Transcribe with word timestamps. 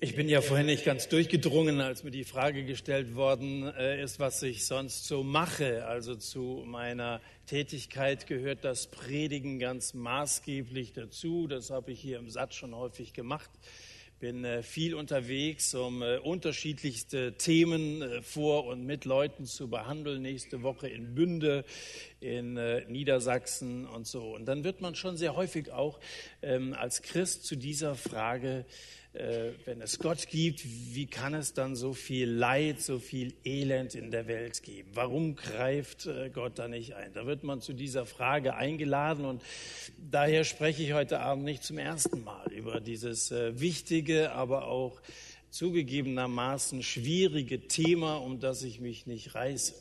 Ich 0.00 0.14
bin 0.14 0.28
ja 0.28 0.42
vorhin 0.42 0.66
nicht 0.66 0.84
ganz 0.84 1.08
durchgedrungen, 1.08 1.80
als 1.80 2.04
mir 2.04 2.12
die 2.12 2.22
Frage 2.22 2.64
gestellt 2.64 3.16
worden 3.16 3.64
äh, 3.64 4.00
ist, 4.00 4.20
was 4.20 4.40
ich 4.44 4.64
sonst 4.64 5.08
so 5.08 5.24
mache. 5.24 5.86
Also 5.86 6.14
zu 6.14 6.62
meiner 6.64 7.20
Tätigkeit 7.46 8.28
gehört 8.28 8.64
das 8.64 8.86
Predigen 8.86 9.58
ganz 9.58 9.94
maßgeblich 9.94 10.92
dazu. 10.92 11.48
Das 11.48 11.70
habe 11.70 11.90
ich 11.90 12.00
hier 12.00 12.20
im 12.20 12.30
Satz 12.30 12.54
schon 12.54 12.76
häufig 12.76 13.12
gemacht. 13.12 13.50
Bin 14.20 14.44
äh, 14.44 14.62
viel 14.62 14.94
unterwegs, 14.94 15.74
um 15.74 16.02
äh, 16.02 16.18
unterschiedlichste 16.18 17.32
Themen 17.32 18.22
vor 18.22 18.66
und 18.66 18.86
mit 18.86 19.04
Leuten 19.04 19.46
zu 19.46 19.66
behandeln. 19.66 20.22
Nächste 20.22 20.62
Woche 20.62 20.86
in 20.86 21.16
Bünde, 21.16 21.64
in 22.20 22.54
Niedersachsen 22.86 23.84
und 23.84 24.06
so. 24.06 24.32
Und 24.32 24.44
dann 24.44 24.62
wird 24.62 24.80
man 24.80 24.94
schon 24.94 25.16
sehr 25.16 25.34
häufig 25.34 25.72
auch 25.72 25.98
ähm, 26.40 26.72
als 26.74 27.02
Christ 27.02 27.44
zu 27.44 27.56
dieser 27.56 27.96
Frage 27.96 28.64
äh, 29.18 29.52
wenn 29.64 29.82
es 29.82 29.98
Gott 29.98 30.28
gibt, 30.28 30.64
wie 30.64 31.06
kann 31.06 31.34
es 31.34 31.52
dann 31.52 31.74
so 31.74 31.92
viel 31.92 32.30
Leid, 32.30 32.80
so 32.80 33.00
viel 33.00 33.34
Elend 33.44 33.96
in 33.96 34.12
der 34.12 34.28
Welt 34.28 34.62
geben? 34.62 34.90
Warum 34.94 35.34
greift 35.34 36.06
äh, 36.06 36.30
Gott 36.30 36.60
da 36.60 36.68
nicht 36.68 36.94
ein? 36.94 37.12
Da 37.14 37.26
wird 37.26 37.42
man 37.42 37.60
zu 37.60 37.72
dieser 37.72 38.06
Frage 38.06 38.54
eingeladen 38.54 39.24
und 39.24 39.42
daher 39.98 40.44
spreche 40.44 40.84
ich 40.84 40.92
heute 40.92 41.18
Abend 41.18 41.44
nicht 41.44 41.64
zum 41.64 41.78
ersten 41.78 42.22
Mal 42.22 42.52
über 42.52 42.78
dieses 42.78 43.32
äh, 43.32 43.58
wichtige, 43.58 44.30
aber 44.32 44.68
auch 44.68 45.00
zugegebenermaßen 45.50 46.84
schwierige 46.84 47.66
Thema, 47.66 48.18
um 48.18 48.38
das 48.38 48.62
ich 48.62 48.78
mich 48.78 49.06
nicht 49.06 49.34
reiße. 49.34 49.74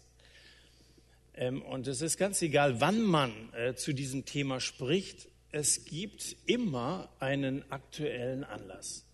Ähm, 1.35 1.61
und 1.61 1.85
es 1.85 2.01
ist 2.01 2.17
ganz 2.17 2.41
egal, 2.41 2.81
wann 2.81 3.03
man 3.03 3.31
zu 3.75 3.93
diesem 3.93 4.25
Thema 4.25 4.59
spricht, 4.59 5.27
es 5.51 5.85
gibt 5.85 6.35
immer 6.47 7.09
einen 7.19 7.71
aktuellen 7.71 8.43
Anlass. 8.43 9.06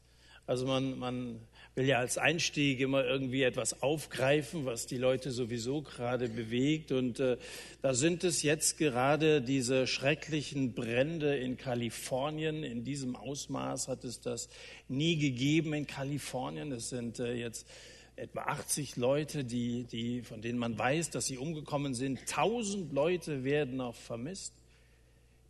Also 0.46 0.66
man, 0.66 1.00
man 1.00 1.40
will 1.76 1.86
ja 1.86 2.00
als 2.00 2.18
Einstieg 2.18 2.80
immer 2.82 3.06
irgendwie 3.06 3.44
etwas 3.44 3.82
aufgreifen, 3.82 4.66
was 4.66 4.86
die 4.86 4.98
Leute 4.98 5.32
sowieso 5.32 5.82
gerade 5.82 6.28
bewegt. 6.28 6.92
Und 6.92 7.20
äh, 7.20 7.38
da 7.82 7.94
sind 7.94 8.24
es 8.24 8.44
jetzt 8.44 8.78
gerade 8.78 9.42
diese 9.42 9.88
schrecklichen 9.88 10.74
Brände 10.74 11.36
in 11.38 11.58
Kalifornien. 11.58 12.64
In 12.64 12.84
diesem 12.84 13.16
Ausmaß 13.16 13.88
hat 13.88 14.04
es 14.04 14.20
das 14.20 14.50
nie 14.88 15.18
gegeben 15.18 15.74
in 15.74 15.88
Kalifornien. 15.88 16.72
Es 16.72 16.90
sind 16.90 17.20
äh, 17.20 17.34
jetzt 17.34 17.68
etwa 18.16 18.42
80 18.42 18.98
Leute, 18.98 19.44
die, 19.44 19.86
die, 19.86 20.22
von 20.22 20.42
denen 20.42 20.60
man 20.60 20.78
weiß, 20.78 21.10
dass 21.10 21.26
sie 21.26 21.38
umgekommen 21.38 21.96
sind. 21.96 22.20
1000 22.20 22.94
Leute 22.94 23.44
werden 23.44 23.78
noch 23.78 23.96
vermisst 23.96 24.54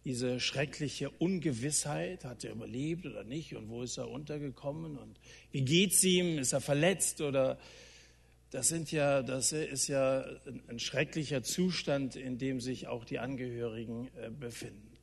diese 0.06 0.40
schreckliche 0.40 1.10
Ungewissheit, 1.10 2.26
hat 2.26 2.44
er 2.44 2.52
überlebt 2.52 3.06
oder 3.06 3.24
nicht 3.24 3.56
und 3.56 3.70
wo 3.70 3.84
ist 3.84 3.98
er 3.98 4.10
untergekommen 4.10 4.98
und 4.98 5.20
wie 5.52 5.62
geht's 5.62 6.04
ihm, 6.04 6.38
ist 6.38 6.54
er 6.54 6.62
verletzt 6.62 7.22
oder 7.22 7.58
das 8.52 8.68
sind 8.68 8.92
ja, 8.92 9.24
das 9.24 9.52
ist 9.52 9.88
ja 9.88 10.26
ein 10.68 10.78
schrecklicher 10.78 11.42
Zustand, 11.42 12.16
in 12.16 12.38
dem 12.38 12.62
sich 12.62 12.88
auch 12.88 13.04
die 13.04 13.18
Angehörigen 13.18 14.10
äh, 14.22 14.30
befinden. 14.30 14.94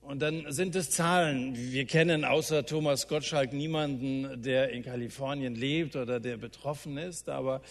Und 0.00 0.20
dann 0.20 0.50
sind 0.52 0.74
es 0.76 0.90
Zahlen. 0.90 1.54
Wir 1.54 1.84
kennen 1.84 2.24
außer 2.24 2.64
Thomas 2.64 3.08
Gottschalk 3.08 3.52
niemanden, 3.52 4.40
der 4.40 4.70
in 4.70 4.82
Kalifornien 4.82 5.54
lebt 5.54 5.96
oder 5.96 6.18
der 6.18 6.36
betroffen 6.36 6.96
ist. 6.96 7.28
Aber 7.28 7.62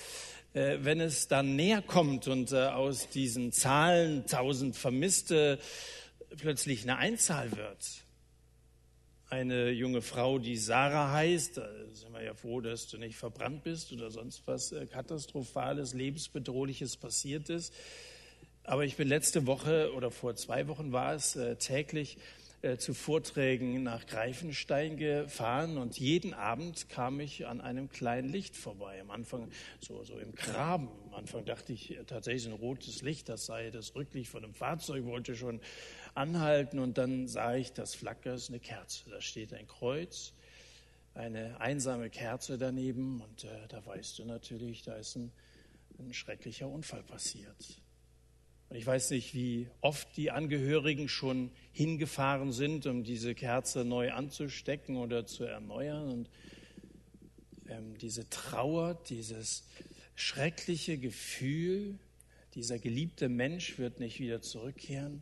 wenn 0.53 0.99
es 0.99 1.27
dann 1.27 1.55
näher 1.55 1.81
kommt 1.81 2.27
und 2.27 2.51
äh, 2.51 2.67
aus 2.67 3.09
diesen 3.09 3.51
Zahlen 3.51 4.25
tausend 4.25 4.75
Vermisste 4.75 5.59
plötzlich 6.37 6.83
eine 6.83 6.97
Einzahl 6.97 7.51
wird, 7.51 8.03
eine 9.29 9.71
junge 9.71 10.01
Frau, 10.01 10.39
die 10.39 10.57
Sarah 10.57 11.11
heißt, 11.11 11.57
da 11.57 11.69
sind 11.93 12.13
wir 12.13 12.23
ja 12.23 12.33
froh, 12.33 12.61
dass 12.61 12.87
du 12.87 12.97
nicht 12.97 13.17
verbrannt 13.17 13.63
bist 13.63 13.91
oder 13.91 14.09
sonst 14.09 14.43
was 14.45 14.71
äh, 14.71 14.85
katastrophales, 14.87 15.93
lebensbedrohliches 15.93 16.97
passiert 16.97 17.49
ist. 17.49 17.73
Aber 18.63 18.83
ich 18.83 18.97
bin 18.97 19.07
letzte 19.07 19.47
Woche 19.47 19.93
oder 19.93 20.11
vor 20.11 20.35
zwei 20.35 20.67
Wochen 20.67 20.91
war 20.91 21.13
es 21.13 21.39
täglich 21.59 22.17
äh, 22.63 22.77
zu 22.77 22.95
Vorträgen 22.95 23.83
nach 23.83 24.07
Greifenstein 24.07 24.97
gefahren 24.97 25.77
und 25.77 25.99
jeden 25.99 26.33
Abend 26.33 26.89
kam 26.89 27.19
ich 27.19 27.45
an 27.45 27.61
einem 27.61 27.87
kleinen 27.87 28.29
Licht 28.29 28.55
vorbei. 28.55 28.99
Am 28.99 29.11
Anfang 29.11 29.51
so, 29.79 30.03
so 30.03 30.17
im 30.17 30.33
Graben. 30.33 30.89
Am 31.05 31.13
Anfang 31.13 31.45
dachte 31.45 31.73
ich 31.73 31.99
tatsächlich 32.07 32.47
ein 32.47 32.59
rotes 32.59 33.03
Licht, 33.03 33.29
das 33.29 33.45
sei 33.45 33.69
das 33.69 33.93
Rücklicht 33.93 34.31
von 34.31 34.43
einem 34.43 34.55
Fahrzeug, 34.55 35.05
wollte 35.05 35.35
schon 35.35 35.61
anhalten 36.15 36.79
und 36.79 36.97
dann 36.97 37.27
sah 37.27 37.55
ich, 37.55 37.73
das 37.73 37.93
Flacker 37.93 38.33
ist 38.33 38.49
eine 38.49 38.59
Kerze. 38.59 39.07
Da 39.11 39.21
steht 39.21 39.53
ein 39.53 39.67
Kreuz, 39.67 40.33
eine 41.13 41.61
einsame 41.61 42.09
Kerze 42.09 42.57
daneben 42.57 43.21
und 43.21 43.43
äh, 43.43 43.67
da 43.67 43.85
weißt 43.85 44.17
du 44.17 44.25
natürlich, 44.25 44.81
da 44.81 44.95
ist 44.95 45.15
ein, 45.15 45.31
ein 45.99 46.11
schrecklicher 46.11 46.67
Unfall 46.67 47.03
passiert. 47.03 47.81
Und 48.69 48.75
ich 48.75 48.85
weiß 48.85 49.11
nicht, 49.11 49.33
wie 49.33 49.67
oft 49.81 50.07
die 50.17 50.31
Angehörigen 50.31 51.07
schon 51.07 51.51
hingefahren 51.71 52.51
sind, 52.51 52.85
um 52.85 53.03
diese 53.03 53.33
Kerze 53.33 53.85
neu 53.85 54.11
anzustecken 54.11 54.97
oder 54.97 55.25
zu 55.25 55.45
erneuern. 55.45 56.09
Und 56.09 56.29
ähm, 57.69 57.97
diese 57.97 58.29
Trauer, 58.29 58.95
dieses 59.07 59.63
schreckliche 60.15 60.97
Gefühl, 60.97 61.97
dieser 62.55 62.79
geliebte 62.79 63.29
Mensch 63.29 63.77
wird 63.77 63.99
nicht 63.99 64.19
wieder 64.19 64.41
zurückkehren, 64.41 65.21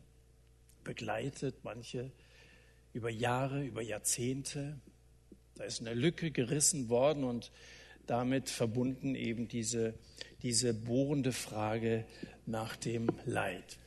begleitet 0.83 1.57
manche 1.63 2.11
über 2.93 3.09
Jahre, 3.09 3.63
über 3.63 3.81
Jahrzehnte. 3.81 4.79
Da 5.55 5.65
ist 5.65 5.81
eine 5.81 5.93
Lücke 5.93 6.31
gerissen 6.31 6.89
worden 6.89 7.23
und 7.23 7.51
damit 8.07 8.49
verbunden 8.49 9.15
eben 9.15 9.47
diese, 9.47 9.95
diese 10.43 10.73
bohrende 10.73 11.31
Frage 11.31 12.05
nach 12.45 12.75
dem 12.75 13.07
Leid. 13.25 13.77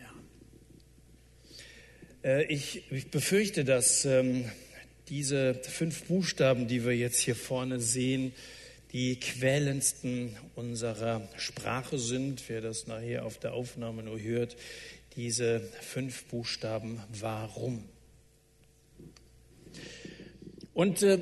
Ja. 0.00 2.30
Äh, 2.30 2.52
ich, 2.52 2.90
ich, 2.90 3.10
befürchte, 3.10 3.64
dass 3.64 4.04
ähm, 4.04 4.50
diese 5.08 5.54
fünf 5.54 6.04
Buchstaben, 6.04 6.68
die 6.68 6.84
wir 6.84 6.96
jetzt 6.96 7.20
hier 7.20 7.36
vorne 7.36 7.80
sehen, 7.80 8.32
die 8.92 9.20
quälendsten 9.20 10.36
unserer 10.54 11.28
Sprache 11.36 11.98
sind. 11.98 12.42
Wer 12.48 12.60
das 12.60 12.86
nachher 12.86 13.24
auf 13.24 13.38
der 13.38 13.54
Aufnahme 13.54 14.02
nur 14.02 14.20
hört, 14.20 14.56
diese 15.16 15.60
fünf 15.80 16.24
Buchstaben, 16.24 17.02
warum? 17.08 17.84
Und 20.72 21.02
äh, 21.02 21.18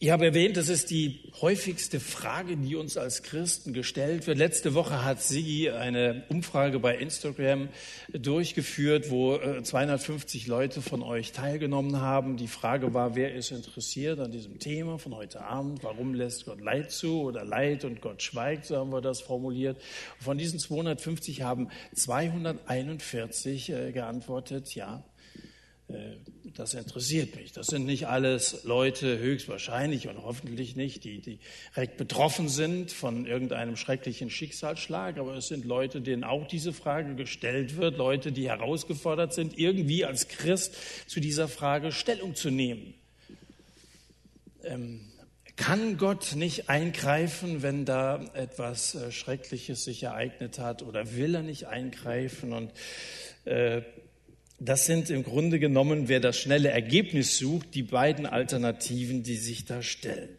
ich 0.00 0.10
habe 0.10 0.26
erwähnt, 0.26 0.56
das 0.56 0.68
ist 0.68 0.90
die 0.90 1.18
häufigste 1.40 1.98
Frage, 1.98 2.56
die 2.56 2.76
uns 2.76 2.96
als 2.96 3.24
Christen 3.24 3.72
gestellt 3.72 4.28
wird. 4.28 4.38
Letzte 4.38 4.74
Woche 4.74 5.04
hat 5.04 5.20
Sigi 5.20 5.70
eine 5.70 6.22
Umfrage 6.28 6.78
bei 6.78 6.96
Instagram 6.96 7.68
durchgeführt, 8.12 9.10
wo 9.10 9.36
250 9.60 10.46
äh, 10.46 10.48
Leute 10.48 10.82
von 10.82 11.02
euch 11.02 11.32
teilgenommen 11.32 12.00
haben. 12.00 12.36
Die 12.36 12.46
Frage 12.46 12.94
war, 12.94 13.16
wer 13.16 13.34
ist 13.34 13.50
interessiert 13.50 14.20
an 14.20 14.30
diesem 14.30 14.60
Thema 14.60 14.98
von 14.98 15.16
heute 15.16 15.40
Abend? 15.40 15.82
Warum 15.82 16.14
lässt 16.14 16.44
Gott 16.46 16.60
Leid 16.60 16.92
zu 16.92 17.22
oder 17.22 17.44
Leid 17.44 17.84
und 17.84 18.00
Gott 18.00 18.22
schweigt? 18.22 18.66
So 18.66 18.76
haben 18.76 18.92
wir 18.92 19.00
das 19.00 19.20
formuliert. 19.20 19.82
Von 20.20 20.38
diesen 20.38 20.60
250 20.60 21.42
haben 21.42 21.70
241 21.94 23.70
äh, 23.70 23.90
geantwortet, 23.90 24.72
ja, 24.76 25.02
äh, 25.88 26.18
das 26.58 26.74
interessiert 26.74 27.36
mich. 27.36 27.52
Das 27.52 27.68
sind 27.68 27.86
nicht 27.86 28.08
alles 28.08 28.64
Leute, 28.64 29.20
höchstwahrscheinlich 29.20 30.08
und 30.08 30.20
hoffentlich 30.24 30.74
nicht, 30.74 31.04
die, 31.04 31.20
direkt 31.20 31.96
betroffen 31.96 32.48
sind 32.48 32.90
von 32.90 33.26
irgendeinem 33.26 33.76
schrecklichen 33.76 34.28
Schicksalsschlag, 34.28 35.18
aber 35.18 35.36
es 35.36 35.46
sind 35.46 35.64
Leute, 35.64 36.00
denen 36.00 36.24
auch 36.24 36.48
diese 36.48 36.72
Frage 36.72 37.14
gestellt 37.14 37.76
wird, 37.76 37.96
Leute, 37.96 38.32
die 38.32 38.48
herausgefordert 38.48 39.34
sind, 39.34 39.56
irgendwie 39.56 40.04
als 40.04 40.26
Christ 40.26 40.76
zu 41.06 41.20
dieser 41.20 41.46
Frage 41.46 41.92
Stellung 41.92 42.34
zu 42.34 42.50
nehmen. 42.50 42.94
Ähm, 44.64 45.12
kann 45.54 45.96
Gott 45.96 46.34
nicht 46.34 46.68
eingreifen, 46.68 47.62
wenn 47.62 47.84
da 47.84 48.20
etwas 48.34 48.96
äh, 48.96 49.12
Schreckliches 49.12 49.84
sich 49.84 50.02
ereignet 50.02 50.58
hat 50.58 50.82
oder 50.82 51.14
will 51.14 51.36
er 51.36 51.42
nicht 51.42 51.68
eingreifen? 51.68 52.52
Und 52.52 52.72
äh, 53.44 53.82
das 54.60 54.86
sind 54.86 55.10
im 55.10 55.22
Grunde 55.22 55.58
genommen, 55.58 56.08
wer 56.08 56.20
das 56.20 56.36
schnelle 56.36 56.70
Ergebnis 56.70 57.38
sucht, 57.38 57.74
die 57.74 57.84
beiden 57.84 58.26
Alternativen, 58.26 59.22
die 59.22 59.36
sich 59.36 59.64
da 59.64 59.82
stellen. 59.82 60.30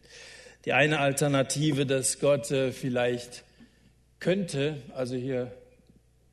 Die 0.66 0.74
eine 0.74 1.00
Alternative, 1.00 1.86
dass 1.86 2.19
Gott 2.19 2.51
äh, 2.51 2.74
vielleicht 2.74 3.45
könnte, 4.19 4.81
also 4.94 5.16
hier, 5.16 5.54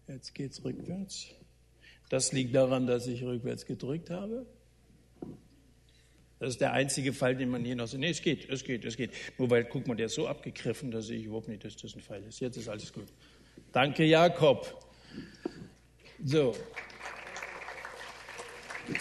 jetzt 0.09 0.35
geht's 0.35 0.65
rückwärts. 0.65 1.29
Das 2.09 2.33
liegt 2.33 2.55
daran, 2.55 2.87
dass 2.87 3.07
ich 3.07 3.23
rückwärts 3.23 3.67
gedrückt 3.67 4.11
habe. 4.11 4.47
Das 6.39 6.51
ist 6.51 6.61
der 6.61 6.73
einzige 6.73 7.13
Fall, 7.13 7.35
den 7.37 7.49
man 7.49 7.65
hier 7.65 7.77
noch 7.77 7.87
so, 7.87 7.97
nee, 7.97 8.11
es 8.11 8.21
geht, 8.21 8.49
es 8.51 8.65
geht, 8.65 8.85
es 8.85 8.97
geht. 8.97 9.11
Nur 9.39 9.49
weil, 9.49 9.65
guck 9.65 9.87
mal, 9.87 9.95
der 9.95 10.07
ist 10.07 10.15
so 10.15 10.27
abgegriffen, 10.27 10.91
dass 10.91 11.09
ich 11.09 11.25
überhaupt 11.25 11.49
nicht, 11.49 11.65
dass 11.65 11.77
das 11.77 11.95
ein 11.95 12.03
Fall 12.03 12.23
ist. 12.25 12.41
Jetzt 12.41 12.57
ist 12.57 12.69
alles 12.69 12.93
gut. 12.93 13.07
Danke, 13.73 14.05
Jakob. 14.05 14.85
So. 16.23 16.55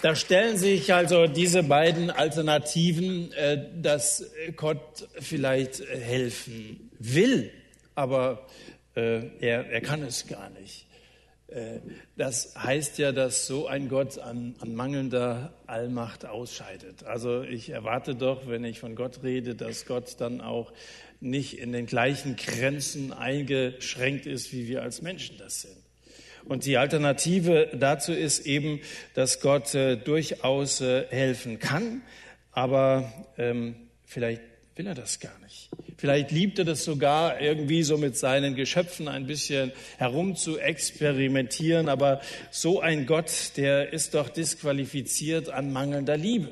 Da 0.01 0.15
stellen 0.15 0.57
sich 0.57 0.93
also 0.93 1.27
diese 1.27 1.63
beiden 1.63 2.09
Alternativen, 2.09 3.31
äh, 3.33 3.65
dass 3.81 4.31
Gott 4.55 5.07
vielleicht 5.19 5.79
helfen 5.87 6.89
will, 6.99 7.51
aber 7.93 8.47
äh, 8.95 9.27
er, 9.39 9.69
er 9.69 9.81
kann 9.81 10.01
es 10.01 10.27
gar 10.27 10.49
nicht. 10.49 10.87
Äh, 11.47 11.79
das 12.17 12.55
heißt 12.55 12.97
ja, 12.97 13.11
dass 13.11 13.45
so 13.45 13.67
ein 13.67 13.89
Gott 13.89 14.17
an, 14.17 14.55
an, 14.59 14.73
mangelnder 14.73 15.53
Allmacht 15.67 16.25
ausscheidet. 16.25 17.03
Also 17.03 17.43
ich 17.43 17.69
erwarte 17.69 18.15
doch, 18.15 18.47
wenn 18.47 18.63
ich 18.63 18.79
von 18.79 18.95
Gott 18.95 19.21
rede, 19.23 19.55
dass 19.55 19.85
Gott 19.85 20.15
dann 20.19 20.41
auch 20.41 20.73
nicht 21.21 21.59
in 21.59 21.71
den 21.71 21.85
gleichen 21.85 22.35
Grenzen 22.35 23.13
eingeschränkt 23.13 24.25
ist, 24.25 24.51
wie 24.51 24.67
wir 24.67 24.81
als 24.81 25.01
Menschen 25.01 25.37
das 25.37 25.61
sind. 25.61 25.84
Und 26.45 26.65
die 26.65 26.77
Alternative 26.77 27.69
dazu 27.73 28.13
ist 28.13 28.45
eben, 28.45 28.79
dass 29.13 29.39
Gott 29.39 29.73
äh, 29.73 29.97
durchaus 29.97 30.81
äh, 30.81 31.05
helfen 31.09 31.59
kann, 31.59 32.01
aber 32.51 33.11
ähm, 33.37 33.75
vielleicht 34.05 34.41
will 34.75 34.87
er 34.87 34.95
das 34.95 35.19
gar 35.19 35.37
nicht. 35.39 35.69
Vielleicht 35.97 36.31
liebt 36.31 36.59
er 36.59 36.65
das 36.65 36.83
sogar 36.83 37.39
irgendwie 37.39 37.83
so 37.83 37.97
mit 37.97 38.17
seinen 38.17 38.55
Geschöpfen 38.55 39.07
ein 39.07 39.25
bisschen 39.25 39.71
herum 39.97 40.35
zu 40.35 40.59
experimentieren, 40.59 41.87
aber 41.87 42.21
so 42.51 42.81
ein 42.81 43.05
Gott, 43.05 43.31
der 43.55 43.93
ist 43.93 44.13
doch 44.13 44.29
disqualifiziert 44.29 45.49
an 45.49 45.71
mangelnder 45.71 46.17
Liebe. 46.17 46.49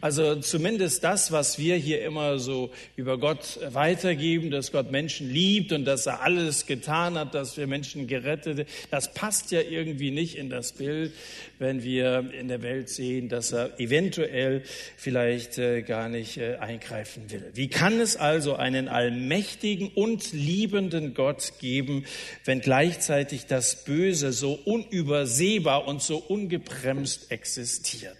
Also 0.00 0.36
zumindest 0.36 1.04
das, 1.04 1.32
was 1.32 1.58
wir 1.58 1.76
hier 1.76 2.02
immer 2.02 2.38
so 2.38 2.70
über 2.96 3.18
Gott 3.18 3.58
weitergeben, 3.70 4.50
dass 4.50 4.72
Gott 4.72 4.90
Menschen 4.90 5.30
liebt 5.30 5.72
und 5.72 5.84
dass 5.84 6.06
er 6.06 6.22
alles 6.22 6.66
getan 6.66 7.18
hat, 7.18 7.34
dass 7.34 7.56
wir 7.56 7.66
Menschen 7.66 8.06
gerettet, 8.06 8.68
das 8.90 9.12
passt 9.14 9.50
ja 9.50 9.60
irgendwie 9.60 10.10
nicht 10.10 10.36
in 10.36 10.50
das 10.50 10.72
Bild, 10.72 11.12
wenn 11.58 11.82
wir 11.82 12.30
in 12.32 12.48
der 12.48 12.62
Welt 12.62 12.88
sehen, 12.88 13.28
dass 13.28 13.52
er 13.52 13.78
eventuell 13.80 14.62
vielleicht 14.96 15.58
äh, 15.58 15.82
gar 15.82 16.08
nicht 16.08 16.36
äh, 16.36 16.56
eingreifen 16.56 17.30
will. 17.30 17.50
Wie 17.54 17.68
kann 17.68 18.00
es 18.00 18.16
also 18.16 18.54
einen 18.54 18.88
allmächtigen 18.88 19.88
und 19.88 20.32
liebenden 20.32 21.14
Gott 21.14 21.54
geben, 21.60 22.04
wenn 22.44 22.60
gleichzeitig 22.60 23.46
das 23.46 23.84
Böse 23.84 24.32
so 24.32 24.52
unübersehbar 24.64 25.86
und 25.86 26.02
so 26.02 26.18
ungebremst 26.18 27.30
existiert? 27.30 28.16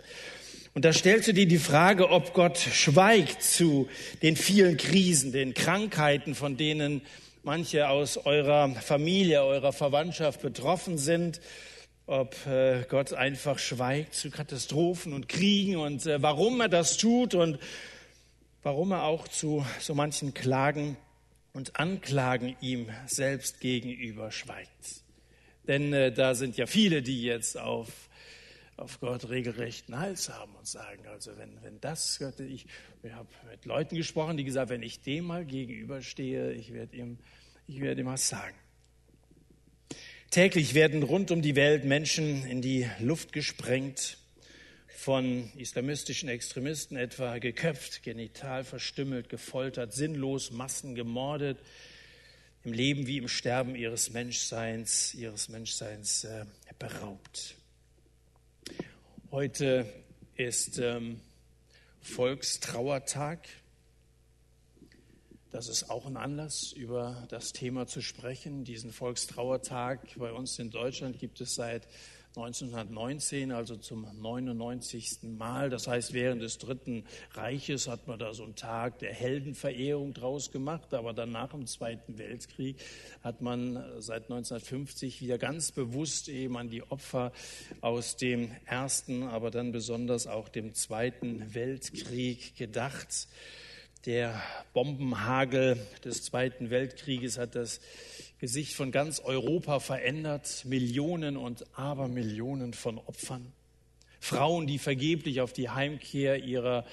Und 0.78 0.84
da 0.84 0.92
stellst 0.92 1.26
du 1.26 1.34
dir 1.34 1.48
die 1.48 1.58
Frage, 1.58 2.08
ob 2.08 2.34
Gott 2.34 2.56
schweigt 2.56 3.42
zu 3.42 3.88
den 4.22 4.36
vielen 4.36 4.76
Krisen, 4.76 5.32
den 5.32 5.52
Krankheiten, 5.52 6.36
von 6.36 6.56
denen 6.56 7.02
manche 7.42 7.88
aus 7.88 8.16
eurer 8.16 8.72
Familie, 8.76 9.42
eurer 9.42 9.72
Verwandtschaft 9.72 10.40
betroffen 10.40 10.96
sind, 10.96 11.40
ob 12.06 12.36
äh, 12.46 12.84
Gott 12.88 13.12
einfach 13.12 13.58
schweigt 13.58 14.14
zu 14.14 14.30
Katastrophen 14.30 15.14
und 15.14 15.28
Kriegen 15.28 15.78
und 15.78 16.06
äh, 16.06 16.22
warum 16.22 16.60
er 16.60 16.68
das 16.68 16.96
tut 16.96 17.34
und 17.34 17.58
warum 18.62 18.92
er 18.92 19.02
auch 19.02 19.26
zu 19.26 19.66
so 19.80 19.96
manchen 19.96 20.32
Klagen 20.32 20.96
und 21.54 21.74
Anklagen 21.74 22.54
ihm 22.60 22.88
selbst 23.08 23.58
gegenüber 23.58 24.30
schweigt. 24.30 25.02
Denn 25.66 25.92
äh, 25.92 26.12
da 26.12 26.36
sind 26.36 26.56
ja 26.56 26.66
viele, 26.66 27.02
die 27.02 27.24
jetzt 27.24 27.58
auf 27.58 28.07
auf 28.78 29.00
Gott 29.00 29.28
regelrechten 29.28 29.98
Hals 29.98 30.28
haben 30.28 30.54
und 30.54 30.66
sagen, 30.66 31.06
also 31.08 31.36
wenn, 31.36 31.62
wenn 31.62 31.80
das, 31.80 32.20
ich, 32.38 32.66
ich 33.02 33.12
habe 33.12 33.28
mit 33.50 33.64
Leuten 33.64 33.96
gesprochen, 33.96 34.36
die 34.36 34.44
gesagt, 34.44 34.70
wenn 34.70 34.82
ich 34.82 35.00
dem 35.00 35.24
mal 35.24 35.44
gegenüberstehe, 35.44 36.52
ich 36.52 36.72
werde 36.72 36.96
ihm, 36.96 37.18
ich 37.66 37.80
werde 37.80 38.00
ihm 38.00 38.06
was 38.06 38.28
sagen. 38.28 38.54
Täglich 40.30 40.74
werden 40.74 41.02
rund 41.02 41.30
um 41.30 41.42
die 41.42 41.56
Welt 41.56 41.84
Menschen 41.84 42.46
in 42.46 42.62
die 42.62 42.88
Luft 43.00 43.32
gesprengt, 43.32 44.18
von 44.86 45.52
islamistischen 45.56 46.28
Extremisten 46.28 46.96
etwa 46.96 47.38
geköpft, 47.38 48.02
genital 48.02 48.64
verstümmelt, 48.64 49.28
gefoltert, 49.28 49.92
sinnlos, 49.92 50.50
Massen 50.50 50.96
gemordet, 50.96 51.58
im 52.64 52.72
Leben 52.72 53.06
wie 53.06 53.18
im 53.18 53.28
Sterben 53.28 53.76
ihres 53.76 54.10
Menschseins, 54.10 55.14
ihres 55.14 55.48
Menschseins 55.48 56.24
äh, 56.24 56.44
beraubt. 56.80 57.57
Heute 59.30 59.84
ist 60.36 60.78
ähm, 60.78 61.20
Volkstrauertag. 62.00 63.46
Das 65.50 65.68
ist 65.68 65.90
auch 65.90 66.06
ein 66.06 66.16
Anlass, 66.16 66.72
über 66.72 67.26
das 67.28 67.52
Thema 67.52 67.86
zu 67.86 68.00
sprechen. 68.00 68.64
Diesen 68.64 68.90
Volkstrauertag 68.90 70.00
bei 70.16 70.32
uns 70.32 70.58
in 70.58 70.70
Deutschland 70.70 71.18
gibt 71.18 71.42
es 71.42 71.54
seit 71.54 71.86
1919, 72.38 73.50
also 73.50 73.76
zum 73.76 74.06
99. 74.20 75.18
Mal. 75.22 75.70
Das 75.70 75.88
heißt, 75.88 76.12
während 76.12 76.40
des 76.40 76.58
Dritten 76.58 77.04
Reiches 77.32 77.88
hat 77.88 78.06
man 78.06 78.18
da 78.18 78.32
so 78.32 78.44
einen 78.44 78.54
Tag 78.54 79.00
der 79.00 79.12
Heldenverehrung 79.12 80.14
draus 80.14 80.52
gemacht. 80.52 80.94
Aber 80.94 81.12
dann 81.12 81.32
nach 81.32 81.50
dem 81.50 81.66
Zweiten 81.66 82.18
Weltkrieg 82.18 82.76
hat 83.22 83.40
man 83.42 83.74
seit 83.98 84.24
1950 84.24 85.20
wieder 85.20 85.38
ganz 85.38 85.72
bewusst 85.72 86.28
eben 86.28 86.56
an 86.56 86.70
die 86.70 86.82
Opfer 86.82 87.32
aus 87.80 88.16
dem 88.16 88.52
Ersten, 88.66 89.24
aber 89.24 89.50
dann 89.50 89.72
besonders 89.72 90.26
auch 90.26 90.48
dem 90.48 90.74
Zweiten 90.74 91.54
Weltkrieg 91.54 92.56
gedacht. 92.56 93.28
Der 94.06 94.40
Bombenhagel 94.74 95.76
des 96.04 96.22
Zweiten 96.22 96.70
Weltkrieges 96.70 97.36
hat 97.36 97.56
das 97.56 97.80
Gesicht 98.38 98.74
von 98.74 98.92
ganz 98.92 99.20
Europa 99.20 99.80
verändert. 99.80 100.64
Millionen 100.64 101.36
und 101.36 101.66
Abermillionen 101.76 102.72
von 102.72 102.98
Opfern. 102.98 103.52
Frauen, 104.20 104.66
die 104.66 104.78
vergeblich 104.78 105.40
auf 105.40 105.52
die 105.52 105.70
Heimkehr 105.70 106.42
ihrer 106.42 106.84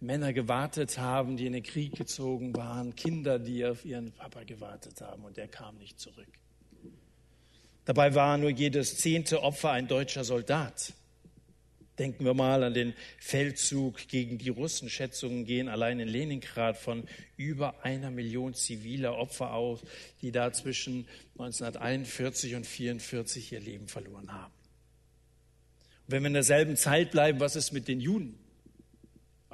Männer 0.00 0.32
gewartet 0.32 0.98
haben, 0.98 1.36
die 1.36 1.46
in 1.46 1.52
den 1.52 1.62
Krieg 1.62 1.96
gezogen 1.96 2.54
waren. 2.54 2.94
Kinder, 2.94 3.38
die 3.38 3.64
auf 3.64 3.84
ihren 3.84 4.12
Papa 4.12 4.44
gewartet 4.44 5.00
haben 5.00 5.24
und 5.24 5.36
der 5.36 5.48
kam 5.48 5.76
nicht 5.78 5.98
zurück. 5.98 6.28
Dabei 7.84 8.14
war 8.14 8.38
nur 8.38 8.50
jedes 8.50 8.96
zehnte 8.96 9.42
Opfer 9.42 9.70
ein 9.70 9.88
deutscher 9.88 10.24
Soldat. 10.24 10.94
Denken 11.98 12.24
wir 12.24 12.34
mal 12.34 12.64
an 12.64 12.74
den 12.74 12.92
Feldzug 13.18 14.08
gegen 14.08 14.38
die 14.38 14.48
Russen. 14.48 14.90
Schätzungen 14.90 15.44
gehen 15.44 15.68
allein 15.68 16.00
in 16.00 16.08
Leningrad 16.08 16.76
von 16.76 17.04
über 17.36 17.84
einer 17.84 18.10
Million 18.10 18.54
ziviler 18.54 19.16
Opfer 19.16 19.52
aus, 19.52 19.80
die 20.20 20.32
da 20.32 20.52
zwischen 20.52 21.06
1941 21.38 22.54
und 22.54 22.66
1944 22.66 23.52
ihr 23.52 23.60
Leben 23.60 23.86
verloren 23.86 24.32
haben. 24.32 24.52
Und 26.06 26.12
wenn 26.12 26.22
wir 26.22 26.28
in 26.28 26.34
derselben 26.34 26.76
Zeit 26.76 27.12
bleiben, 27.12 27.38
was 27.38 27.54
ist 27.54 27.72
mit 27.72 27.86
den 27.86 28.00
Juden? 28.00 28.43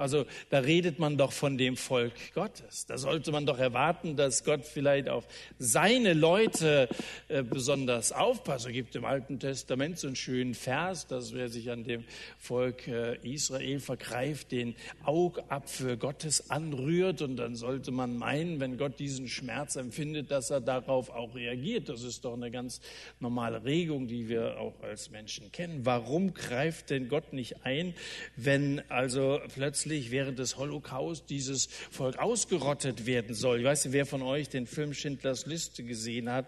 Also 0.01 0.25
da 0.49 0.61
redet 0.61 0.99
man 0.99 1.19
doch 1.19 1.33
von 1.33 1.59
dem 1.59 1.77
Volk 1.77 2.15
Gottes. 2.35 2.87
Da 2.87 2.97
sollte 2.97 3.33
man 3.33 3.45
doch 3.45 3.59
erwarten, 3.59 4.17
dass 4.17 4.45
Gott 4.45 4.65
vielleicht 4.65 5.11
auf 5.11 5.27
seine 5.59 6.15
Leute 6.15 6.89
äh, 7.29 7.43
besonders 7.43 8.11
aufpasst. 8.11 8.67
Es 8.67 8.73
gibt 8.73 8.97
im 8.97 9.05
Alten 9.05 9.39
Testament 9.39 9.99
so 9.99 10.07
einen 10.07 10.17
schönen 10.17 10.55
Vers, 10.55 11.07
dass 11.07 11.35
wer 11.35 11.51
sich 11.51 11.71
an 11.71 11.85
dem 11.85 12.05
Volk 12.39 12.89
äh, 12.89 13.17
Israel 13.23 13.79
vergreift, 13.79 14.53
den 14.53 14.75
Augapfel 15.05 15.99
Gottes 15.99 16.51
anrührt. 16.51 17.21
Und 17.21 17.37
dann 17.37 17.55
sollte 17.55 17.91
man 17.91 18.17
meinen, 18.17 18.59
wenn 18.59 18.79
Gott 18.79 18.99
diesen 18.99 19.29
Schmerz 19.29 19.77
empfindet, 19.77 20.31
dass 20.31 20.49
er 20.49 20.63
darauf 20.63 21.11
auch 21.11 21.35
reagiert. 21.35 21.91
Das 21.91 22.05
ist 22.05 22.25
doch 22.25 22.35
eine 22.35 22.51
ganz 22.51 22.81
normale 23.19 23.65
Regung, 23.65 24.09
die 24.09 24.31
wir 24.31 24.59
auch 24.59 24.83
als 24.83 25.11
Menschen 25.11 25.53
kennen. 25.53 25.85
Warum 25.85 26.33
greift 26.33 26.89
denn 26.89 27.11
Gott 27.11 27.35
nicht 27.35 27.67
ein, 27.67 27.93
wenn 28.37 28.81
also 28.89 29.41
plötzlich 29.53 29.90
plötzlich 29.91 30.13
während 30.13 30.39
des 30.39 30.57
Holocaust 30.57 31.29
dieses 31.31 31.67
Volk 31.91 32.17
ausgerottet 32.19 33.07
werden 33.07 33.35
soll. 33.35 33.59
Ich 33.59 33.65
weiß 33.65 33.87
nicht, 33.87 33.93
wer 33.93 34.07
von 34.07 34.23
euch 34.23 34.49
den 34.49 34.69
Film 34.69 34.95
Schindlers 34.95 35.47
Liste 35.47 35.83
gesehen 35.83 36.31
hat. 36.31 36.47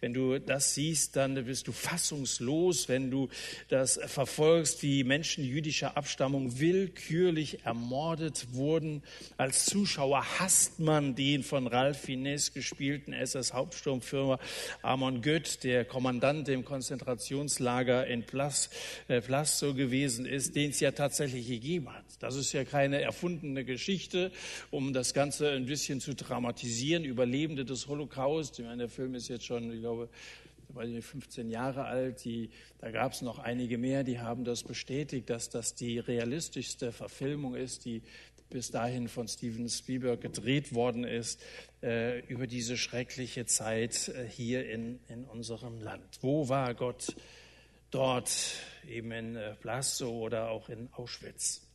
Wenn 0.00 0.14
du 0.14 0.38
das 0.38 0.74
siehst, 0.74 1.16
dann 1.16 1.34
bist 1.44 1.68
du 1.68 1.72
fassungslos, 1.72 2.88
wenn 2.88 3.10
du 3.10 3.28
das 3.68 4.00
verfolgst, 4.06 4.82
wie 4.82 5.04
Menschen 5.04 5.44
jüdischer 5.44 5.96
Abstammung 5.96 6.58
willkürlich 6.58 7.64
ermordet 7.64 8.48
wurden. 8.52 9.02
Als 9.36 9.66
Zuschauer 9.66 10.24
hasst 10.38 10.80
man 10.80 11.14
den 11.14 11.42
von 11.42 11.66
Ralph 11.66 12.00
Fiennes 12.00 12.52
gespielten 12.54 13.12
SS-Hauptsturmführer 13.12 14.38
Amon 14.82 15.20
Göth, 15.20 15.64
der 15.64 15.84
Kommandant 15.84 16.48
im 16.48 16.64
Konzentrationslager 16.64 18.06
in 18.06 18.24
Plas, 18.24 18.70
äh, 19.08 19.20
gewesen 19.20 20.26
ist, 20.26 20.56
den 20.56 20.70
es 20.70 20.80
ja 20.80 20.92
tatsächlich 20.92 21.46
gegeben 21.46 21.92
hat. 21.92 22.04
Das 22.20 22.36
ist 22.36 22.52
ja 22.52 22.64
keine 22.64 23.00
erfundene 23.00 23.64
Geschichte, 23.64 24.30
um 24.70 24.92
das 24.92 25.14
Ganze 25.14 25.50
ein 25.50 25.66
bisschen 25.66 26.00
zu 26.00 26.14
dramatisieren. 26.14 27.04
Überlebende 27.04 27.64
des 27.64 27.86
Holocaust, 27.86 28.58
ich 28.58 28.64
meine, 28.64 28.78
der 28.78 28.88
Film 28.88 29.14
ist 29.14 29.28
jetzt 29.28 29.46
schon, 29.46 29.72
ich 29.72 29.80
glaube, 29.80 29.89
15 30.74 31.50
Jahre 31.50 31.84
alt, 31.84 32.24
die, 32.24 32.50
da 32.78 32.90
gab 32.90 33.12
es 33.12 33.22
noch 33.22 33.38
einige 33.38 33.78
mehr, 33.78 34.04
die 34.04 34.20
haben 34.20 34.44
das 34.44 34.62
bestätigt, 34.62 35.28
dass 35.30 35.50
das 35.50 35.74
die 35.74 35.98
realistischste 35.98 36.92
Verfilmung 36.92 37.54
ist, 37.54 37.84
die 37.84 38.02
bis 38.50 38.70
dahin 38.70 39.08
von 39.08 39.28
Steven 39.28 39.68
Spielberg 39.68 40.20
gedreht 40.20 40.74
worden 40.74 41.04
ist, 41.04 41.40
äh, 41.82 42.20
über 42.26 42.46
diese 42.46 42.76
schreckliche 42.76 43.46
Zeit 43.46 44.08
äh, 44.08 44.26
hier 44.28 44.68
in, 44.68 44.98
in 45.08 45.24
unserem 45.24 45.80
Land. 45.80 46.18
Wo 46.20 46.48
war 46.48 46.74
Gott 46.74 47.14
dort 47.90 48.30
eben 48.88 49.12
in 49.12 49.38
Blasso 49.60 50.10
oder 50.10 50.50
auch 50.50 50.68
in 50.68 50.88
Auschwitz. 50.92 51.69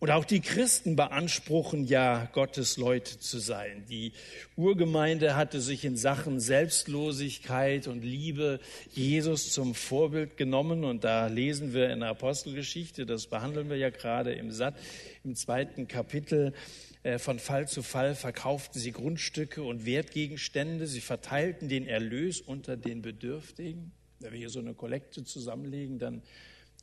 Und 0.00 0.10
auch 0.10 0.24
die 0.24 0.40
Christen 0.40 0.96
beanspruchen 0.96 1.84
ja, 1.84 2.26
Gottes 2.32 2.78
Leute 2.78 3.18
zu 3.18 3.38
sein. 3.38 3.84
Die 3.90 4.12
Urgemeinde 4.56 5.36
hatte 5.36 5.60
sich 5.60 5.84
in 5.84 5.98
Sachen 5.98 6.40
Selbstlosigkeit 6.40 7.86
und 7.86 8.02
Liebe 8.02 8.60
Jesus 8.92 9.52
zum 9.52 9.74
Vorbild 9.74 10.38
genommen. 10.38 10.84
Und 10.84 11.04
da 11.04 11.26
lesen 11.26 11.74
wir 11.74 11.90
in 11.90 12.00
der 12.00 12.08
Apostelgeschichte, 12.08 13.04
das 13.04 13.26
behandeln 13.26 13.68
wir 13.68 13.76
ja 13.76 13.90
gerade 13.90 14.32
im 14.32 14.50
Satt, 14.52 14.74
im 15.22 15.34
zweiten 15.36 15.86
Kapitel, 15.86 16.54
äh, 17.02 17.18
von 17.18 17.38
Fall 17.38 17.68
zu 17.68 17.82
Fall 17.82 18.14
verkauften 18.14 18.80
sie 18.80 18.92
Grundstücke 18.92 19.62
und 19.62 19.84
Wertgegenstände. 19.84 20.86
Sie 20.86 21.02
verteilten 21.02 21.68
den 21.68 21.86
Erlös 21.86 22.40
unter 22.40 22.78
den 22.78 23.02
Bedürftigen. 23.02 23.92
Wenn 24.20 24.32
wir 24.32 24.38
hier 24.38 24.50
so 24.50 24.60
eine 24.60 24.72
Kollekte 24.72 25.24
zusammenlegen, 25.24 25.98
dann 25.98 26.22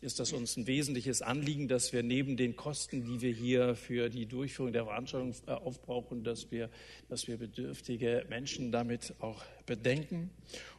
ist 0.01 0.19
das 0.19 0.31
uns 0.33 0.57
ein 0.57 0.67
wesentliches 0.67 1.21
Anliegen, 1.21 1.67
dass 1.67 1.91
wir 1.91 2.03
neben 2.03 2.37
den 2.37 2.55
Kosten, 2.55 3.03
die 3.03 3.21
wir 3.21 3.31
hier 3.31 3.75
für 3.75 4.09
die 4.09 4.25
Durchführung 4.25 4.71
der 4.71 4.85
Veranstaltung 4.85 5.33
äh, 5.47 5.51
aufbrauchen, 5.51 6.23
dass 6.23 6.51
wir, 6.51 6.69
dass 7.09 7.27
wir 7.27 7.37
bedürftige 7.37 8.25
Menschen 8.29 8.71
damit 8.71 9.13
auch 9.19 9.43
bedenken. 9.67 10.31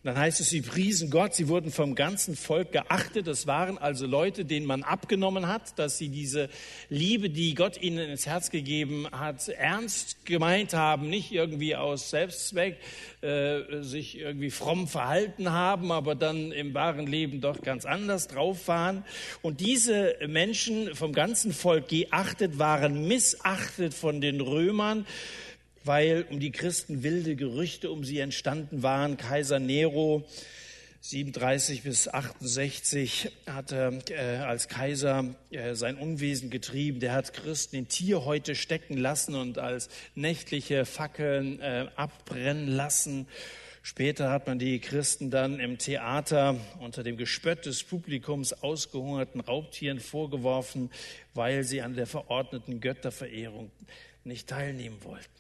Und 0.02 0.06
dann 0.14 0.18
heißt 0.18 0.40
es, 0.40 0.48
sie 0.48 0.62
priesen 0.62 1.10
Gott, 1.10 1.34
sie 1.34 1.48
wurden 1.48 1.72
vom 1.72 1.96
ganzen 1.96 2.36
Volk 2.36 2.70
geachtet. 2.70 3.26
Das 3.26 3.48
waren 3.48 3.78
also 3.78 4.06
Leute, 4.06 4.44
denen 4.44 4.64
man 4.64 4.84
abgenommen 4.84 5.48
hat, 5.48 5.76
dass 5.76 5.98
sie 5.98 6.08
diese 6.08 6.48
Liebe, 6.88 7.30
die 7.30 7.54
Gott 7.54 7.82
ihnen 7.82 8.08
ins 8.08 8.24
Herz 8.24 8.50
gegeben 8.50 9.08
hat, 9.10 9.48
ernst 9.48 10.24
gemeint 10.24 10.72
haben, 10.72 11.10
nicht 11.10 11.32
irgendwie 11.32 11.74
aus 11.74 12.10
Selbstzweck 12.10 12.78
äh, 13.22 13.82
sich 13.82 14.16
irgendwie 14.18 14.50
fromm 14.50 14.86
verhalten 14.86 15.50
haben, 15.50 15.90
aber 15.90 16.14
dann 16.14 16.52
im 16.52 16.74
wahren 16.74 17.08
Leben 17.08 17.40
doch 17.40 17.60
ganz 17.60 17.84
anders 17.84 18.28
drauf 18.28 18.68
waren. 18.68 19.04
Und 19.42 19.60
diese 19.60 20.14
Menschen 20.28 20.94
vom 20.94 21.12
ganzen 21.12 21.52
Volk 21.52 21.88
geachtet 21.88 22.60
waren, 22.60 23.08
missachtet 23.08 23.94
von 23.94 24.20
den 24.20 24.40
Römern 24.40 25.06
weil 25.88 26.26
um 26.30 26.38
die 26.38 26.52
Christen 26.52 27.02
wilde 27.02 27.34
Gerüchte 27.34 27.90
um 27.90 28.04
sie 28.04 28.18
entstanden 28.20 28.82
waren. 28.82 29.16
Kaiser 29.16 29.58
Nero 29.58 30.28
37 31.00 31.82
bis 31.82 32.08
68 32.08 33.32
hatte 33.46 34.00
äh, 34.10 34.36
als 34.36 34.68
Kaiser 34.68 35.34
äh, 35.50 35.74
sein 35.74 35.96
Unwesen 35.96 36.50
getrieben. 36.50 37.00
Der 37.00 37.14
hat 37.14 37.32
Christen 37.32 37.76
in 37.76 37.88
Tierhäute 37.88 38.54
stecken 38.54 38.98
lassen 38.98 39.34
und 39.34 39.58
als 39.58 39.88
nächtliche 40.14 40.84
Fackeln 40.84 41.58
äh, 41.60 41.86
abbrennen 41.96 42.68
lassen. 42.68 43.26
Später 43.80 44.30
hat 44.30 44.46
man 44.46 44.58
die 44.58 44.80
Christen 44.80 45.30
dann 45.30 45.58
im 45.58 45.78
Theater 45.78 46.56
unter 46.80 47.02
dem 47.02 47.16
Gespött 47.16 47.64
des 47.64 47.82
Publikums 47.82 48.52
ausgehungerten 48.52 49.40
Raubtieren 49.40 50.00
vorgeworfen, 50.00 50.90
weil 51.32 51.64
sie 51.64 51.80
an 51.80 51.94
der 51.94 52.06
verordneten 52.06 52.80
Götterverehrung 52.80 53.70
nicht 54.24 54.50
teilnehmen 54.50 54.98
wollten 55.02 55.38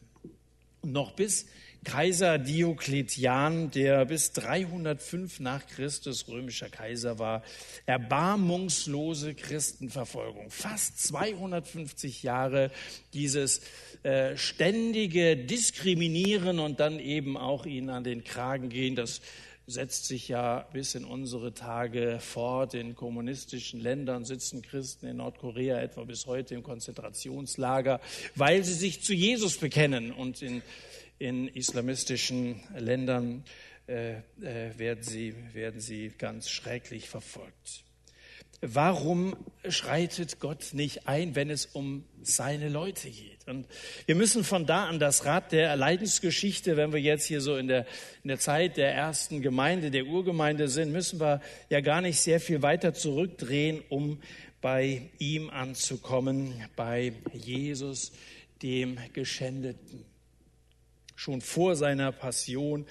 noch 0.82 1.12
bis 1.12 1.46
Kaiser 1.84 2.38
Diokletian, 2.38 3.70
der 3.70 4.04
bis 4.04 4.32
305 4.32 5.40
nach 5.40 5.66
Christus 5.66 6.28
römischer 6.28 6.68
Kaiser 6.68 7.18
war, 7.18 7.42
erbarmungslose 7.86 9.34
Christenverfolgung. 9.34 10.50
Fast 10.50 11.00
250 11.06 12.22
Jahre 12.24 12.70
dieses 13.14 13.60
äh, 14.02 14.36
ständige 14.36 15.36
Diskriminieren 15.36 16.58
und 16.58 16.80
dann 16.80 16.98
eben 16.98 17.36
auch 17.36 17.64
ihnen 17.64 17.90
an 17.90 18.04
den 18.04 18.24
Kragen 18.24 18.68
gehen, 18.68 18.96
das 18.96 19.20
setzt 19.68 20.06
sich 20.06 20.28
ja 20.28 20.66
bis 20.72 20.94
in 20.94 21.04
unsere 21.04 21.52
Tage 21.52 22.18
fort. 22.20 22.72
In 22.72 22.96
kommunistischen 22.96 23.80
Ländern 23.80 24.24
sitzen 24.24 24.62
Christen 24.62 25.06
in 25.06 25.18
Nordkorea 25.18 25.78
etwa 25.78 26.04
bis 26.04 26.26
heute 26.26 26.54
im 26.54 26.62
Konzentrationslager, 26.62 28.00
weil 28.34 28.64
sie 28.64 28.72
sich 28.72 29.02
zu 29.02 29.12
Jesus 29.12 29.58
bekennen. 29.58 30.10
Und 30.10 30.40
in, 30.40 30.62
in 31.18 31.48
islamistischen 31.48 32.60
Ländern 32.76 33.44
äh, 33.86 34.16
äh, 34.16 34.22
werden, 34.78 35.04
sie, 35.04 35.34
werden 35.52 35.80
sie 35.80 36.12
ganz 36.16 36.48
schrecklich 36.48 37.08
verfolgt. 37.08 37.84
Warum 38.60 39.36
schreitet 39.68 40.40
Gott 40.40 40.70
nicht 40.72 41.06
ein, 41.06 41.36
wenn 41.36 41.48
es 41.48 41.66
um 41.66 42.04
seine 42.22 42.68
Leute 42.68 43.08
geht? 43.08 43.46
Und 43.46 43.68
wir 44.06 44.16
müssen 44.16 44.42
von 44.42 44.66
da 44.66 44.86
an 44.86 44.98
das 44.98 45.24
Rad 45.24 45.52
der 45.52 45.76
Leidensgeschichte, 45.76 46.76
wenn 46.76 46.92
wir 46.92 47.00
jetzt 47.00 47.26
hier 47.26 47.40
so 47.40 47.56
in 47.56 47.68
der, 47.68 47.86
in 48.24 48.28
der 48.28 48.40
Zeit 48.40 48.76
der 48.76 48.92
ersten 48.92 49.42
Gemeinde, 49.42 49.92
der 49.92 50.06
Urgemeinde 50.06 50.66
sind, 50.66 50.90
müssen 50.90 51.20
wir 51.20 51.40
ja 51.70 51.80
gar 51.80 52.00
nicht 52.00 52.18
sehr 52.20 52.40
viel 52.40 52.60
weiter 52.60 52.94
zurückdrehen, 52.94 53.80
um 53.88 54.20
bei 54.60 55.08
ihm 55.20 55.50
anzukommen, 55.50 56.52
bei 56.74 57.12
Jesus, 57.32 58.10
dem 58.62 58.98
Geschändeten. 59.12 60.04
Schon 61.14 61.40
vor 61.40 61.76
seiner 61.76 62.10
Passion 62.10 62.86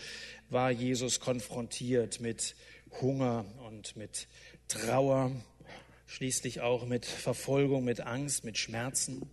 war 0.50 0.72
Jesus 0.72 1.20
konfrontiert 1.20 2.22
mit 2.22 2.56
Hunger 3.02 3.44
und 3.68 3.98
mit 3.98 4.28
Trauer 4.70 5.32
schließlich 6.08 6.62
auch 6.62 6.86
mit 6.86 7.06
Verfolgung, 7.06 7.84
mit 7.84 8.02
Angst, 8.02 8.44
mit 8.44 8.58
Schmerzen. 8.58 9.30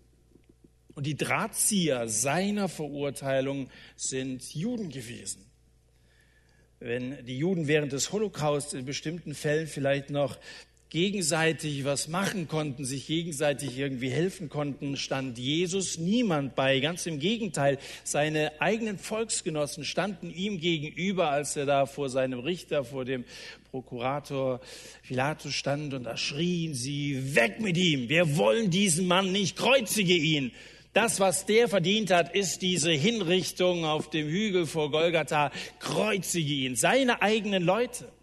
Und 0.94 1.06
die 1.06 1.16
Drahtzieher 1.16 2.08
seiner 2.08 2.68
Verurteilung 2.68 3.70
sind 3.96 4.54
Juden 4.54 4.90
gewesen. 4.90 5.46
Wenn 6.80 7.24
die 7.24 7.38
Juden 7.38 7.66
während 7.66 7.92
des 7.92 8.12
Holocaust 8.12 8.74
in 8.74 8.84
bestimmten 8.84 9.34
Fällen 9.34 9.66
vielleicht 9.66 10.10
noch 10.10 10.38
gegenseitig 10.94 11.84
was 11.84 12.06
machen 12.06 12.46
konnten, 12.46 12.84
sich 12.84 13.08
gegenseitig 13.08 13.76
irgendwie 13.76 14.10
helfen 14.10 14.48
konnten, 14.48 14.96
stand 14.96 15.38
Jesus 15.38 15.98
niemand 15.98 16.54
bei. 16.54 16.78
Ganz 16.78 17.04
im 17.06 17.18
Gegenteil, 17.18 17.78
seine 18.04 18.52
eigenen 18.60 18.96
Volksgenossen 18.96 19.84
standen 19.84 20.30
ihm 20.30 20.60
gegenüber, 20.60 21.30
als 21.30 21.56
er 21.56 21.66
da 21.66 21.86
vor 21.86 22.10
seinem 22.10 22.38
Richter, 22.38 22.84
vor 22.84 23.04
dem 23.04 23.24
Prokurator 23.72 24.60
Pilatus 25.02 25.52
stand 25.52 25.94
und 25.94 26.04
da 26.04 26.16
schrien 26.16 26.74
sie, 26.74 27.34
weg 27.34 27.58
mit 27.58 27.76
ihm, 27.76 28.08
wir 28.08 28.36
wollen 28.36 28.70
diesen 28.70 29.08
Mann 29.08 29.32
nicht, 29.32 29.56
kreuzige 29.56 30.14
ihn. 30.14 30.52
Das, 30.92 31.18
was 31.18 31.44
der 31.44 31.66
verdient 31.66 32.12
hat, 32.12 32.36
ist 32.36 32.62
diese 32.62 32.92
Hinrichtung 32.92 33.84
auf 33.84 34.10
dem 34.10 34.28
Hügel 34.28 34.64
vor 34.64 34.92
Golgatha, 34.92 35.50
kreuzige 35.80 36.52
ihn, 36.52 36.76
seine 36.76 37.20
eigenen 37.20 37.64
Leute. 37.64 38.13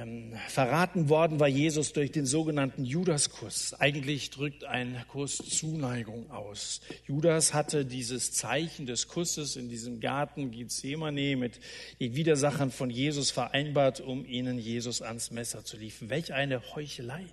Ähm, 0.00 0.34
verraten 0.46 1.08
worden 1.08 1.40
war 1.40 1.48
Jesus 1.48 1.92
durch 1.92 2.12
den 2.12 2.24
sogenannten 2.24 2.84
Judaskuss. 2.84 3.74
Eigentlich 3.74 4.30
drückt 4.30 4.62
ein 4.64 5.02
Kuss 5.08 5.38
Zuneigung 5.38 6.30
aus. 6.30 6.80
Judas 7.06 7.52
hatte 7.52 7.84
dieses 7.84 8.32
Zeichen 8.32 8.86
des 8.86 9.08
Kusses 9.08 9.56
in 9.56 9.68
diesem 9.68 9.98
Garten 9.98 10.52
Gethsemane 10.52 11.36
mit 11.36 11.58
den 11.98 12.14
Widersachern 12.14 12.70
von 12.70 12.90
Jesus 12.90 13.32
vereinbart, 13.32 14.00
um 14.00 14.24
ihnen 14.24 14.58
Jesus 14.58 15.02
ans 15.02 15.32
Messer 15.32 15.64
zu 15.64 15.76
liefern. 15.76 16.10
Welch 16.10 16.32
eine 16.32 16.62
Heuchelei. 16.76 17.26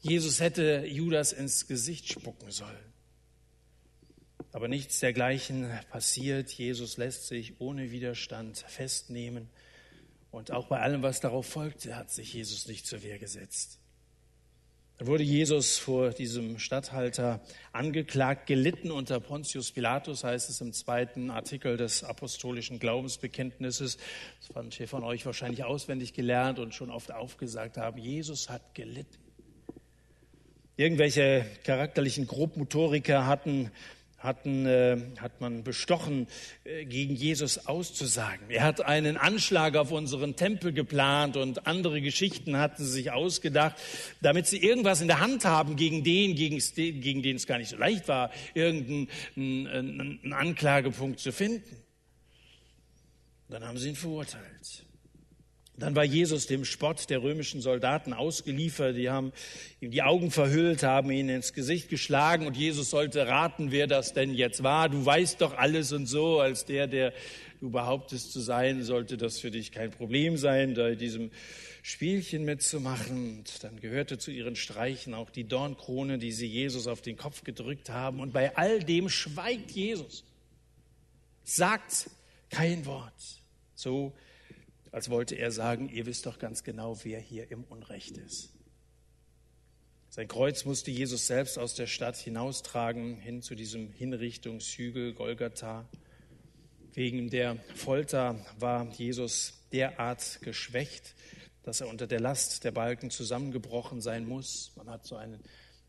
Jesus 0.00 0.38
hätte 0.38 0.84
Judas 0.86 1.32
ins 1.32 1.66
Gesicht 1.66 2.08
spucken 2.12 2.50
sollen. 2.52 2.76
Aber 4.52 4.68
nichts 4.68 5.00
dergleichen 5.00 5.68
passiert. 5.90 6.50
Jesus 6.52 6.96
lässt 6.96 7.26
sich 7.26 7.60
ohne 7.60 7.90
Widerstand 7.90 8.64
festnehmen 8.68 9.48
und 10.30 10.52
auch 10.52 10.66
bei 10.66 10.80
allem, 10.80 11.02
was 11.02 11.20
darauf 11.20 11.46
folgte, 11.46 11.96
hat 11.96 12.10
sich 12.10 12.34
Jesus 12.34 12.66
nicht 12.68 12.86
zur 12.86 13.02
Wehr 13.02 13.18
gesetzt. 13.18 13.80
Dann 15.00 15.08
wurde 15.08 15.22
Jesus 15.22 15.78
vor 15.78 16.10
diesem 16.10 16.58
Statthalter 16.58 17.40
angeklagt, 17.72 18.46
gelitten 18.46 18.90
unter 18.90 19.18
Pontius 19.18 19.72
Pilatus, 19.72 20.24
heißt 20.24 20.50
es 20.50 20.60
im 20.60 20.74
zweiten 20.74 21.30
Artikel 21.30 21.78
des 21.78 22.04
apostolischen 22.04 22.78
Glaubensbekenntnisses. 22.78 23.96
Das 24.40 24.48
fand 24.52 24.74
viele 24.74 24.88
von 24.88 25.02
euch 25.02 25.24
wahrscheinlich 25.24 25.64
auswendig 25.64 26.12
gelernt 26.12 26.58
und 26.58 26.74
schon 26.74 26.90
oft 26.90 27.12
aufgesagt 27.12 27.78
haben. 27.78 27.96
Jesus 27.96 28.50
hat 28.50 28.74
gelitten. 28.74 29.16
Irgendwelche 30.76 31.46
charakterlichen 31.64 32.26
Grobmotoriker 32.26 33.26
hatten 33.26 33.70
hatten, 34.20 34.66
äh, 34.66 34.98
hat 35.18 35.40
man 35.40 35.64
bestochen, 35.64 36.28
äh, 36.64 36.84
gegen 36.84 37.14
Jesus 37.14 37.66
auszusagen. 37.66 38.50
Er 38.50 38.62
hat 38.62 38.82
einen 38.82 39.16
Anschlag 39.16 39.76
auf 39.76 39.90
unseren 39.90 40.36
Tempel 40.36 40.72
geplant 40.72 41.36
und 41.36 41.66
andere 41.66 42.00
Geschichten 42.00 42.58
hatten 42.58 42.84
sie 42.84 42.90
sich 42.90 43.10
ausgedacht, 43.10 43.76
damit 44.20 44.46
sie 44.46 44.58
irgendwas 44.58 45.00
in 45.00 45.08
der 45.08 45.20
Hand 45.20 45.44
haben 45.44 45.76
gegen 45.76 46.04
den, 46.04 46.34
gegen, 46.34 46.58
gegen 46.76 47.22
den 47.22 47.36
es 47.36 47.46
gar 47.46 47.58
nicht 47.58 47.70
so 47.70 47.76
leicht 47.76 48.06
war, 48.08 48.30
irgendeinen 48.54 49.08
einen 49.36 50.32
Anklagepunkt 50.32 51.18
zu 51.18 51.32
finden. 51.32 51.76
Dann 53.48 53.64
haben 53.64 53.78
sie 53.78 53.88
ihn 53.88 53.96
verurteilt. 53.96 54.84
Dann 55.80 55.96
war 55.96 56.04
Jesus 56.04 56.46
dem 56.46 56.64
Spott 56.64 57.08
der 57.08 57.22
römischen 57.22 57.60
Soldaten 57.60 58.12
ausgeliefert. 58.12 58.96
Die 58.96 59.08
haben 59.08 59.32
ihm 59.80 59.90
die 59.90 60.02
Augen 60.02 60.30
verhüllt, 60.30 60.82
haben 60.82 61.10
ihn 61.10 61.28
ins 61.28 61.54
Gesicht 61.54 61.88
geschlagen 61.88 62.46
und 62.46 62.56
Jesus 62.56 62.90
sollte 62.90 63.26
raten, 63.26 63.72
wer 63.72 63.86
das 63.86 64.12
denn 64.12 64.34
jetzt 64.34 64.62
war. 64.62 64.88
Du 64.90 65.04
weißt 65.04 65.40
doch 65.40 65.56
alles 65.56 65.92
und 65.92 66.06
so, 66.06 66.38
als 66.38 66.66
der, 66.66 66.86
der 66.86 67.14
du 67.60 67.70
behauptest 67.70 68.32
zu 68.32 68.40
sein, 68.40 68.82
sollte 68.82 69.16
das 69.16 69.38
für 69.38 69.50
dich 69.50 69.72
kein 69.72 69.90
Problem 69.90 70.36
sein, 70.36 70.74
da 70.74 70.88
in 70.88 70.98
diesem 70.98 71.30
Spielchen 71.82 72.44
mitzumachen. 72.44 73.38
Und 73.38 73.64
dann 73.64 73.80
gehörte 73.80 74.18
zu 74.18 74.30
ihren 74.30 74.56
Streichen 74.56 75.14
auch 75.14 75.30
die 75.30 75.44
Dornkrone, 75.44 76.18
die 76.18 76.32
sie 76.32 76.46
Jesus 76.46 76.86
auf 76.86 77.00
den 77.00 77.16
Kopf 77.16 77.42
gedrückt 77.42 77.88
haben. 77.88 78.20
Und 78.20 78.32
bei 78.32 78.54
all 78.56 78.80
dem 78.82 79.08
schweigt 79.08 79.70
Jesus, 79.70 80.24
sagt 81.42 82.10
kein 82.50 82.84
Wort. 82.84 83.14
So 83.74 84.12
als 84.92 85.10
wollte 85.10 85.36
er 85.36 85.52
sagen, 85.52 85.88
ihr 85.88 86.06
wisst 86.06 86.26
doch 86.26 86.38
ganz 86.38 86.64
genau, 86.64 86.98
wer 87.04 87.20
hier 87.20 87.50
im 87.50 87.64
Unrecht 87.64 88.16
ist. 88.18 88.52
Sein 90.08 90.26
Kreuz 90.26 90.64
musste 90.64 90.90
Jesus 90.90 91.28
selbst 91.28 91.56
aus 91.56 91.74
der 91.74 91.86
Stadt 91.86 92.16
hinaustragen, 92.16 93.16
hin 93.16 93.42
zu 93.42 93.54
diesem 93.54 93.92
Hinrichtungshügel 93.92 95.14
Golgatha. 95.14 95.88
Wegen 96.92 97.30
der 97.30 97.56
Folter 97.76 98.44
war 98.58 98.90
Jesus 98.94 99.62
derart 99.70 100.40
geschwächt, 100.42 101.14
dass 101.62 101.80
er 101.80 101.86
unter 101.86 102.08
der 102.08 102.18
Last 102.18 102.64
der 102.64 102.72
Balken 102.72 103.10
zusammengebrochen 103.10 104.00
sein 104.00 104.26
muss. 104.26 104.72
Man 104.74 104.90
hat 104.90 105.06
so 105.06 105.14
einen 105.14 105.40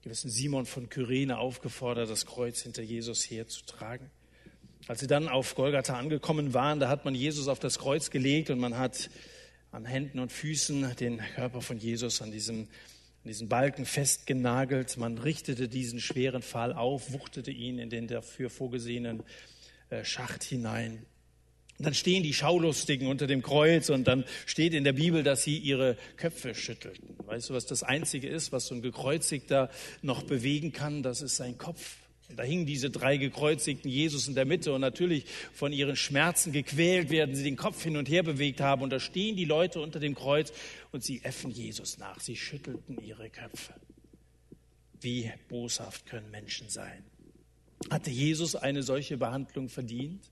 gewissen 0.03 0.29
Simon 0.29 0.67
von 0.67 0.89
Kyrene 0.89 1.39
aufgefordert, 1.39 2.07
das 2.07 2.27
Kreuz 2.27 2.61
hinter 2.61 2.83
Jesus 2.83 3.27
herzutragen. 3.27 4.11
Als 4.87 4.99
sie 4.99 5.07
dann 5.07 5.29
auf 5.29 5.55
Golgatha 5.55 5.97
angekommen 5.97 6.53
waren, 6.53 6.79
da 6.79 6.89
hat 6.89 7.05
man 7.05 7.15
Jesus 7.15 7.47
auf 7.47 7.59
das 7.59 7.79
Kreuz 7.79 8.09
gelegt 8.09 8.49
und 8.49 8.59
man 8.59 8.77
hat 8.77 9.09
an 9.71 9.85
Händen 9.85 10.19
und 10.19 10.31
Füßen 10.31 10.95
den 10.99 11.19
Körper 11.35 11.61
von 11.61 11.77
Jesus 11.77 12.21
an 12.21 12.31
diesem 12.31 12.67
an 13.23 13.27
diesen 13.27 13.49
Balken 13.49 13.85
festgenagelt. 13.85 14.97
Man 14.97 15.19
richtete 15.19 15.67
diesen 15.67 15.99
schweren 15.99 16.41
Pfahl 16.41 16.73
auf, 16.73 17.13
wuchtete 17.13 17.51
ihn 17.51 17.77
in 17.77 17.91
den 17.91 18.07
dafür 18.07 18.49
vorgesehenen 18.49 19.21
äh, 19.89 20.03
Schacht 20.03 20.43
hinein. 20.43 21.05
Und 21.77 21.85
dann 21.85 21.93
stehen 21.93 22.23
die 22.23 22.33
Schaulustigen 22.33 23.07
unter 23.07 23.27
dem 23.27 23.43
Kreuz 23.43 23.89
und 23.89 24.07
dann 24.07 24.25
steht 24.45 24.73
in 24.73 24.83
der 24.83 24.93
Bibel, 24.93 25.23
dass 25.23 25.43
sie 25.43 25.57
ihre 25.57 25.97
Köpfe 26.15 26.55
schüttelten. 26.55 27.15
Weißt 27.25 27.49
du, 27.49 27.53
was 27.53 27.65
das 27.65 27.83
Einzige 27.83 28.27
ist, 28.27 28.51
was 28.51 28.67
so 28.67 28.75
ein 28.75 28.81
Gekreuzigter 28.81 29.69
noch 30.01 30.23
bewegen 30.23 30.71
kann? 30.71 31.03
Das 31.03 31.21
ist 31.21 31.37
sein 31.37 31.57
Kopf. 31.57 31.97
Da 32.35 32.43
hingen 32.43 32.65
diese 32.65 32.89
drei 32.89 33.17
gekreuzigten 33.17 33.89
Jesus 33.89 34.27
in 34.27 34.35
der 34.35 34.45
Mitte 34.45 34.73
und 34.73 34.81
natürlich 34.81 35.25
von 35.53 35.73
ihren 35.73 35.95
Schmerzen 35.95 36.51
gequält 36.51 37.09
werden 37.09 37.35
sie 37.35 37.43
den 37.43 37.57
Kopf 37.57 37.83
hin 37.83 37.97
und 37.97 38.09
her 38.09 38.23
bewegt 38.23 38.61
haben. 38.61 38.81
Und 38.81 38.91
da 38.91 38.99
stehen 38.99 39.35
die 39.35 39.45
Leute 39.45 39.81
unter 39.81 39.99
dem 39.99 40.15
Kreuz 40.15 40.53
und 40.91 41.03
sie 41.03 41.23
äffen 41.23 41.51
Jesus 41.51 41.97
nach. 41.97 42.19
Sie 42.19 42.35
schüttelten 42.35 42.97
ihre 43.03 43.29
Köpfe. 43.29 43.73
Wie 45.01 45.31
boshaft 45.49 46.05
können 46.05 46.29
Menschen 46.31 46.69
sein? 46.69 47.03
Hatte 47.89 48.11
Jesus 48.11 48.55
eine 48.55 48.83
solche 48.83 49.17
Behandlung 49.17 49.67
verdient? 49.67 50.30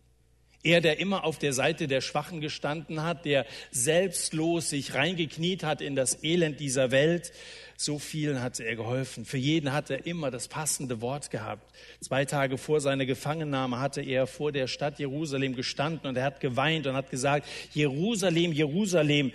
Er, 0.62 0.82
der 0.82 1.00
immer 1.00 1.24
auf 1.24 1.39
der 1.39 1.54
Seite 1.54 1.88
der 1.88 2.01
Schwachen 2.01 2.42
gestanden 2.42 3.04
hat, 3.04 3.24
der 3.24 3.46
selbstlos 3.72 4.70
sich 4.70 4.94
reingekniet 4.94 5.63
hat 5.63 5.80
in 5.80 5.96
das 5.96 6.24
Elend 6.24 6.60
dieser 6.60 6.92
Welt, 6.92 7.32
so 7.78 7.98
vielen 7.98 8.42
hat 8.42 8.60
er 8.60 8.75
geholfen. 8.75 9.24
Für 9.24 9.38
jeden 9.38 9.72
hat 9.72 9.89
er 9.89 10.06
immer 10.06 10.32
das 10.32 10.50
passende 10.50 11.00
Wort 11.00 11.32
gehabt. 11.32 11.74
Zwei 12.01 12.25
Tage 12.25 12.58
vor 12.58 12.82
seiner 12.82 13.06
Gefangennahme 13.06 13.80
hatte 13.80 14.01
er 14.01 14.28
vor 14.28 14.51
der 14.51 14.68
Stadt 14.68 15.00
Jerusalem 15.00 15.56
gestanden 15.56 16.10
und 16.10 16.18
er 16.18 16.25
hat 16.25 16.42
geweint 16.42 16.88
und 16.88 16.96
hat 16.96 17.10
gesagt, 17.10 17.48
Jerusalem, 17.74 18.51
Jerusalem, 18.51 19.32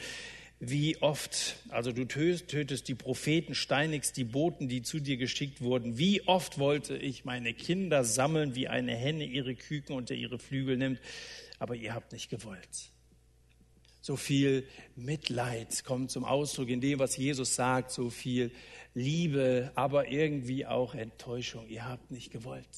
wie 0.71 1.01
oft, 1.01 1.57
also 1.69 1.93
du 1.93 2.05
tötest 2.07 2.89
die 2.89 2.95
Propheten, 2.95 3.55
steinigst 3.55 4.17
die 4.17 4.25
Boten, 4.25 4.69
die 4.69 4.83
zu 4.83 5.01
dir 5.01 5.17
geschickt 5.17 5.61
wurden. 5.61 5.99
Wie 5.99 6.27
oft 6.27 6.59
wollte 6.59 6.97
ich 6.97 7.25
meine 7.25 7.55
Kinder 7.55 8.05
sammeln, 8.05 8.55
wie 8.55 8.69
eine 8.69 8.95
Henne 8.95 9.25
ihre 9.25 9.55
Küken 9.55 9.95
unter 9.97 10.15
ihre 10.15 10.39
Flügel 10.39 10.77
nimmt, 10.77 11.01
aber 11.59 11.77
ihr 11.77 11.95
habt 11.95 12.13
nicht 12.13 12.31
gewollt. 12.31 12.91
So 14.01 14.17
viel 14.17 14.69
Mitleid 14.97 15.83
kommt 15.85 16.11
zum 16.11 16.25
Ausdruck 16.25 16.69
in 16.69 16.83
dem, 16.83 16.99
was 16.99 17.17
Jesus 17.17 17.55
sagt, 17.55 17.91
so 17.91 18.11
viel 18.11 18.51
Liebe, 18.93 19.73
aber 19.75 20.09
irgendwie 20.09 20.67
auch 20.67 20.95
Enttäuschung. 20.95 21.67
Ihr 21.69 21.89
habt 21.89 22.11
nicht 22.11 22.31
gewollt. 22.31 22.69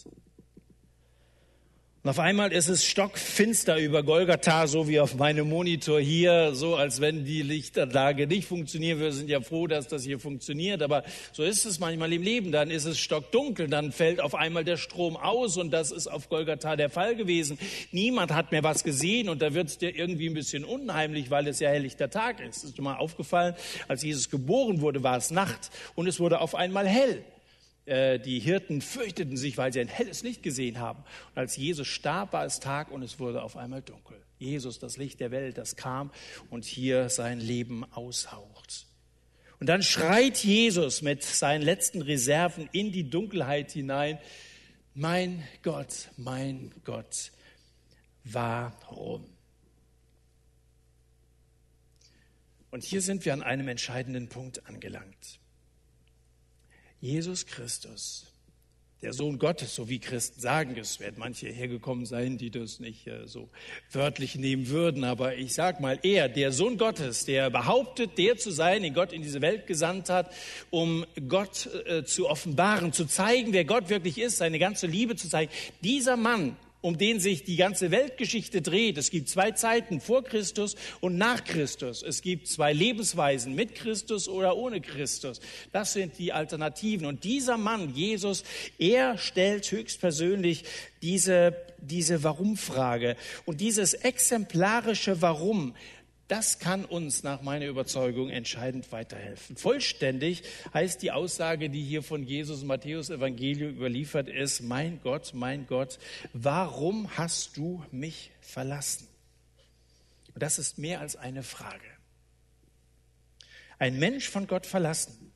Und 2.07 2.11
auf 2.11 2.21
einmal 2.21 2.53
ist 2.53 2.69
es 2.69 2.85
stockfinster 2.85 3.79
über 3.79 4.05
Golgatha, 4.05 4.69
so 4.69 4.87
wie 4.87 5.01
auf 5.01 5.16
meinem 5.16 5.49
Monitor 5.49 5.99
hier, 5.99 6.55
so 6.55 6.77
als 6.77 7.01
wenn 7.01 7.25
die 7.25 7.42
Lichtanlage 7.42 8.29
nicht 8.29 8.47
funktionieren 8.47 9.01
würde. 9.01 9.11
Wir 9.11 9.19
sind 9.19 9.29
ja 9.29 9.40
froh, 9.40 9.66
dass 9.66 9.88
das 9.88 10.05
hier 10.05 10.21
funktioniert, 10.21 10.83
aber 10.83 11.03
so 11.33 11.42
ist 11.42 11.64
es 11.64 11.81
manchmal 11.81 12.12
im 12.12 12.23
Leben. 12.23 12.53
Dann 12.53 12.71
ist 12.71 12.85
es 12.85 13.01
stockdunkel, 13.01 13.66
dann 13.66 13.90
fällt 13.90 14.21
auf 14.21 14.37
einmal 14.37 14.62
der 14.62 14.77
Strom 14.77 15.16
aus 15.16 15.57
und 15.57 15.73
das 15.73 15.90
ist 15.90 16.07
auf 16.07 16.29
Golgatha 16.29 16.77
der 16.77 16.90
Fall 16.90 17.16
gewesen. 17.16 17.59
Niemand 17.90 18.33
hat 18.33 18.53
mehr 18.53 18.62
was 18.62 18.85
gesehen 18.85 19.29
und 19.29 19.42
da 19.42 19.53
wird 19.53 19.66
es 19.66 19.79
dir 19.79 19.92
irgendwie 19.92 20.29
ein 20.29 20.35
bisschen 20.35 20.64
unheimlich, 20.64 21.33
weil 21.33 21.49
es 21.49 21.59
ja 21.59 21.71
helllichter 21.71 22.09
Tag 22.09 22.38
ist. 22.38 22.62
Ist 22.62 22.79
dir 22.79 22.83
mal 22.83 22.99
aufgefallen, 22.99 23.57
als 23.88 24.05
Jesus 24.05 24.31
geboren 24.31 24.81
wurde, 24.81 25.03
war 25.03 25.16
es 25.16 25.33
Nacht 25.33 25.71
und 25.97 26.07
es 26.07 26.21
wurde 26.21 26.40
auf 26.40 26.55
einmal 26.55 26.87
hell. 26.87 27.25
Äh, 27.87 28.18
die 28.18 28.40
Hirten 28.40 28.81
fürchteten 28.81 29.37
sich, 29.37 29.57
weil 29.57 29.72
sie 29.72 29.81
ein 29.81 29.88
helles 29.88 30.22
Licht 30.22 30.42
gesehen 30.42 30.81
haben. 30.81 31.05
Und 31.35 31.38
als 31.38 31.57
Jesus 31.57 31.87
starb, 31.87 32.33
war 32.33 32.44
es 32.44 32.61
Tag 32.61 32.90
und 32.90 33.03
es 33.03 33.18
wurde 33.20 33.42
auf 33.42 33.57
einmal 33.57 33.81
dunkel. 33.81 34.20
Jesus, 34.38 34.79
das 34.79 34.96
Licht 34.96 35.20
der 35.20 35.31
Welt, 35.31 35.57
das 35.57 35.77
kam 35.77 36.11
und 36.51 36.64
hier 36.64 37.09
sein 37.09 37.40
Leben 37.40 37.85
aushaucht. 37.92 38.87
Und 39.61 39.68
dann 39.68 39.83
schreit 39.83 40.38
Jesus 40.44 41.01
mit 41.01 41.22
seinen 41.22 41.62
letzten 41.62 42.03
Reserven 42.03 42.68
in 42.72 42.92
die 42.92 43.09
Dunkelheit 43.09 43.70
hinein, 43.72 44.18
mein 44.92 45.46
Gott, 45.62 46.11
mein 46.16 46.72
Gott, 46.85 47.33
warum? 48.25 49.25
Und 52.70 52.85
hier 52.85 53.01
sind 53.01 53.25
wir 53.25 53.33
an 53.33 53.42
einem 53.42 53.68
entscheidenden 53.68 54.29
Punkt 54.29 54.66
angelangt. 54.66 55.38
Jesus 57.07 57.47
Christus, 57.47 58.27
der 59.01 59.12
Sohn 59.12 59.38
Gottes, 59.38 59.77
so 59.77 59.88
wie 59.88 60.01
Christen 60.01 60.40
sagen, 60.40 60.77
es 60.77 60.99
werden 60.99 61.14
manche 61.19 61.47
hergekommen 61.47 62.05
sein, 62.05 62.37
die 62.37 62.51
das 62.51 62.81
nicht 62.81 63.07
äh, 63.07 63.29
so 63.29 63.49
wörtlich 63.92 64.35
nehmen 64.35 64.66
würden, 64.66 65.05
aber 65.05 65.37
ich 65.37 65.55
sag 65.55 65.79
mal, 65.79 66.01
er, 66.03 66.29
der 66.29 66.51
Sohn 66.51 66.79
Gottes, 66.79 67.25
der 67.25 67.49
behauptet, 67.49 68.19
der 68.19 68.38
zu 68.38 68.51
sein, 68.51 68.83
den 68.83 68.92
Gott 68.92 69.12
in 69.12 69.23
diese 69.23 69.40
Welt 69.40 69.69
gesandt 69.69 70.09
hat, 70.09 70.33
um 70.71 71.07
Gott 71.29 71.69
äh, 71.87 72.05
zu 72.05 72.29
offenbaren, 72.29 72.92
zu 72.92 73.05
zeigen, 73.05 73.53
wer 73.53 73.64
Gott 73.64 73.88
wirklich 73.88 74.19
ist, 74.19 74.38
seine 74.38 74.59
ganze 74.59 74.88
Liebe 74.88 75.14
zu 75.14 75.29
zeigen. 75.29 75.53
Dieser 75.83 76.16
Mann 76.16 76.57
um 76.87 76.99
den 76.99 77.18
sich 77.18 77.42
die 77.42 77.57
ganze 77.57 77.90
Weltgeschichte 77.90 78.62
dreht. 78.62 78.96
Es 78.96 79.11
gibt 79.11 79.29
zwei 79.29 79.51
Zeiten, 79.51 80.01
vor 80.01 80.22
Christus 80.22 80.77
und 81.01 81.18
nach 81.18 81.42
Christus. 81.42 82.01
Es 82.01 82.22
gibt 82.22 82.46
zwei 82.46 82.72
Lebensweisen, 82.72 83.57
mit 83.57 83.75
Christus 83.75 84.29
oder 84.29 84.57
ohne 84.57 84.81
Christus. 84.81 85.40
Das 85.72 85.94
sind 85.94 86.16
die 86.16 86.33
Alternativen. 86.33 87.09
Und 87.09 87.25
dieser 87.25 87.57
Mann, 87.57 87.92
Jesus, 87.96 88.44
er 88.79 89.18
stellt 89.18 89.68
höchstpersönlich 89.72 90.62
diese, 91.03 91.57
diese 91.79 92.22
Warum-Frage. 92.22 93.16
Und 93.46 93.61
dieses 93.61 93.94
exemplarische 93.94 95.20
Warum, 95.20 95.75
das 96.29 96.59
kann 96.59 96.85
uns 96.85 97.23
nach 97.23 97.43
meiner 97.43 97.67
Überzeugung 97.67 98.31
entscheidend 98.31 98.91
weiterhelfen. 98.91 99.57
Vollständig 99.57 100.43
heißt 100.75 101.01
die 101.03 101.12
Aussage, 101.12 101.71
die 101.71 101.83
hier 101.85 102.03
von 102.03 102.25
Jesus 102.25 102.62
im 102.62 102.69
Matthäus 102.69 103.11
Evangelium 103.11 103.77
überliefert 103.77 104.29
ist, 104.29 104.62
mein 104.62 105.01
Gott, 105.03 105.35
mein 105.35 105.67
Gott, 105.67 105.99
warum 106.33 107.17
hast 107.17 107.57
du 107.57 107.85
mich 107.93 108.33
verlassen? 108.41 109.07
Und 110.35 110.43
das 110.43 110.59
ist 110.59 110.79
mehr 110.79 111.01
als 111.01 111.15
eine 111.15 111.43
Frage. 111.45 111.87
Ein 113.79 113.99
Mensch 113.99 114.29
von 114.29 114.47
Gott 114.47 114.67
verlassen, 114.67 115.33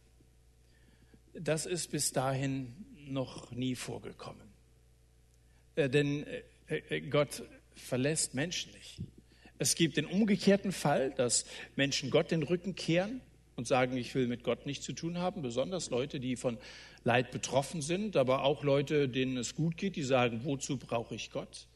das 1.32 1.66
ist 1.66 1.92
bis 1.92 2.12
dahin 2.12 2.74
noch 3.06 3.50
nie 3.52 3.76
vorgekommen. 3.76 4.48
Äh, 5.76 5.88
denn 5.88 6.26
äh, 6.26 6.76
äh, 6.88 7.00
Gott 7.00 7.42
verlässt 7.74 8.34
Menschen 8.34 8.72
nicht. 8.72 8.98
Es 9.60 9.74
gibt 9.74 9.98
den 9.98 10.06
umgekehrten 10.06 10.72
Fall, 10.72 11.10
dass 11.10 11.44
Menschen 11.76 12.10
Gott 12.10 12.30
den 12.30 12.42
Rücken 12.42 12.74
kehren 12.76 13.20
und 13.56 13.66
sagen, 13.66 13.94
ich 13.98 14.14
will 14.14 14.26
mit 14.26 14.42
Gott 14.42 14.64
nichts 14.64 14.86
zu 14.86 14.94
tun 14.94 15.18
haben, 15.18 15.42
besonders 15.42 15.90
Leute, 15.90 16.18
die 16.18 16.36
von 16.36 16.56
Leid 17.04 17.30
betroffen 17.30 17.82
sind, 17.82 18.16
aber 18.16 18.42
auch 18.42 18.64
Leute, 18.64 19.06
denen 19.06 19.36
es 19.36 19.54
gut 19.54 19.76
geht, 19.76 19.96
die 19.96 20.02
sagen, 20.02 20.40
wozu 20.44 20.78
brauche 20.78 21.14
ich 21.14 21.30
Gott? 21.30 21.66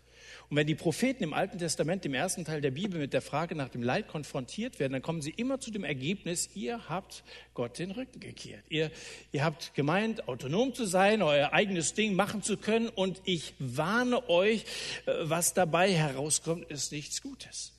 Und 0.49 0.57
wenn 0.57 0.67
die 0.67 0.75
Propheten 0.75 1.23
im 1.25 1.35
Alten 1.35 1.59
Testament, 1.59 2.07
im 2.07 2.15
ersten 2.15 2.47
Teil 2.47 2.63
der 2.63 2.71
Bibel, 2.71 2.99
mit 2.99 3.13
der 3.13 3.21
Frage 3.21 3.55
nach 3.55 3.69
dem 3.69 3.83
Leid 3.83 4.09
konfrontiert 4.09 4.81
werden, 4.81 4.95
dann 4.95 5.03
kommen 5.03 5.21
sie 5.21 5.35
immer 5.37 5.61
zu 5.61 5.71
dem 5.71 5.85
Ergebnis, 5.85 6.49
ihr 6.55 6.89
habt 6.89 7.23
Gott 7.53 7.79
den 7.79 7.91
Rücken 7.91 8.19
gekehrt. 8.19 8.65
Ihr, 8.71 8.91
ihr 9.31 9.45
habt 9.45 9.75
gemeint, 9.75 10.27
autonom 10.27 10.73
zu 10.73 10.87
sein, 10.87 11.21
euer 11.21 11.53
eigenes 11.53 11.93
Ding 11.93 12.15
machen 12.15 12.43
zu 12.43 12.57
können 12.57 12.89
und 12.89 13.21
ich 13.27 13.53
warne 13.59 14.27
euch, 14.31 14.65
äh, 15.05 15.13
was 15.21 15.53
dabei 15.53 15.93
herauskommt, 15.93 16.71
ist 16.71 16.93
nichts 16.93 17.21
Gutes. 17.21 17.74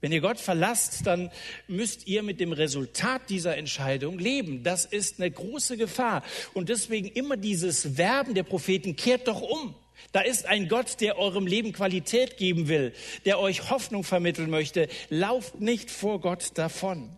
Wenn 0.00 0.12
ihr 0.12 0.20
Gott 0.20 0.38
verlasst, 0.38 1.06
dann 1.06 1.30
müsst 1.68 2.06
ihr 2.06 2.22
mit 2.22 2.40
dem 2.40 2.52
Resultat 2.52 3.28
dieser 3.28 3.56
Entscheidung 3.56 4.18
leben. 4.18 4.62
Das 4.62 4.86
ist 4.86 5.20
eine 5.20 5.30
große 5.30 5.76
Gefahr. 5.76 6.22
Und 6.54 6.70
deswegen 6.70 7.08
immer 7.08 7.36
dieses 7.36 7.98
Werben 7.98 8.34
der 8.34 8.44
Propheten, 8.44 8.96
kehrt 8.96 9.28
doch 9.28 9.42
um. 9.42 9.74
Da 10.12 10.22
ist 10.22 10.46
ein 10.46 10.68
Gott, 10.68 11.00
der 11.00 11.18
eurem 11.18 11.46
Leben 11.46 11.72
Qualität 11.72 12.38
geben 12.38 12.68
will, 12.68 12.94
der 13.26 13.38
euch 13.38 13.70
Hoffnung 13.70 14.02
vermitteln 14.02 14.48
möchte. 14.48 14.88
Lauft 15.10 15.60
nicht 15.60 15.90
vor 15.90 16.20
Gott 16.20 16.52
davon. 16.54 17.10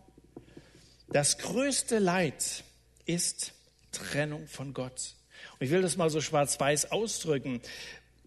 Das 1.07 1.37
größte 1.37 1.99
Leid 1.99 2.63
ist 3.05 3.53
Trennung 3.91 4.47
von 4.47 4.73
Gott. 4.73 5.15
Und 5.59 5.65
ich 5.65 5.71
will 5.71 5.81
das 5.81 5.95
mal 5.95 6.09
so 6.09 6.21
schwarz-weiß 6.21 6.91
ausdrücken. 6.91 7.61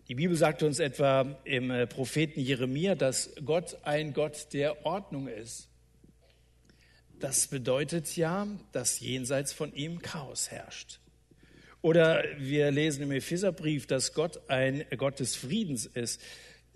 Die 0.09 0.15
Bibel 0.15 0.37
sagt 0.37 0.63
uns 0.63 0.79
etwa 0.79 1.37
im 1.43 1.69
äh, 1.73 1.89
Propheten 1.89 2.39
Jeremia, 2.39 2.95
dass 2.95 3.33
Gott 3.45 3.77
ein 3.83 4.13
Gott 4.13 4.53
der 4.53 4.87
Ordnung 4.87 5.27
ist. 5.27 5.69
Das 7.19 7.49
bedeutet 7.49 8.17
ja, 8.17 8.47
dass 8.71 9.01
jenseits 9.01 9.53
von 9.53 9.75
ihm 9.75 10.01
Chaos 10.01 10.53
herrscht. 10.53 11.01
Oder 11.83 12.23
wir 12.39 12.71
lesen 12.71 13.03
im 13.03 13.11
Epheserbrief, 13.11 13.89
dass 13.89 14.13
Gott 14.13 14.49
ein 14.49 14.85
Gott 14.97 15.19
des 15.19 15.35
Friedens 15.35 15.87
ist. 15.87 16.21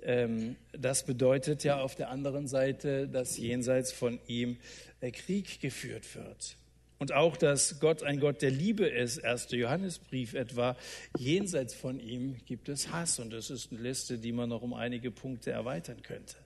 Ähm, 0.03 0.57
das 0.73 1.05
bedeutet 1.05 1.63
ja 1.63 1.81
auf 1.81 1.95
der 1.95 2.11
anderen 2.11 2.49
Seite, 2.49 3.07
dass 3.07 3.39
jenseits 3.39 3.93
von 3.93 4.19
ihm 4.27 4.57
äh, 5.01 5.13
Krieg 5.13 5.61
geführt 5.61 6.17
wird. 6.17 6.57
Und 7.01 7.13
auch, 7.13 7.39
dass 7.39 7.81
Gott 7.81 8.03
ein 8.03 8.21
Gott 8.21 8.43
der 8.43 8.51
Liebe 8.51 8.87
ist, 8.87 9.25
1. 9.25 9.53
Johannesbrief 9.53 10.35
etwa, 10.35 10.77
jenseits 11.17 11.73
von 11.73 11.99
ihm 11.99 12.37
gibt 12.45 12.69
es 12.69 12.93
Hass. 12.93 13.19
Und 13.19 13.31
das 13.31 13.49
ist 13.49 13.73
eine 13.73 13.81
Liste, 13.81 14.19
die 14.19 14.33
man 14.33 14.51
noch 14.51 14.61
um 14.61 14.75
einige 14.75 15.11
Punkte 15.11 15.51
erweitern 15.51 16.03
könnte. 16.03 16.37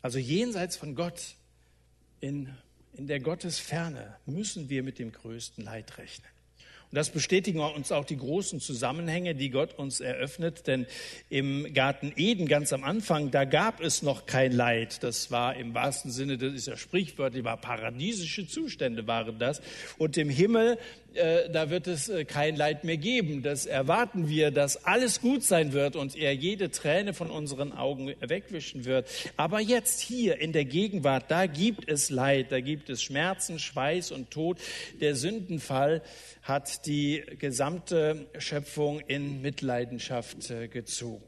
Also 0.00 0.18
jenseits 0.18 0.76
von 0.76 0.94
Gott, 0.94 1.34
in, 2.20 2.48
in 2.94 3.08
der 3.08 3.20
Gottesferne, 3.20 4.16
müssen 4.24 4.70
wir 4.70 4.82
mit 4.82 4.98
dem 4.98 5.12
größten 5.12 5.62
Leid 5.64 5.98
rechnen. 5.98 6.30
Und 6.90 6.96
das 6.96 7.10
bestätigen 7.10 7.60
uns 7.60 7.92
auch 7.92 8.06
die 8.06 8.16
großen 8.16 8.60
Zusammenhänge, 8.60 9.34
die 9.34 9.50
Gott 9.50 9.78
uns 9.78 10.00
eröffnet. 10.00 10.66
Denn 10.66 10.86
im 11.28 11.74
Garten 11.74 12.14
Eden 12.16 12.48
ganz 12.48 12.72
am 12.72 12.82
Anfang, 12.82 13.30
da 13.30 13.44
gab 13.44 13.82
es 13.82 14.02
noch 14.02 14.24
kein 14.24 14.52
Leid. 14.52 15.02
Das 15.02 15.30
war 15.30 15.54
im 15.56 15.74
wahrsten 15.74 16.10
Sinne, 16.10 16.38
das 16.38 16.54
ist 16.54 16.66
ja 16.66 16.78
sprichwörtlich, 16.78 17.44
war 17.44 17.58
paradiesische 17.58 18.46
Zustände 18.46 19.06
waren 19.06 19.38
das. 19.38 19.60
Und 19.98 20.16
im 20.16 20.30
Himmel, 20.30 20.78
äh, 21.14 21.50
da 21.50 21.68
wird 21.68 21.86
es 21.88 22.08
äh, 22.08 22.24
kein 22.24 22.56
Leid 22.56 22.84
mehr 22.84 22.96
geben. 22.96 23.42
Das 23.42 23.66
erwarten 23.66 24.28
wir, 24.28 24.50
dass 24.50 24.84
alles 24.84 25.20
gut 25.20 25.42
sein 25.42 25.72
wird 25.72 25.96
und 25.96 26.16
er 26.16 26.34
jede 26.34 26.70
Träne 26.70 27.12
von 27.12 27.30
unseren 27.30 27.72
Augen 27.72 28.14
wegwischen 28.20 28.84
wird. 28.84 29.08
Aber 29.36 29.60
jetzt 29.60 30.00
hier 30.00 30.40
in 30.40 30.52
der 30.52 30.64
Gegenwart, 30.64 31.24
da 31.28 31.46
gibt 31.46 31.88
es 31.88 32.08
Leid, 32.08 32.52
da 32.52 32.60
gibt 32.60 32.88
es 32.88 33.02
Schmerzen, 33.02 33.58
Schweiß 33.58 34.12
und 34.12 34.30
Tod. 34.30 34.58
Der 35.00 35.14
Sündenfall 35.14 36.02
hat 36.42 36.77
die 36.86 37.22
gesamte 37.38 38.28
Schöpfung 38.38 39.00
in 39.00 39.40
Mitleidenschaft 39.40 40.50
äh, 40.50 40.68
gezogen. 40.68 41.24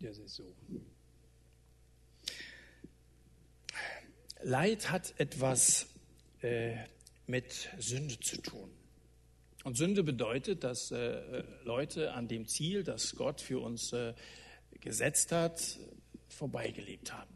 Das 0.00 0.18
ist 0.18 0.34
so. 0.34 0.54
Leid 4.42 4.90
hat 4.90 5.14
etwas 5.18 5.86
äh, 6.42 6.76
mit 7.26 7.70
Sünde 7.78 8.20
zu 8.20 8.40
tun. 8.40 8.70
Und 9.64 9.76
Sünde 9.76 10.04
bedeutet, 10.04 10.62
dass 10.62 10.90
äh, 10.92 11.42
Leute 11.64 12.12
an 12.12 12.28
dem 12.28 12.46
Ziel, 12.46 12.84
das 12.84 13.16
Gott 13.16 13.40
für 13.40 13.58
uns 13.60 13.92
äh, 13.92 14.14
gesetzt 14.80 15.32
hat, 15.32 15.78
vorbeigelebt 16.28 17.12
haben 17.12 17.35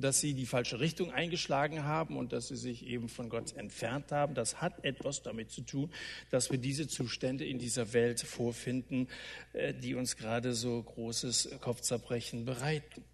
dass 0.00 0.20
sie 0.20 0.34
die 0.34 0.46
falsche 0.46 0.80
Richtung 0.80 1.12
eingeschlagen 1.12 1.84
haben 1.84 2.16
und 2.16 2.32
dass 2.32 2.48
sie 2.48 2.56
sich 2.56 2.86
eben 2.86 3.08
von 3.08 3.28
Gott 3.28 3.56
entfernt 3.56 4.12
haben. 4.12 4.34
Das 4.34 4.60
hat 4.60 4.84
etwas 4.84 5.22
damit 5.22 5.50
zu 5.50 5.62
tun, 5.62 5.90
dass 6.30 6.50
wir 6.50 6.58
diese 6.58 6.88
Zustände 6.88 7.44
in 7.44 7.58
dieser 7.58 7.92
Welt 7.92 8.20
vorfinden, 8.20 9.08
äh, 9.52 9.74
die 9.74 9.94
uns 9.94 10.16
gerade 10.16 10.54
so 10.54 10.82
großes 10.82 11.50
Kopfzerbrechen 11.60 12.44
bereiten. 12.44 13.04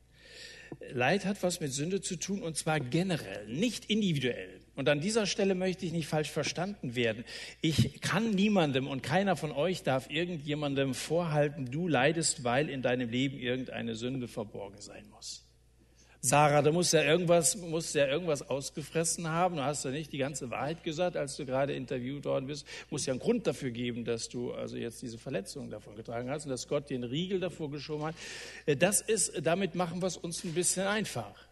Leid 0.90 1.24
hat 1.24 1.42
was 1.42 1.60
mit 1.60 1.72
Sünde 1.72 2.00
zu 2.00 2.16
tun 2.16 2.42
und 2.42 2.56
zwar 2.56 2.80
generell, 2.80 3.46
nicht 3.46 3.86
individuell. 3.86 4.60
Und 4.76 4.88
an 4.88 5.00
dieser 5.00 5.26
Stelle 5.26 5.54
möchte 5.54 5.86
ich 5.86 5.92
nicht 5.92 6.08
falsch 6.08 6.30
verstanden 6.30 6.96
werden. 6.96 7.24
Ich 7.60 8.00
kann 8.00 8.30
niemandem 8.30 8.88
und 8.88 9.02
keiner 9.02 9.36
von 9.36 9.52
euch 9.52 9.84
darf 9.84 10.10
irgendjemandem 10.10 10.94
vorhalten, 10.94 11.70
du 11.70 11.86
leidest, 11.86 12.42
weil 12.42 12.68
in 12.68 12.82
deinem 12.82 13.08
Leben 13.08 13.38
irgendeine 13.38 13.94
Sünde 13.94 14.26
verborgen 14.26 14.80
sein 14.80 15.08
muss. 15.10 15.43
Sarah, 16.26 16.62
da 16.62 16.72
muss 16.72 16.90
ja 16.92 17.02
irgendwas, 17.02 17.54
muss 17.54 17.92
ja 17.92 18.06
irgendwas 18.06 18.48
ausgefressen 18.48 19.28
haben. 19.28 19.56
Du 19.56 19.62
hast 19.62 19.84
ja 19.84 19.90
nicht 19.90 20.10
die 20.10 20.16
ganze 20.16 20.48
Wahrheit 20.48 20.82
gesagt, 20.82 21.18
als 21.18 21.36
du 21.36 21.44
gerade 21.44 21.74
interviewt 21.74 22.24
worden 22.24 22.46
bist. 22.46 22.66
Muss 22.88 23.04
ja 23.04 23.12
einen 23.12 23.20
Grund 23.20 23.46
dafür 23.46 23.70
geben, 23.70 24.06
dass 24.06 24.30
du 24.30 24.54
also 24.54 24.78
jetzt 24.78 25.02
diese 25.02 25.18
Verletzung 25.18 25.68
davon 25.68 25.96
getragen 25.96 26.30
hast 26.30 26.46
und 26.46 26.50
dass 26.50 26.66
Gott 26.66 26.90
einen 26.90 27.04
Riegel 27.04 27.40
davor 27.40 27.70
geschoben 27.70 28.06
hat. 28.06 28.14
Äh, 28.64 28.74
das 28.74 29.02
ist, 29.02 29.32
damit 29.44 29.74
machen 29.74 30.00
wir 30.00 30.06
es 30.06 30.16
uns 30.16 30.42
ein 30.44 30.54
bisschen 30.54 30.86
einfach. 30.86 31.43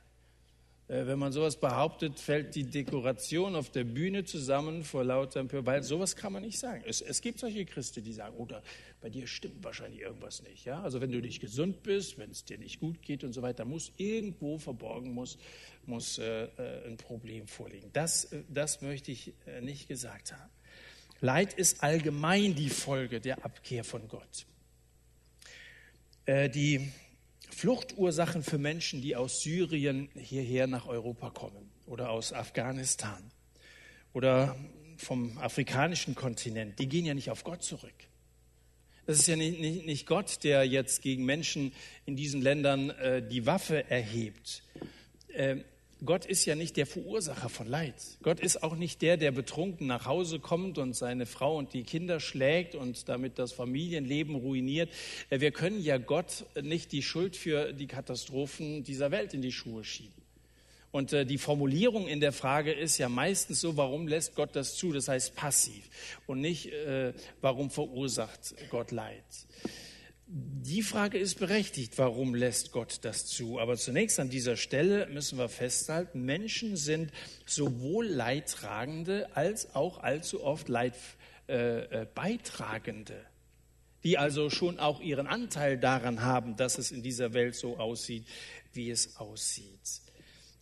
Äh, 0.89 1.07
wenn 1.07 1.19
man 1.19 1.33
sowas 1.33 1.59
behauptet, 1.59 2.19
fällt 2.19 2.55
die 2.55 2.65
Dekoration 2.65 3.57
auf 3.57 3.71
der 3.71 3.85
Bühne 3.85 4.25
zusammen 4.25 4.85
vor 4.85 5.05
lauter 5.05 5.41
Empörung. 5.41 5.67
Weil 5.67 5.83
sowas 5.83 6.17
kann 6.17 6.33
man 6.33 6.43
nicht 6.43 6.59
sagen. 6.59 6.83
Es, 6.87 7.01
es 7.01 7.21
gibt 7.21 7.39
solche 7.39 7.65
Christen, 7.65 8.03
die 8.03 8.13
sagen, 8.13 8.37
oder 8.37 8.63
oh, 8.65 8.69
bei 9.01 9.11
dir 9.11 9.27
stimmt 9.27 9.63
wahrscheinlich 9.65 10.01
irgendwas 10.01 10.43
nicht. 10.43 10.65
Ja? 10.65 10.83
Also 10.83 11.01
wenn 11.01 11.13
du 11.13 11.21
nicht 11.21 11.41
gesund 11.41 11.83
bist, 11.83 12.19
wenn 12.19 12.31
es 12.31 12.45
dir 12.45 12.59
nicht 12.59 12.81
gut 12.81 13.03
geht 13.03 13.25
und 13.25 13.33
so 13.33 13.43
weiter, 13.43 13.65
muss 13.65 13.93
irgendwo 13.97 14.59
verborgen 14.59 15.13
muss, 15.13 15.39
muss 15.87 16.19
äh, 16.19 16.45
äh 16.45 16.87
ein 16.87 16.97
Problem 16.97 17.47
vorliegen. 17.47 17.91
Das, 17.93 18.25
äh, 18.33 18.43
das 18.49 18.83
möchte 18.83 19.13
ich 19.13 19.33
nicht 19.61 19.89
gesagt 19.89 20.33
haben. 20.33 20.51
Leid 21.21 21.55
ist 21.55 21.85
allgemein 21.85 22.57
die 22.57 22.69
Folge 22.69 23.21
der 23.21 23.45
Abkehr 23.45 23.85
von 23.85 24.09
Gott. 24.09 24.45
Äh, 26.25 26.51
die 26.51 26.91
Fluchtursachen 27.55 28.43
für 28.43 28.59
Menschen, 28.59 29.03
die 29.03 29.15
aus 29.15 29.43
Syrien 29.43 30.09
hierher 30.15 30.67
nach 30.67 30.87
Europa 30.87 31.31
kommen 31.31 31.71
oder 31.87 32.11
aus 32.11 32.33
Afghanistan 32.33 33.31
oder 34.13 34.57
vom 34.97 35.39
afrikanischen 35.39 36.15
Kontinent, 36.15 36.79
die 36.79 36.89
gehen 36.89 37.05
ja 37.05 37.15
nicht 37.15 37.31
auf 37.31 37.45
Gott 37.45 37.63
zurück. 37.63 37.95
Das 39.07 39.19
ist 39.19 39.27
ja 39.27 39.37
nicht, 39.37 39.61
nicht, 39.61 39.85
nicht 39.85 40.07
Gott, 40.07 40.45
der 40.45 40.65
jetzt 40.65 41.03
gegen 41.03 41.25
Menschen 41.25 41.73
in 42.07 42.17
diesen 42.17 42.41
Ländern 42.41 42.91
äh, 42.91 43.27
die 43.27 43.47
Waffe 43.47 43.91
erhebt. 43.91 44.63
Äh, 45.29 45.57
Gott 46.05 46.25
ist 46.25 46.45
ja 46.47 46.57
nicht 46.57 46.77
der 46.77 46.87
Verursacher 46.87 47.49
von 47.49 47.69
Leid. 47.69 47.95
Gott 48.23 48.41
ist 48.41 48.63
auch 48.63 48.75
nicht 48.75 49.03
der, 49.03 49.17
der 49.17 49.31
betrunken 49.31 49.87
nach 49.87 50.07
Hause 50.07 50.41
kommt 50.41 50.79
und 50.79 50.95
seine 50.95 51.27
Frau 51.27 51.57
und 51.57 51.75
die 51.75 51.85
Kinder 51.85 52.19
schlägt 52.19 52.75
und 52.75 53.09
damit 53.09 53.39
das 53.39 53.53
Familienleben 53.53 54.35
ruiniert. 54.35 54.91
Äh, 55.31 55.41
wir 55.41 55.53
können 55.53 55.81
ja 55.81 55.99
Gott 55.99 56.45
nicht 56.61 56.93
die 56.93 57.03
Schuld 57.03 57.37
für 57.37 57.73
die 57.73 57.87
Katastrophen 57.87 58.83
dieser 58.83 59.11
Welt 59.11 59.33
in 59.33 59.43
die 59.43 59.53
Schuhe 59.53 59.85
schieben. 59.85 60.23
Und 60.91 61.13
äh, 61.13 61.25
die 61.25 61.39
Formulierung 61.39 62.09
in 62.09 62.21
der 62.21 62.33
Frage 62.33 62.73
ist 62.73 62.99
ja 62.99 63.09
meistens 63.09 63.61
so, 63.61 63.77
warum 63.77 64.09
lässt 64.09 64.35
Gott 64.35 64.51
das 64.55 64.77
zu? 64.77 64.93
Das 64.93 65.09
heißt 65.09 65.37
passiv 65.37 65.89
und 66.27 66.41
nicht, 66.41 66.73
äh, 66.73 67.13
warum 67.41 67.71
verursacht 67.71 68.55
Gott 68.71 68.91
Leid. 68.91 69.25
Die 70.35 70.81
Frage 70.81 71.19
ist 71.19 71.41
berechtigt, 71.41 71.99
warum 71.99 72.35
lässt 72.35 72.73
Gott 72.73 73.01
das 73.03 73.27
zu? 73.27 73.59
Aber 73.59 73.77
zunächst 73.77 74.19
an 74.19 74.31
dieser 74.31 74.57
Stelle 74.57 75.07
müssen 75.09 75.37
wir 75.37 75.51
festhalten, 75.51 76.23
Menschen 76.23 76.79
sind 76.79 77.13
sowohl 77.45 78.07
Leidtragende 78.07 79.29
als 79.37 79.75
auch 79.75 79.99
allzu 79.99 80.43
oft 80.43 80.71
Leidbeitragende, 80.71 83.13
äh, 83.13 83.19
äh 83.19 83.25
die 84.05 84.17
also 84.17 84.49
schon 84.49 84.79
auch 84.79 85.03
ihren 85.03 85.27
Anteil 85.27 85.77
daran 85.77 86.23
haben, 86.23 86.57
dass 86.57 86.79
es 86.79 86.93
in 86.93 87.03
dieser 87.03 87.35
Welt 87.35 87.55
so 87.55 87.77
aussieht, 87.77 88.25
wie 88.73 88.89
es 88.89 89.19
aussieht. 89.19 90.01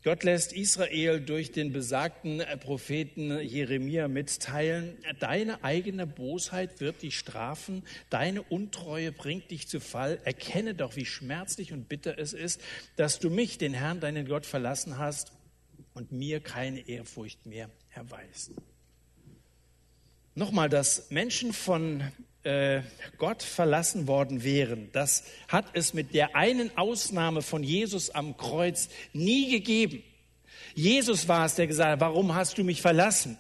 Gott 0.03 0.25
lässt 0.25 0.55
Israel 0.55 1.21
durch 1.21 1.53
den 1.53 1.73
besagten 1.73 2.43
Propheten 2.61 3.39
Jeremia 3.39 4.09
mitteilen, 4.09 4.97
deine 5.19 5.63
eigene 5.63 6.07
Bosheit 6.07 6.81
wird 6.81 7.03
dich 7.03 7.19
strafen, 7.19 7.83
deine 8.09 8.43
Untreue 8.43 9.13
bringt 9.13 9.51
dich 9.51 9.69
zu 9.69 9.79
Fall. 9.79 10.19
Erkenne 10.25 10.75
doch, 10.75 10.97
wie 10.97 11.05
schmerzlich 11.05 11.75
und 11.75 11.91
bitter 11.91 12.19
es 12.19 12.33
ist, 12.33 12.63
dass 12.97 13.19
du 13.19 13.29
mich, 13.29 13.59
den 13.59 13.75
Herrn, 13.75 14.01
deinen 14.01 14.27
Gott, 14.27 14.47
verlassen 14.47 14.97
hast 14.97 15.33
und 15.93 16.13
mir 16.13 16.41
keine 16.41 16.89
Ehrfurcht 16.89 17.45
mehr 17.45 17.69
erweist. 17.91 18.53
Nochmal, 20.35 20.71
dass 20.71 21.11
Menschen 21.11 21.53
von 21.53 22.03
äh, 22.43 22.83
Gott 23.19 23.43
verlassen 23.43 24.07
worden 24.09 24.43
wären, 24.43 24.91
das 24.93 25.25
hat 25.49 25.67
es 25.75 25.95
mit 25.95 26.15
der 26.15 26.37
einen 26.37 26.77
Ausnahme 26.77 27.43
von 27.43 27.63
Jesus 27.63 28.11
am 28.11 28.37
Kreuz 28.37 28.89
nie 29.13 29.51
gegeben. 29.51 30.03
Jesus 30.75 31.29
war 31.29 31.45
es, 31.45 31.55
der 31.57 31.67
gesagt 31.67 31.91
hat, 31.91 32.01
warum 32.01 32.35
hast 32.35 32.59
du 32.59 32.65
mich 32.65 32.81
verlassen? 32.81 33.39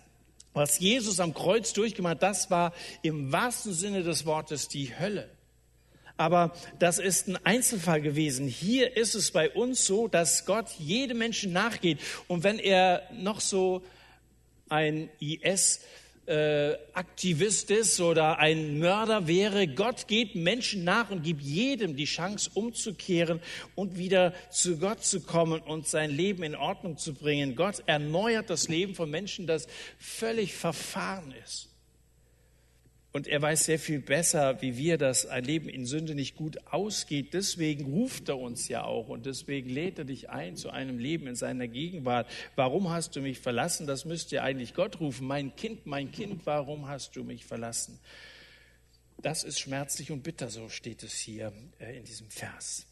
Was 0.53 0.81
Jesus 0.81 1.21
am 1.21 1.33
Kreuz 1.33 1.73
durchgemacht 1.73 2.15
hat, 2.15 2.23
das 2.23 2.51
war 2.51 2.73
im 3.03 3.31
wahrsten 3.33 3.73
Sinne 3.73 4.03
des 4.03 4.27
Wortes 4.27 4.69
die 4.69 4.99
Hölle. 4.99 5.31
aber 6.21 6.53
das 6.79 6.99
ist 6.99 7.29
ein 7.29 7.39
Einzelfall 7.47 8.03
gewesen. 8.03 8.47
Hier 8.47 8.95
ist 8.95 9.15
es 9.15 9.31
bei 9.31 9.49
uns 9.49 9.87
so, 9.87 10.07
dass 10.07 10.45
Gott 10.45 10.69
jedem 10.79 11.17
Menschen 11.17 11.55
nachgeht. 11.55 11.99
Und 12.29 12.45
wenn 12.45 12.59
er 12.59 13.09
noch 13.15 13.41
so 13.41 13.83
ein 14.69 15.09
IS 15.19 15.81
äh, 16.31 16.79
Aktivist 16.93 17.73
ist 17.73 18.01
oder 18.01 18.38
ein 18.38 18.79
Mörder 18.79 19.27
wäre. 19.27 19.66
Gott 19.66 20.07
geht 20.07 20.37
Menschen 20.37 20.85
nach 20.85 21.11
und 21.11 21.25
gibt 21.25 21.43
jedem 21.43 21.97
die 21.97 22.05
Chance, 22.05 22.51
umzukehren 22.55 23.40
und 23.75 23.99
wieder 23.99 24.33
zu 24.49 24.79
Gott 24.79 25.03
zu 25.05 25.21
kommen 25.23 25.61
und 25.61 25.88
sein 25.88 26.11
Leben 26.11 26.45
in 26.45 26.55
Ordnung 26.55 26.97
zu 26.97 27.14
bringen. 27.14 27.57
Gott 27.57 27.83
erneuert 27.87 28.49
das 28.49 28.69
Leben 28.69 28.95
von 28.95 29.11
Menschen, 29.11 29.49
das 29.49 29.66
völlig 29.99 30.55
verfahren 30.55 31.35
ist. 31.45 31.69
Und 33.12 33.27
er 33.27 33.42
weiß 33.42 33.64
sehr 33.64 33.81
viel 33.81 33.99
besser, 33.99 34.62
wie 34.62 34.77
wir, 34.77 34.96
dass 34.96 35.27
ein 35.27 35.42
Leben 35.42 35.68
in 35.68 35.85
Sünde 35.85 36.14
nicht 36.14 36.37
gut 36.37 36.59
ausgeht. 36.66 37.35
Deswegen 37.35 37.87
ruft 37.87 38.29
er 38.29 38.38
uns 38.38 38.68
ja 38.68 38.85
auch 38.85 39.09
und 39.09 39.27
deswegen 39.27 39.68
lädt 39.68 39.99
er 39.99 40.05
dich 40.05 40.31
ein 40.31 40.57
zu 40.57 40.70
einem 40.70 40.99
Leben 40.99 41.27
in 41.27 41.35
seiner 41.35 41.66
Gegenwart. 41.66 42.31
Warum 42.55 42.90
hast 42.90 43.16
du 43.16 43.20
mich 43.20 43.40
verlassen? 43.40 43.88
Das 43.88 44.05
müsste 44.05 44.42
eigentlich 44.42 44.75
Gott 44.75 45.01
rufen. 45.01 45.27
Mein 45.27 45.57
Kind, 45.57 45.87
mein 45.87 46.12
Kind, 46.12 46.46
warum 46.46 46.87
hast 46.87 47.16
du 47.16 47.25
mich 47.25 47.44
verlassen? 47.44 47.99
Das 49.23 49.42
ist 49.42 49.59
schmerzlich 49.59 50.12
und 50.12 50.23
bitter, 50.23 50.49
so 50.49 50.68
steht 50.68 51.03
es 51.03 51.14
hier 51.14 51.53
äh, 51.79 51.99
in 51.99 52.05
diesem 52.05 52.31
Vers. 52.31 52.87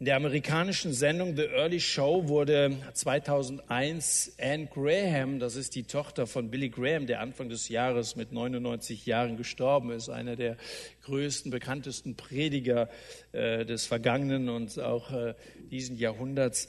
In 0.00 0.06
der 0.06 0.16
amerikanischen 0.16 0.94
Sendung 0.94 1.36
The 1.36 1.42
Early 1.42 1.78
Show 1.78 2.26
wurde 2.26 2.74
2001 2.94 4.32
Anne 4.40 4.66
Graham, 4.66 5.38
das 5.38 5.56
ist 5.56 5.74
die 5.74 5.82
Tochter 5.82 6.26
von 6.26 6.50
Billy 6.50 6.70
Graham, 6.70 7.06
der 7.06 7.20
Anfang 7.20 7.50
des 7.50 7.68
Jahres 7.68 8.16
mit 8.16 8.32
99 8.32 9.04
Jahren 9.04 9.36
gestorben 9.36 9.90
ist, 9.90 10.08
einer 10.08 10.36
der 10.36 10.56
größten, 11.02 11.50
bekanntesten 11.50 12.14
Prediger 12.16 12.88
äh, 13.32 13.66
des 13.66 13.84
vergangenen 13.84 14.48
und 14.48 14.80
auch 14.80 15.12
äh, 15.12 15.34
diesen 15.70 15.98
Jahrhunderts. 15.98 16.68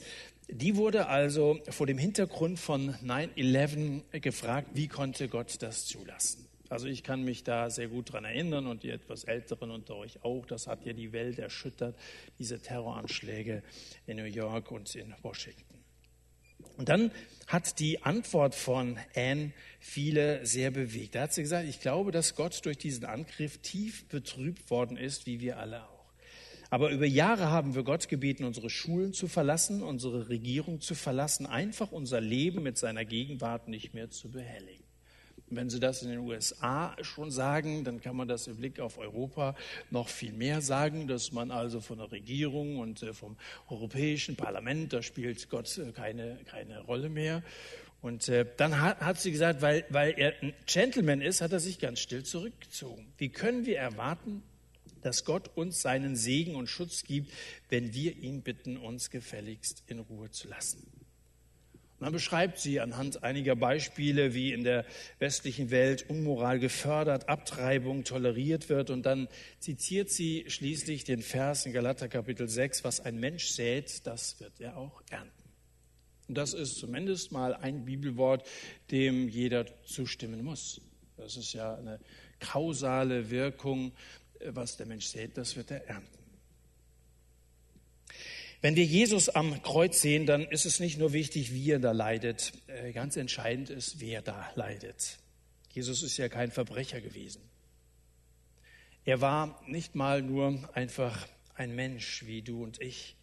Die 0.50 0.76
wurde 0.76 1.06
also 1.06 1.58
vor 1.70 1.86
dem 1.86 1.96
Hintergrund 1.96 2.58
von 2.58 2.96
9-11 2.96 4.20
gefragt, 4.20 4.68
wie 4.74 4.88
konnte 4.88 5.28
Gott 5.28 5.56
das 5.60 5.86
zulassen? 5.86 6.51
Also 6.72 6.86
ich 6.86 7.02
kann 7.02 7.22
mich 7.22 7.44
da 7.44 7.68
sehr 7.68 7.88
gut 7.88 8.14
dran 8.14 8.24
erinnern 8.24 8.66
und 8.66 8.82
die 8.82 8.88
etwas 8.88 9.24
Älteren 9.24 9.70
unter 9.70 9.94
euch 9.96 10.24
auch. 10.24 10.46
Das 10.46 10.66
hat 10.66 10.86
ja 10.86 10.94
die 10.94 11.12
Welt 11.12 11.38
erschüttert, 11.38 11.94
diese 12.38 12.60
Terroranschläge 12.60 13.62
in 14.06 14.16
New 14.16 14.24
York 14.24 14.70
und 14.70 14.94
in 14.94 15.14
Washington. 15.20 15.84
Und 16.78 16.88
dann 16.88 17.12
hat 17.46 17.78
die 17.78 18.02
Antwort 18.02 18.54
von 18.54 18.98
Anne 19.14 19.52
viele 19.80 20.46
sehr 20.46 20.70
bewegt. 20.70 21.14
Da 21.14 21.22
hat 21.22 21.34
sie 21.34 21.42
gesagt, 21.42 21.68
ich 21.68 21.80
glaube, 21.80 22.10
dass 22.10 22.36
Gott 22.36 22.64
durch 22.64 22.78
diesen 22.78 23.04
Angriff 23.04 23.58
tief 23.58 24.08
betrübt 24.08 24.70
worden 24.70 24.96
ist, 24.96 25.26
wie 25.26 25.40
wir 25.40 25.58
alle 25.58 25.86
auch. 25.86 26.06
Aber 26.70 26.90
über 26.90 27.04
Jahre 27.04 27.50
haben 27.50 27.74
wir 27.74 27.82
Gott 27.82 28.08
gebeten, 28.08 28.44
unsere 28.44 28.70
Schulen 28.70 29.12
zu 29.12 29.28
verlassen, 29.28 29.82
unsere 29.82 30.30
Regierung 30.30 30.80
zu 30.80 30.94
verlassen, 30.94 31.44
einfach 31.44 31.92
unser 31.92 32.22
Leben 32.22 32.62
mit 32.62 32.78
seiner 32.78 33.04
Gegenwart 33.04 33.68
nicht 33.68 33.92
mehr 33.92 34.08
zu 34.08 34.30
behelligen. 34.30 34.81
Wenn 35.56 35.70
Sie 35.70 35.80
das 35.80 36.02
in 36.02 36.10
den 36.10 36.18
USA 36.20 36.96
schon 37.02 37.30
sagen, 37.30 37.84
dann 37.84 38.00
kann 38.00 38.16
man 38.16 38.28
das 38.28 38.46
im 38.46 38.56
Blick 38.56 38.80
auf 38.80 38.98
Europa 38.98 39.54
noch 39.90 40.08
viel 40.08 40.32
mehr 40.32 40.60
sagen, 40.60 41.06
dass 41.06 41.32
man 41.32 41.50
also 41.50 41.80
von 41.80 41.98
der 41.98 42.10
Regierung 42.10 42.78
und 42.78 43.02
äh, 43.02 43.12
vom 43.12 43.36
Europäischen 43.68 44.36
Parlament, 44.36 44.92
da 44.92 45.02
spielt 45.02 45.48
Gott 45.50 45.78
äh, 45.78 45.92
keine, 45.92 46.38
keine 46.46 46.80
Rolle 46.80 47.08
mehr. 47.08 47.42
Und 48.00 48.28
äh, 48.28 48.44
dann 48.56 48.80
hat, 48.80 49.00
hat 49.00 49.20
sie 49.20 49.30
gesagt, 49.30 49.62
weil, 49.62 49.84
weil 49.88 50.14
er 50.16 50.34
ein 50.42 50.54
Gentleman 50.66 51.20
ist, 51.20 51.40
hat 51.40 51.52
er 51.52 51.60
sich 51.60 51.78
ganz 51.78 52.00
still 52.00 52.24
zurückgezogen. 52.24 53.12
Wie 53.16 53.28
können 53.28 53.64
wir 53.64 53.78
erwarten, 53.78 54.42
dass 55.02 55.24
Gott 55.24 55.50
uns 55.54 55.82
seinen 55.82 56.16
Segen 56.16 56.56
und 56.56 56.68
Schutz 56.68 57.04
gibt, 57.04 57.32
wenn 57.68 57.94
wir 57.94 58.16
ihn 58.16 58.42
bitten, 58.42 58.76
uns 58.76 59.10
gefälligst 59.10 59.84
in 59.86 60.00
Ruhe 60.00 60.30
zu 60.30 60.48
lassen? 60.48 61.01
Dann 62.02 62.12
beschreibt 62.12 62.58
sie 62.58 62.80
anhand 62.80 63.22
einiger 63.22 63.54
Beispiele, 63.54 64.34
wie 64.34 64.52
in 64.52 64.64
der 64.64 64.84
westlichen 65.18 65.70
Welt 65.70 66.08
Unmoral 66.08 66.58
gefördert, 66.58 67.28
Abtreibung 67.28 68.04
toleriert 68.04 68.68
wird. 68.68 68.90
Und 68.90 69.06
dann 69.06 69.28
zitiert 69.60 70.10
sie 70.10 70.44
schließlich 70.48 71.04
den 71.04 71.22
Vers 71.22 71.64
in 71.64 71.72
Galater 71.72 72.08
Kapitel 72.08 72.48
6, 72.48 72.82
was 72.84 73.00
ein 73.00 73.20
Mensch 73.20 73.46
sät, 73.46 74.06
das 74.06 74.40
wird 74.40 74.60
er 74.60 74.76
auch 74.76 75.02
ernten. 75.10 75.42
Und 76.28 76.38
das 76.38 76.54
ist 76.54 76.76
zumindest 76.76 77.30
mal 77.30 77.54
ein 77.54 77.84
Bibelwort, 77.84 78.48
dem 78.90 79.28
jeder 79.28 79.66
zustimmen 79.84 80.42
muss. 80.42 80.80
Das 81.16 81.36
ist 81.36 81.52
ja 81.52 81.74
eine 81.74 82.00
kausale 82.40 83.30
Wirkung. 83.30 83.92
Was 84.44 84.76
der 84.76 84.86
Mensch 84.86 85.06
sät, 85.06 85.36
das 85.36 85.54
wird 85.56 85.70
er 85.70 85.86
ernten. 85.86 86.21
Wenn 88.62 88.76
wir 88.76 88.84
Jesus 88.84 89.28
am 89.28 89.60
Kreuz 89.64 90.00
sehen, 90.00 90.24
dann 90.24 90.42
ist 90.46 90.66
es 90.66 90.78
nicht 90.78 90.96
nur 90.96 91.12
wichtig, 91.12 91.52
wie 91.52 91.72
er 91.72 91.80
da 91.80 91.90
leidet. 91.90 92.52
Äh, 92.68 92.92
ganz 92.92 93.16
entscheidend 93.16 93.70
ist, 93.70 94.00
wer 94.00 94.22
da 94.22 94.48
leidet. 94.54 95.18
Jesus 95.72 96.04
ist 96.04 96.16
ja 96.16 96.28
kein 96.28 96.52
Verbrecher 96.52 97.00
gewesen. 97.00 97.42
Er 99.04 99.20
war 99.20 99.60
nicht 99.66 99.96
mal 99.96 100.22
nur 100.22 100.70
einfach 100.76 101.26
ein 101.54 101.74
Mensch 101.74 102.24
wie 102.24 102.42
du 102.42 102.62
und 102.62 102.80
ich. 102.80 103.16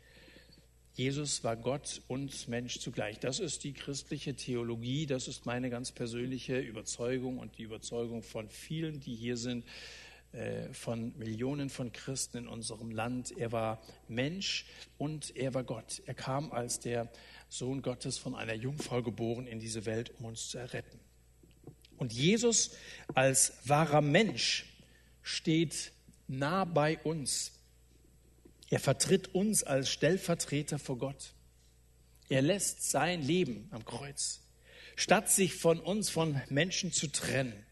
Jesus 0.95 1.41
war 1.45 1.55
Gott 1.55 2.01
und 2.09 2.49
Mensch 2.49 2.79
zugleich. 2.79 3.17
Das 3.19 3.39
ist 3.39 3.63
die 3.63 3.71
christliche 3.71 4.35
Theologie, 4.35 5.05
das 5.05 5.29
ist 5.29 5.45
meine 5.45 5.69
ganz 5.69 5.93
persönliche 5.93 6.59
Überzeugung 6.59 7.37
und 7.37 7.57
die 7.57 7.63
Überzeugung 7.63 8.23
von 8.23 8.49
vielen, 8.49 8.99
die 8.99 9.15
hier 9.15 9.37
sind. 9.37 9.63
Äh, 10.31 10.71
von 10.73 11.17
Millionen 11.17 11.71
von 11.71 11.91
Christen 11.91 12.37
in 12.37 12.47
unserem 12.47 12.91
Land. 12.91 13.35
Er 13.35 13.51
war 13.51 13.81
Mensch 14.07 14.67
und 14.99 15.35
er 15.35 15.55
war 15.55 15.63
Gott. 15.63 16.03
Er 16.05 16.13
kam 16.13 16.51
als 16.51 16.79
der 16.79 17.09
Sohn 17.47 17.81
Gottes 17.81 18.19
von 18.19 18.35
einer 18.35 18.53
Jungfrau 18.53 19.01
geboren 19.01 19.47
in 19.47 19.59
diese 19.59 19.87
Welt, 19.87 20.11
um 20.19 20.25
uns 20.25 20.49
zu 20.49 20.59
erretten. 20.59 20.99
Und 21.97 22.13
Jesus 22.13 22.75
als 23.15 23.53
wahrer 23.65 24.01
Mensch 24.01 24.67
steht 25.23 25.91
nah 26.27 26.63
bei 26.63 26.99
uns. 26.99 27.53
Er 28.69 28.79
vertritt 28.79 29.33
uns 29.33 29.63
als 29.63 29.89
Stellvertreter 29.89 30.77
vor 30.77 30.99
Gott. 30.99 31.33
Er 32.29 32.43
lässt 32.43 32.83
sein 32.91 33.23
Leben 33.23 33.67
am 33.71 33.83
Kreuz, 33.83 34.41
statt 34.95 35.31
sich 35.31 35.55
von 35.55 35.79
uns, 35.79 36.11
von 36.11 36.39
Menschen 36.49 36.91
zu 36.91 37.07
trennen. 37.11 37.65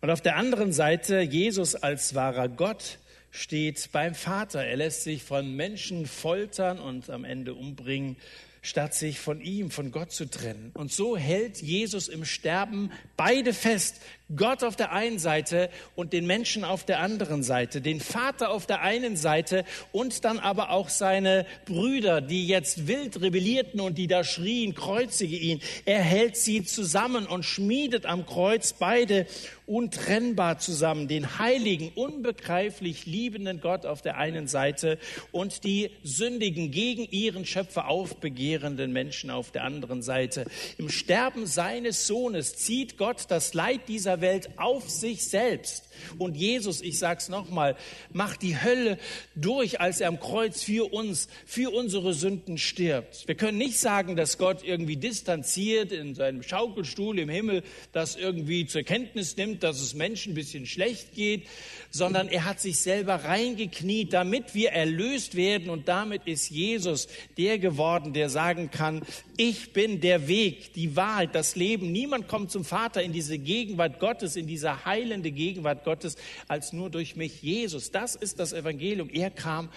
Und 0.00 0.10
auf 0.10 0.20
der 0.20 0.36
anderen 0.36 0.72
Seite, 0.72 1.20
Jesus 1.20 1.74
als 1.74 2.14
wahrer 2.14 2.48
Gott 2.48 2.98
steht 3.32 3.90
beim 3.90 4.14
Vater. 4.14 4.64
Er 4.64 4.76
lässt 4.76 5.02
sich 5.02 5.24
von 5.24 5.56
Menschen 5.56 6.06
foltern 6.06 6.78
und 6.78 7.10
am 7.10 7.24
Ende 7.24 7.54
umbringen, 7.54 8.16
statt 8.62 8.94
sich 8.94 9.18
von 9.18 9.40
ihm, 9.40 9.70
von 9.72 9.90
Gott 9.90 10.12
zu 10.12 10.30
trennen. 10.30 10.70
Und 10.74 10.92
so 10.92 11.16
hält 11.16 11.60
Jesus 11.60 12.06
im 12.08 12.24
Sterben 12.24 12.92
beide 13.16 13.52
fest. 13.52 13.96
Gott 14.36 14.62
auf 14.62 14.76
der 14.76 14.92
einen 14.92 15.18
Seite 15.18 15.70
und 15.94 16.12
den 16.12 16.26
Menschen 16.26 16.64
auf 16.64 16.84
der 16.84 17.00
anderen 17.00 17.42
Seite, 17.42 17.80
den 17.80 18.00
Vater 18.00 18.50
auf 18.50 18.66
der 18.66 18.82
einen 18.82 19.16
Seite 19.16 19.64
und 19.90 20.24
dann 20.24 20.38
aber 20.38 20.70
auch 20.70 20.90
seine 20.90 21.46
Brüder, 21.64 22.20
die 22.20 22.46
jetzt 22.46 22.86
wild 22.86 23.20
rebellierten 23.20 23.80
und 23.80 23.96
die 23.96 24.06
da 24.06 24.24
schrien, 24.24 24.74
kreuzige 24.74 25.36
ihn. 25.36 25.60
Er 25.86 26.02
hält 26.02 26.36
sie 26.36 26.62
zusammen 26.64 27.26
und 27.26 27.44
schmiedet 27.44 28.04
am 28.04 28.26
Kreuz 28.26 28.74
beide 28.74 29.26
untrennbar 29.68 30.58
zusammen, 30.58 31.08
den 31.08 31.38
heiligen, 31.38 31.90
unbegreiflich 31.94 33.06
liebenden 33.06 33.60
Gott 33.60 33.84
auf 33.84 34.00
der 34.02 34.16
einen 34.16 34.48
Seite 34.48 34.98
und 35.30 35.62
die 35.64 35.90
sündigen, 36.02 36.70
gegen 36.70 37.04
ihren 37.04 37.44
Schöpfer 37.44 37.88
aufbegehrenden 37.88 38.92
Menschen 38.92 39.30
auf 39.30 39.50
der 39.50 39.64
anderen 39.64 40.02
Seite. 40.02 40.46
Im 40.78 40.88
Sterben 40.88 41.46
seines 41.46 42.06
Sohnes 42.06 42.56
zieht 42.56 42.96
Gott 42.96 43.26
das 43.28 43.52
Leid 43.52 43.82
dieser 43.88 44.17
Welt 44.20 44.50
auf 44.58 44.88
sich 44.88 45.28
selbst. 45.28 45.88
Und 46.18 46.36
Jesus, 46.36 46.80
ich 46.80 46.98
sage 46.98 47.18
es 47.18 47.28
nochmal, 47.28 47.76
macht 48.12 48.42
die 48.42 48.60
Hölle 48.60 48.98
durch, 49.34 49.80
als 49.80 50.00
er 50.00 50.08
am 50.08 50.20
Kreuz 50.20 50.62
für 50.62 50.92
uns, 50.92 51.28
für 51.44 51.70
unsere 51.70 52.14
Sünden 52.14 52.58
stirbt. 52.58 53.26
Wir 53.26 53.34
können 53.34 53.58
nicht 53.58 53.78
sagen, 53.78 54.16
dass 54.16 54.38
Gott 54.38 54.62
irgendwie 54.64 54.96
distanziert 54.96 55.92
in 55.92 56.14
seinem 56.14 56.42
Schaukelstuhl 56.42 57.18
im 57.18 57.28
Himmel 57.28 57.62
das 57.92 58.16
irgendwie 58.16 58.66
zur 58.66 58.82
Kenntnis 58.82 59.36
nimmt, 59.36 59.62
dass 59.62 59.80
es 59.80 59.94
Menschen 59.94 60.32
ein 60.32 60.34
bisschen 60.34 60.66
schlecht 60.66 61.14
geht, 61.14 61.46
sondern 61.90 62.28
er 62.28 62.44
hat 62.44 62.60
sich 62.60 62.78
selber 62.80 63.16
reingekniet, 63.16 64.12
damit 64.12 64.54
wir 64.54 64.70
erlöst 64.70 65.34
werden. 65.34 65.70
Und 65.70 65.88
damit 65.88 66.26
ist 66.26 66.50
Jesus 66.50 67.08
der 67.36 67.58
geworden, 67.58 68.12
der 68.12 68.28
sagen 68.28 68.70
kann, 68.70 69.02
ich 69.36 69.72
bin 69.72 70.00
der 70.00 70.28
Weg, 70.28 70.72
die 70.74 70.96
Wahrheit, 70.96 71.34
das 71.34 71.56
Leben. 71.56 71.92
Niemand 71.92 72.28
kommt 72.28 72.50
zum 72.50 72.64
Vater 72.64 73.02
in 73.02 73.12
diese 73.12 73.38
Gegenwart 73.38 74.00
Gottes, 74.00 74.07
in 74.36 74.46
diese 74.46 74.84
heilende 74.84 75.30
Gegenwart 75.30 75.84
Gottes, 75.84 76.16
als 76.46 76.72
nur 76.72 76.90
durch 76.90 77.16
mich. 77.16 77.42
Jesus, 77.42 77.90
das 77.90 78.14
ist 78.14 78.38
das 78.38 78.52
Evangelium. 78.52 79.10
Er 79.10 79.30
kam, 79.30 79.70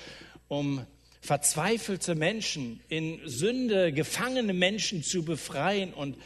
um 0.48 0.86
verzweifelte 1.22 2.16
Menschen, 2.16 2.82
in 2.90 3.20
Sünde 3.26 3.94
gefangene 3.94 4.54
Menschen 4.54 5.04
zu 5.04 5.24
befreien 5.24 5.94
und 5.94 6.18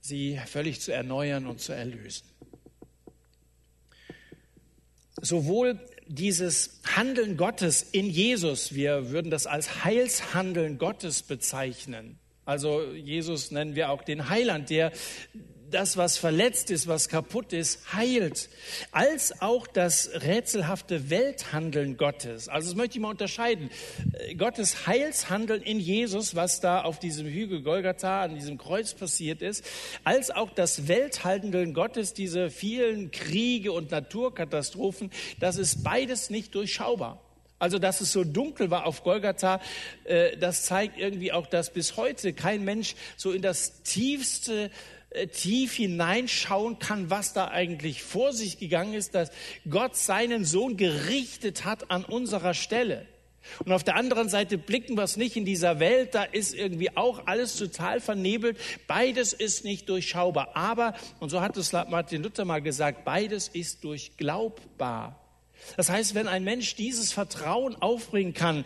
sie 0.00 0.40
völlig 0.46 0.80
zu 0.80 0.92
erneuern 0.92 1.46
und 1.46 1.60
zu 1.60 1.72
erlösen. 1.72 2.24
Sowohl 5.20 5.78
dieses 6.06 6.80
Handeln 6.84 7.36
Gottes 7.36 7.82
in 7.82 8.08
Jesus, 8.08 8.74
wir 8.74 9.10
würden 9.10 9.30
das 9.30 9.46
als 9.46 9.84
Heilshandeln 9.84 10.78
Gottes 10.78 11.22
bezeichnen. 11.22 12.18
Also 12.44 12.82
Jesus 12.92 13.50
nennen 13.50 13.76
wir 13.76 13.90
auch 13.90 14.02
den 14.02 14.28
Heiland, 14.28 14.70
der 14.70 14.92
das, 15.70 15.96
was 15.96 16.18
verletzt 16.18 16.70
ist, 16.70 16.86
was 16.86 17.08
kaputt 17.08 17.52
ist, 17.52 17.92
heilt, 17.92 18.48
als 18.90 19.40
auch 19.40 19.66
das 19.66 20.10
rätselhafte 20.14 21.10
Welthandeln 21.10 21.96
Gottes. 21.96 22.48
Also 22.48 22.68
das 22.68 22.76
möchte 22.76 22.98
ich 22.98 23.02
mal 23.02 23.10
unterscheiden. 23.10 23.70
Äh, 24.12 24.34
Gottes 24.34 24.86
Heilshandeln 24.86 25.62
in 25.62 25.80
Jesus, 25.80 26.34
was 26.34 26.60
da 26.60 26.82
auf 26.82 26.98
diesem 26.98 27.26
Hügel 27.26 27.62
Golgatha, 27.62 28.22
an 28.22 28.34
diesem 28.34 28.58
Kreuz 28.58 28.94
passiert 28.94 29.42
ist, 29.42 29.64
als 30.04 30.30
auch 30.30 30.50
das 30.50 30.88
Welthandeln 30.88 31.74
Gottes, 31.74 32.14
diese 32.14 32.50
vielen 32.50 33.10
Kriege 33.10 33.72
und 33.72 33.90
Naturkatastrophen, 33.90 35.10
das 35.38 35.56
ist 35.56 35.82
beides 35.82 36.30
nicht 36.30 36.54
durchschaubar. 36.54 37.20
Also, 37.60 37.78
dass 37.78 38.00
es 38.00 38.10
so 38.12 38.24
dunkel 38.24 38.70
war 38.70 38.86
auf 38.86 39.04
Golgatha, 39.04 39.60
äh, 40.04 40.34
das 40.38 40.64
zeigt 40.64 40.98
irgendwie 40.98 41.30
auch, 41.30 41.46
dass 41.46 41.70
bis 41.70 41.98
heute 41.98 42.32
kein 42.32 42.64
Mensch 42.64 42.94
so 43.18 43.32
in 43.32 43.42
das 43.42 43.82
tiefste 43.82 44.70
tief 45.32 45.74
hineinschauen 45.74 46.78
kann, 46.78 47.10
was 47.10 47.32
da 47.32 47.48
eigentlich 47.48 48.02
vor 48.02 48.32
sich 48.32 48.58
gegangen 48.58 48.94
ist, 48.94 49.14
dass 49.14 49.30
Gott 49.68 49.96
seinen 49.96 50.44
Sohn 50.44 50.76
gerichtet 50.76 51.64
hat 51.64 51.90
an 51.90 52.04
unserer 52.04 52.54
Stelle. 52.54 53.06
Und 53.64 53.72
auf 53.72 53.82
der 53.82 53.96
anderen 53.96 54.28
Seite 54.28 54.58
blicken 54.58 54.96
wir 54.96 55.02
es 55.02 55.16
nicht 55.16 55.36
in 55.36 55.44
dieser 55.44 55.80
Welt, 55.80 56.14
da 56.14 56.24
ist 56.24 56.54
irgendwie 56.54 56.96
auch 56.96 57.26
alles 57.26 57.56
total 57.56 58.00
vernebelt. 58.00 58.58
Beides 58.86 59.32
ist 59.32 59.64
nicht 59.64 59.88
durchschaubar. 59.88 60.50
Aber, 60.54 60.94
und 61.20 61.30
so 61.30 61.40
hat 61.40 61.56
es 61.56 61.72
Martin 61.72 62.22
Luther 62.22 62.44
mal 62.44 62.60
gesagt, 62.60 63.04
beides 63.04 63.48
ist 63.48 63.82
durchglaubbar. 63.82 65.16
Das 65.76 65.90
heißt, 65.90 66.14
wenn 66.14 66.28
ein 66.28 66.44
Mensch 66.44 66.74
dieses 66.74 67.12
Vertrauen 67.12 67.76
aufbringen 67.80 68.34
kann, 68.34 68.64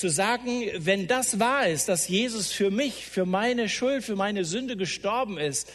zu 0.00 0.08
sagen, 0.08 0.62
wenn 0.78 1.06
das 1.06 1.38
wahr 1.38 1.68
ist, 1.68 1.88
dass 1.88 2.08
Jesus 2.08 2.50
für 2.50 2.70
mich, 2.70 3.06
für 3.06 3.26
meine 3.26 3.68
Schuld, 3.68 4.02
für 4.02 4.16
meine 4.16 4.44
Sünde 4.44 4.76
gestorben 4.76 5.38
ist, 5.38 5.70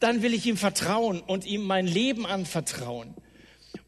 dann 0.00 0.22
will 0.22 0.34
ich 0.34 0.46
ihm 0.46 0.56
vertrauen 0.56 1.20
und 1.20 1.44
ihm 1.44 1.62
mein 1.62 1.86
Leben 1.86 2.26
anvertrauen. 2.26 3.14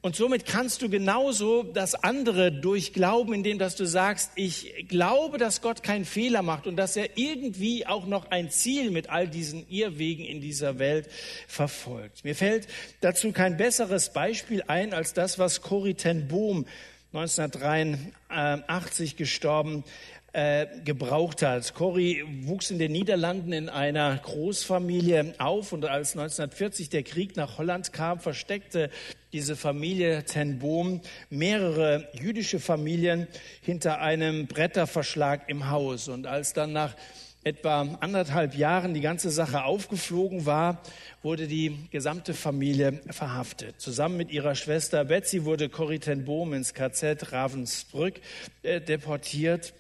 Und 0.03 0.17
somit 0.17 0.47
kannst 0.47 0.83
du 0.83 0.91
genauso 0.91 1.63
das 1.63 1.95
andere 1.95 2.51
durchglauben, 2.51 3.35
indem 3.35 3.59
dass 3.59 3.77
du 3.77 3.87
sagst, 3.87 4.33
ich 4.35 4.89
glaube, 4.89 5.39
dass 5.39 5.63
Gott 5.63 5.85
keinen 5.85 6.05
Fehler 6.05 6.43
macht 6.43 6.67
und 6.67 6.77
dass 6.77 6.97
er 6.97 7.17
irgendwie 7.17 7.87
auch 7.87 8.07
noch 8.07 8.31
ein 8.33 8.51
Ziel 8.51 8.91
mit 8.91 9.11
all 9.11 9.29
diesen 9.29 9.65
Irrwegen 9.69 10.25
in 10.25 10.41
dieser 10.41 10.81
Welt 10.81 11.09
verfolgt. 11.47 12.25
Mir 12.25 12.35
fällt 12.35 12.67
dazu 13.01 13.31
kein 13.31 13.57
besseres 13.57 14.13
Beispiel 14.13 14.65
ein 14.67 14.93
als 14.93 15.15
das, 15.15 15.39
was 15.39 15.63
Corrie 15.63 15.95
ten 15.95 16.27
Boom 16.27 16.67
1983 17.13 19.17
gestorben, 19.17 19.85
äh, 20.33 20.67
gebraucht 20.85 21.43
hat. 21.43 21.75
Corrie 21.75 22.25
wuchs 22.45 22.71
in 22.71 22.79
den 22.79 22.93
Niederlanden 22.93 23.53
in 23.53 23.69
einer 23.69 24.17
Großfamilie 24.17 25.35
auf 25.39 25.73
und 25.73 25.85
als 25.85 26.17
1940 26.17 26.89
der 26.89 27.03
Krieg 27.03 27.37
nach 27.37 27.59
Holland 27.59 27.93
kam, 27.93 28.19
versteckte 28.19 28.89
diese 29.35 29.57
Familie 29.57 30.25
Ten 30.25 30.59
Boom 30.59 31.03
mehrere 31.29 32.09
jüdische 32.15 32.61
Familien 32.61 33.27
hinter 33.61 34.01
einem 34.01 34.47
Bretterverschlag 34.47 35.49
im 35.49 35.69
Haus. 35.69 36.09
Und 36.09 36.27
als 36.27 36.55
dann 36.55 36.73
nach 36.73 36.97
etwa 37.45 37.83
anderthalb 38.01 38.55
Jahren 38.55 38.95
die 38.95 39.01
ganze 39.01 39.31
Sache 39.31 39.65
aufgeflogen 39.65 40.47
war, 40.47 40.83
wurde 41.23 41.49
die 41.49 41.77
gesamte 41.91 42.35
Familie 42.35 43.01
verhaftet. 43.11 43.81
Zusammen 43.81 44.17
mit 44.17 44.31
ihrer 44.31 44.55
Schwester 44.55 45.05
Betsy 45.05 45.45
wurde 45.45 45.69
Corrie 45.69 45.99
Boom 45.99 46.53
ins 46.55 46.75
KZ 46.75 47.33
Ravensbrück 47.33 48.21
äh, 48.63 48.81
deportiert. 48.81 49.75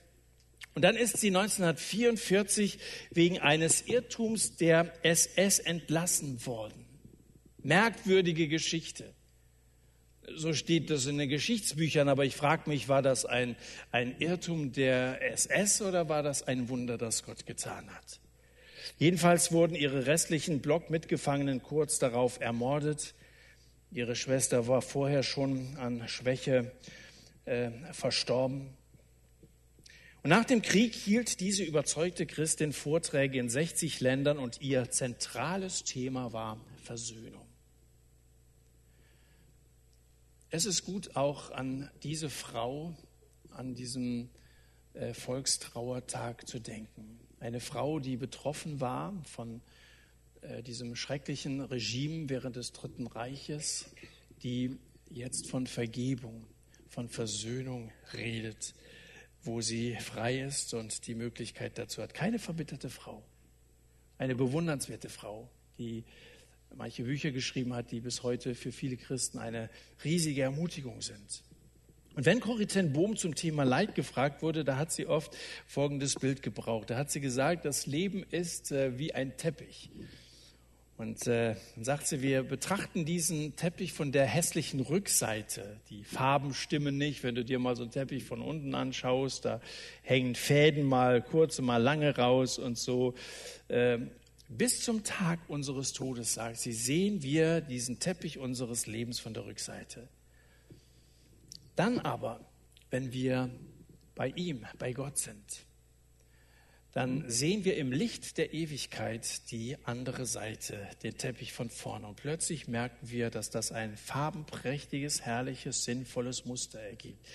Und 0.74 0.82
dann 0.82 0.96
ist 0.96 1.18
sie 1.18 1.28
1944 1.28 2.78
wegen 3.10 3.38
eines 3.38 3.82
Irrtums 3.82 4.56
der 4.56 4.92
SS 5.04 5.58
entlassen 5.58 6.44
worden. 6.46 6.86
Merkwürdige 7.62 8.48
Geschichte. 8.48 9.12
So 10.36 10.52
steht 10.52 10.90
das 10.90 11.06
in 11.06 11.18
den 11.18 11.28
Geschichtsbüchern, 11.28 12.08
aber 12.08 12.24
ich 12.24 12.36
frage 12.36 12.68
mich, 12.68 12.88
war 12.88 13.02
das 13.02 13.24
ein, 13.24 13.56
ein 13.90 14.16
Irrtum 14.18 14.72
der 14.72 15.32
SS 15.32 15.82
oder 15.82 16.08
war 16.08 16.22
das 16.22 16.42
ein 16.42 16.68
Wunder, 16.68 16.98
das 16.98 17.24
Gott 17.24 17.46
getan 17.46 17.88
hat? 17.94 18.20
Jedenfalls 18.98 19.52
wurden 19.52 19.74
ihre 19.74 20.06
restlichen 20.06 20.60
Blockmitgefangenen 20.60 21.62
kurz 21.62 21.98
darauf 21.98 22.40
ermordet. 22.40 23.14
Ihre 23.90 24.16
Schwester 24.16 24.68
war 24.68 24.82
vorher 24.82 25.22
schon 25.22 25.76
an 25.76 26.08
Schwäche 26.08 26.72
äh, 27.44 27.70
verstorben. 27.92 28.70
Und 30.22 30.30
nach 30.30 30.44
dem 30.44 30.62
Krieg 30.62 30.94
hielt 30.94 31.40
diese 31.40 31.64
überzeugte 31.64 32.26
Christin 32.26 32.72
Vorträge 32.72 33.38
in 33.38 33.48
60 33.48 34.00
Ländern 34.00 34.38
und 34.38 34.60
ihr 34.60 34.90
zentrales 34.90 35.82
Thema 35.82 36.32
war 36.32 36.60
Versöhnung. 36.84 37.41
Es 40.54 40.66
ist 40.66 40.84
gut, 40.84 41.16
auch 41.16 41.50
an 41.50 41.90
diese 42.02 42.28
Frau, 42.28 42.94
an 43.52 43.74
diesem 43.74 44.28
äh, 44.92 45.14
Volkstrauertag 45.14 46.46
zu 46.46 46.60
denken. 46.60 47.18
Eine 47.40 47.58
Frau, 47.58 48.00
die 48.00 48.18
betroffen 48.18 48.78
war 48.78 49.14
von 49.24 49.62
äh, 50.42 50.62
diesem 50.62 50.94
schrecklichen 50.94 51.62
Regime 51.62 52.28
während 52.28 52.56
des 52.56 52.72
Dritten 52.72 53.06
Reiches, 53.06 53.86
die 54.42 54.76
jetzt 55.08 55.48
von 55.48 55.66
Vergebung, 55.66 56.46
von 56.90 57.08
Versöhnung 57.08 57.90
redet, 58.12 58.74
wo 59.44 59.62
sie 59.62 59.96
frei 59.96 60.42
ist 60.42 60.74
und 60.74 61.06
die 61.06 61.14
Möglichkeit 61.14 61.78
dazu 61.78 62.02
hat. 62.02 62.12
Keine 62.12 62.38
verbitterte 62.38 62.90
Frau, 62.90 63.22
eine 64.18 64.34
bewundernswerte 64.34 65.08
Frau, 65.08 65.48
die 65.78 66.04
manche 66.76 67.04
Bücher 67.04 67.30
geschrieben 67.30 67.74
hat, 67.74 67.90
die 67.90 68.00
bis 68.00 68.22
heute 68.22 68.54
für 68.54 68.72
viele 68.72 68.96
Christen 68.96 69.38
eine 69.38 69.70
riesige 70.04 70.42
Ermutigung 70.42 71.00
sind. 71.02 71.42
Und 72.14 72.26
wenn 72.26 72.40
Corrie 72.40 72.66
ten 72.66 72.92
Bohm 72.92 73.16
zum 73.16 73.34
Thema 73.34 73.64
Leid 73.64 73.94
gefragt 73.94 74.42
wurde, 74.42 74.64
da 74.64 74.76
hat 74.76 74.92
sie 74.92 75.06
oft 75.06 75.36
folgendes 75.66 76.14
Bild 76.14 76.42
gebraucht. 76.42 76.90
Da 76.90 76.96
hat 76.96 77.10
sie 77.10 77.20
gesagt, 77.20 77.64
das 77.64 77.86
Leben 77.86 78.22
ist 78.30 78.70
äh, 78.70 78.98
wie 78.98 79.14
ein 79.14 79.36
Teppich. 79.38 79.90
Und 80.98 81.26
äh, 81.26 81.56
dann 81.74 81.84
sagt 81.84 82.06
sie, 82.06 82.20
wir 82.20 82.42
betrachten 82.42 83.06
diesen 83.06 83.56
Teppich 83.56 83.92
von 83.92 84.12
der 84.12 84.26
hässlichen 84.26 84.80
Rückseite. 84.80 85.80
Die 85.88 86.04
Farben 86.04 86.52
stimmen 86.52 86.98
nicht. 86.98 87.22
Wenn 87.22 87.34
du 87.34 87.44
dir 87.44 87.58
mal 87.58 87.74
so 87.76 87.82
einen 87.82 87.90
Teppich 87.90 88.24
von 88.24 88.42
unten 88.42 88.74
anschaust, 88.74 89.46
da 89.46 89.60
hängen 90.02 90.34
Fäden 90.34 90.84
mal 90.84 91.22
kurze, 91.22 91.62
mal 91.62 91.82
lange 91.82 92.14
raus 92.14 92.58
und 92.58 92.76
so. 92.76 93.14
Äh, 93.68 93.98
bis 94.56 94.82
zum 94.82 95.04
Tag 95.04 95.40
unseres 95.48 95.92
Todes, 95.92 96.34
sagt 96.34 96.58
sie, 96.58 96.72
sehen 96.72 97.22
wir 97.22 97.60
diesen 97.60 97.98
Teppich 97.98 98.38
unseres 98.38 98.86
Lebens 98.86 99.20
von 99.20 99.34
der 99.34 99.46
Rückseite. 99.46 100.08
Dann 101.76 101.98
aber, 101.98 102.44
wenn 102.90 103.12
wir 103.12 103.50
bei 104.14 104.28
ihm, 104.28 104.66
bei 104.78 104.92
Gott 104.92 105.18
sind, 105.18 105.66
dann 106.92 107.28
sehen 107.30 107.64
wir 107.64 107.78
im 107.78 107.90
Licht 107.90 108.36
der 108.36 108.52
Ewigkeit 108.52 109.50
die 109.50 109.78
andere 109.84 110.26
Seite, 110.26 110.86
den 111.02 111.16
Teppich 111.16 111.54
von 111.54 111.70
vorne. 111.70 112.06
Und 112.06 112.16
plötzlich 112.16 112.68
merken 112.68 113.08
wir, 113.08 113.30
dass 113.30 113.48
das 113.48 113.72
ein 113.72 113.96
farbenprächtiges, 113.96 115.22
herrliches, 115.22 115.84
sinnvolles 115.84 116.44
Muster 116.44 116.80
ergibt. 116.80 117.26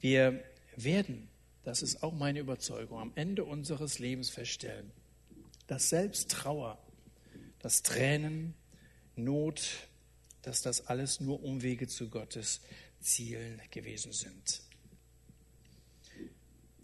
Wir 0.00 0.44
werden, 0.76 1.28
das 1.64 1.80
ist 1.80 2.02
auch 2.02 2.12
meine 2.12 2.40
Überzeugung, 2.40 2.98
am 2.98 3.12
Ende 3.14 3.44
unseres 3.44 3.98
Lebens 3.98 4.28
feststellen, 4.28 4.90
dass 5.66 5.88
selbst 5.88 6.30
Trauer, 6.30 6.78
dass 7.60 7.82
Tränen, 7.82 8.54
Not, 9.14 9.88
dass 10.42 10.62
das 10.62 10.86
alles 10.86 11.20
nur 11.20 11.42
Umwege 11.42 11.86
zu 11.86 12.08
Gottes 12.08 12.60
Zielen 13.00 13.60
gewesen 13.70 14.12
sind. 14.12 14.62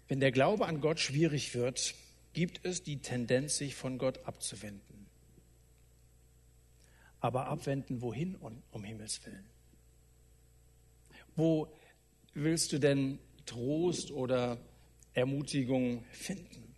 Wenn 0.07 0.19
der 0.19 0.31
Glaube 0.31 0.65
an 0.65 0.81
Gott 0.81 0.99
schwierig 0.99 1.53
wird, 1.53 1.93
gibt 2.33 2.65
es 2.65 2.83
die 2.83 3.01
Tendenz, 3.01 3.57
sich 3.57 3.75
von 3.75 3.97
Gott 3.97 4.25
abzuwenden. 4.25 5.07
Aber 7.19 7.47
abwenden 7.47 8.01
wohin 8.01 8.35
um, 8.35 8.83
Himmels 8.83 9.25
willen? 9.25 9.45
Wo 11.35 11.71
willst 12.33 12.71
du 12.71 12.79
denn 12.79 13.19
Trost 13.45 14.11
oder 14.11 14.57
Ermutigung 15.13 16.03
finden? 16.11 16.68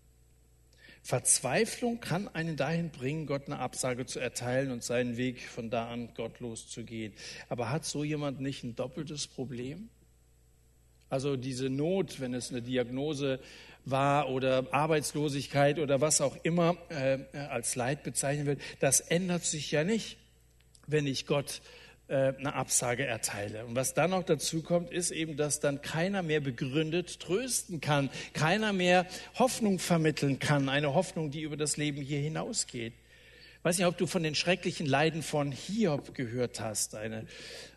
Verzweiflung 1.03 1.99
kann 1.99 2.27
einen 2.27 2.55
dahin 2.55 2.89
bringen, 2.89 3.25
Gott 3.25 3.47
eine 3.47 3.59
Absage 3.59 4.05
zu 4.05 4.19
erteilen 4.19 4.71
und 4.71 4.83
seinen 4.83 5.17
Weg 5.17 5.41
von 5.41 5.69
da 5.69 5.89
an 5.89 6.13
gottlos 6.13 6.67
zu 6.67 6.83
gehen. 6.83 7.13
Aber 7.49 7.69
hat 7.69 7.85
so 7.85 8.03
jemand 8.03 8.39
nicht 8.39 8.63
ein 8.63 8.75
doppeltes 8.75 9.27
Problem? 9.27 9.89
Also 11.09 11.35
diese 11.35 11.69
Not, 11.69 12.19
wenn 12.19 12.33
es 12.33 12.51
eine 12.51 12.61
Diagnose 12.61 13.39
war 13.83 14.29
oder 14.29 14.67
Arbeitslosigkeit 14.71 15.79
oder 15.79 16.01
was 16.01 16.21
auch 16.21 16.37
immer 16.43 16.77
äh, 16.89 17.17
als 17.37 17.75
Leid 17.75 18.03
bezeichnet 18.03 18.45
wird, 18.45 18.61
das 18.79 18.99
ändert 18.99 19.43
sich 19.43 19.71
ja 19.71 19.83
nicht, 19.83 20.17
wenn 20.87 21.07
ich 21.07 21.25
Gott 21.25 21.61
äh, 21.63 21.80
eine 22.11 22.53
Absage 22.53 23.05
erteile. 23.05 23.65
Und 23.65 23.75
was 23.75 23.93
dann 23.93 24.11
noch 24.11 24.23
dazu 24.23 24.61
kommt, 24.61 24.91
ist 24.91 25.11
eben, 25.11 25.37
dass 25.37 25.59
dann 25.59 25.81
keiner 25.81 26.21
mehr 26.23 26.41
begründet 26.41 27.19
trösten 27.19 27.81
kann, 27.81 28.09
keiner 28.33 28.73
mehr 28.73 29.05
Hoffnung 29.35 29.79
vermitteln 29.79 30.39
kann, 30.39 30.69
eine 30.69 30.93
Hoffnung, 30.93 31.31
die 31.31 31.41
über 31.41 31.57
das 31.57 31.77
Leben 31.77 32.01
hier 32.01 32.19
hinausgeht. 32.19 32.93
Ich 33.59 33.65
weiß 33.65 33.77
nicht, 33.77 33.87
ob 33.87 33.97
du 33.97 34.07
von 34.07 34.23
den 34.23 34.35
schrecklichen 34.35 34.87
Leiden 34.87 35.21
von 35.21 35.51
Hiob 35.51 36.15
gehört 36.15 36.59
hast, 36.59 36.95
eine, 36.95 37.27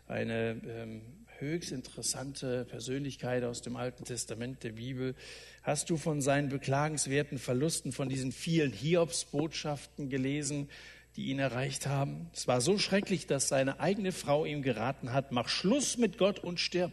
eine 0.07 0.59
ähm, 0.67 1.01
höchst 1.39 1.71
interessante 1.71 2.65
Persönlichkeit 2.65 3.43
aus 3.43 3.61
dem 3.61 3.75
Alten 3.75 4.03
Testament 4.03 4.63
der 4.63 4.71
Bibel. 4.71 5.15
Hast 5.63 5.89
du 5.89 5.97
von 5.97 6.21
seinen 6.21 6.49
beklagenswerten 6.49 7.37
Verlusten, 7.37 7.91
von 7.91 8.09
diesen 8.09 8.31
vielen 8.31 8.71
Hiobsbotschaften 8.71 10.09
gelesen, 10.09 10.69
die 11.15 11.27
ihn 11.27 11.39
erreicht 11.39 11.87
haben? 11.87 12.29
Es 12.33 12.47
war 12.47 12.61
so 12.61 12.77
schrecklich, 12.77 13.27
dass 13.27 13.47
seine 13.47 13.79
eigene 13.79 14.11
Frau 14.11 14.45
ihm 14.45 14.61
geraten 14.61 15.13
hat, 15.13 15.31
mach 15.31 15.49
Schluss 15.49 15.97
mit 15.97 16.17
Gott 16.17 16.39
und 16.39 16.59
stirb. 16.59 16.91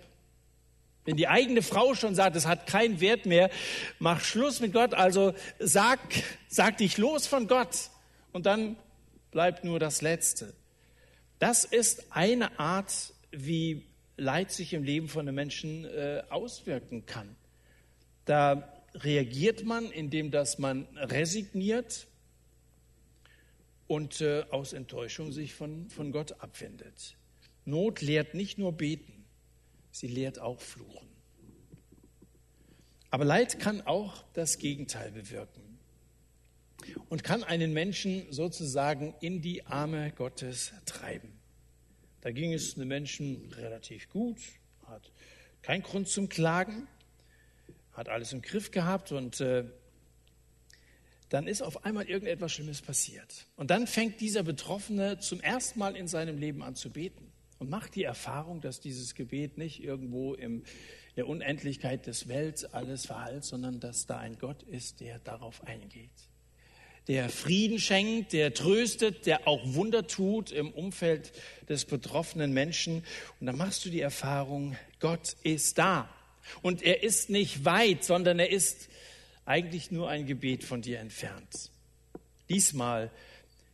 Wenn 1.04 1.16
die 1.16 1.26
eigene 1.26 1.62
Frau 1.62 1.94
schon 1.94 2.14
sagt, 2.14 2.36
es 2.36 2.46
hat 2.46 2.66
keinen 2.66 3.00
Wert 3.00 3.26
mehr, 3.26 3.50
mach 3.98 4.20
Schluss 4.20 4.60
mit 4.60 4.72
Gott, 4.72 4.94
also 4.94 5.34
sag, 5.58 5.98
sag 6.48 6.76
dich 6.76 6.96
los 6.96 7.26
von 7.26 7.48
Gott 7.48 7.90
und 8.32 8.46
dann 8.46 8.76
bleibt 9.32 9.64
nur 9.64 9.80
das 9.80 10.00
Letzte. 10.00 10.54
Das 11.40 11.64
ist 11.64 12.06
eine 12.10 12.60
Art, 12.60 13.12
wie 13.32 13.84
Leid 14.16 14.52
sich 14.52 14.74
im 14.74 14.84
Leben 14.84 15.08
von 15.08 15.26
einem 15.26 15.34
Menschen 15.34 15.84
äh, 15.86 16.22
auswirken 16.28 17.06
kann. 17.06 17.34
Da 18.24 18.68
reagiert 18.94 19.64
man, 19.64 19.90
indem 19.90 20.30
dass 20.30 20.58
man 20.58 20.86
resigniert 20.94 22.06
und 23.92 24.22
äh, 24.22 24.46
aus 24.48 24.72
Enttäuschung 24.72 25.32
sich 25.32 25.52
von, 25.52 25.90
von 25.90 26.12
Gott 26.12 26.40
abwendet. 26.40 27.18
Not 27.66 28.00
lehrt 28.00 28.32
nicht 28.32 28.56
nur 28.56 28.72
beten, 28.72 29.26
sie 29.90 30.06
lehrt 30.06 30.38
auch 30.38 30.62
fluchen. 30.62 31.06
Aber 33.10 33.26
Leid 33.26 33.60
kann 33.60 33.82
auch 33.82 34.24
das 34.32 34.56
Gegenteil 34.56 35.12
bewirken 35.12 35.78
und 37.10 37.22
kann 37.22 37.44
einen 37.44 37.74
Menschen 37.74 38.32
sozusagen 38.32 39.14
in 39.20 39.42
die 39.42 39.66
Arme 39.66 40.10
Gottes 40.12 40.72
treiben. 40.86 41.38
Da 42.22 42.30
ging 42.30 42.54
es 42.54 42.76
den 42.76 42.88
Menschen 42.88 43.52
relativ 43.52 44.08
gut, 44.08 44.38
hat 44.86 45.12
keinen 45.60 45.82
Grund 45.82 46.08
zum 46.08 46.30
Klagen, 46.30 46.88
hat 47.92 48.08
alles 48.08 48.32
im 48.32 48.40
Griff 48.40 48.70
gehabt 48.70 49.12
und 49.12 49.42
äh, 49.42 49.64
dann 51.32 51.46
ist 51.46 51.62
auf 51.62 51.84
einmal 51.84 52.04
irgendetwas 52.08 52.52
Schlimmes 52.52 52.82
passiert. 52.82 53.46
Und 53.56 53.70
dann 53.70 53.86
fängt 53.86 54.20
dieser 54.20 54.42
Betroffene 54.42 55.18
zum 55.18 55.40
ersten 55.40 55.78
Mal 55.78 55.96
in 55.96 56.06
seinem 56.06 56.36
Leben 56.36 56.62
an 56.62 56.74
zu 56.74 56.90
beten 56.90 57.32
und 57.58 57.70
macht 57.70 57.94
die 57.94 58.04
Erfahrung, 58.04 58.60
dass 58.60 58.80
dieses 58.80 59.14
Gebet 59.14 59.56
nicht 59.56 59.82
irgendwo 59.82 60.34
in 60.34 60.64
der 61.16 61.28
Unendlichkeit 61.28 62.06
des 62.06 62.28
Welts 62.28 62.64
alles 62.64 63.06
verhallt, 63.06 63.44
sondern 63.44 63.80
dass 63.80 64.06
da 64.06 64.18
ein 64.18 64.38
Gott 64.38 64.62
ist, 64.64 65.00
der 65.00 65.18
darauf 65.20 65.64
eingeht 65.66 66.10
der 67.08 67.28
Frieden 67.28 67.80
schenkt, 67.80 68.32
der 68.32 68.54
tröstet, 68.54 69.26
der 69.26 69.48
auch 69.48 69.60
Wunder 69.64 70.06
tut 70.06 70.52
im 70.52 70.70
Umfeld 70.70 71.32
des 71.68 71.84
betroffenen 71.84 72.52
Menschen. 72.52 73.04
Und 73.40 73.46
dann 73.46 73.56
machst 73.56 73.84
du 73.84 73.90
die 73.90 74.00
Erfahrung, 74.00 74.76
Gott 75.00 75.36
ist 75.42 75.78
da. 75.78 76.08
Und 76.60 76.82
er 76.82 77.02
ist 77.02 77.30
nicht 77.30 77.64
weit, 77.64 78.04
sondern 78.04 78.38
er 78.38 78.50
ist 78.50 78.88
eigentlich 79.52 79.90
nur 79.90 80.08
ein 80.08 80.24
Gebet 80.24 80.64
von 80.64 80.80
dir 80.80 80.98
entfernt. 80.98 81.70
Diesmal 82.48 83.10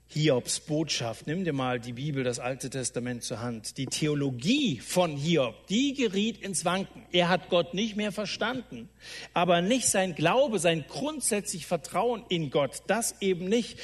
Hiobs 0.09 0.59
Botschaft. 0.59 1.29
Nimm 1.29 1.45
dir 1.45 1.53
mal 1.53 1.79
die 1.79 1.93
Bibel, 1.93 2.25
das 2.25 2.41
Alte 2.41 2.69
Testament 2.69 3.23
zur 3.23 3.41
Hand. 3.41 3.77
Die 3.77 3.87
Theologie 3.87 4.81
von 4.81 5.17
Hiob, 5.17 5.69
die 5.69 5.95
geriet 5.95 6.43
ins 6.43 6.65
Wanken. 6.65 7.07
Er 7.13 7.29
hat 7.29 7.49
Gott 7.49 7.75
nicht 7.75 7.95
mehr 7.95 8.11
verstanden. 8.11 8.89
Aber 9.35 9.61
nicht 9.61 9.87
sein 9.87 10.17
Glaube, 10.17 10.59
sein 10.59 10.85
grundsätzlich 10.89 11.67
Vertrauen 11.67 12.25
in 12.29 12.51
Gott, 12.51 12.83
das 12.89 13.15
eben 13.21 13.49
nicht. 13.49 13.79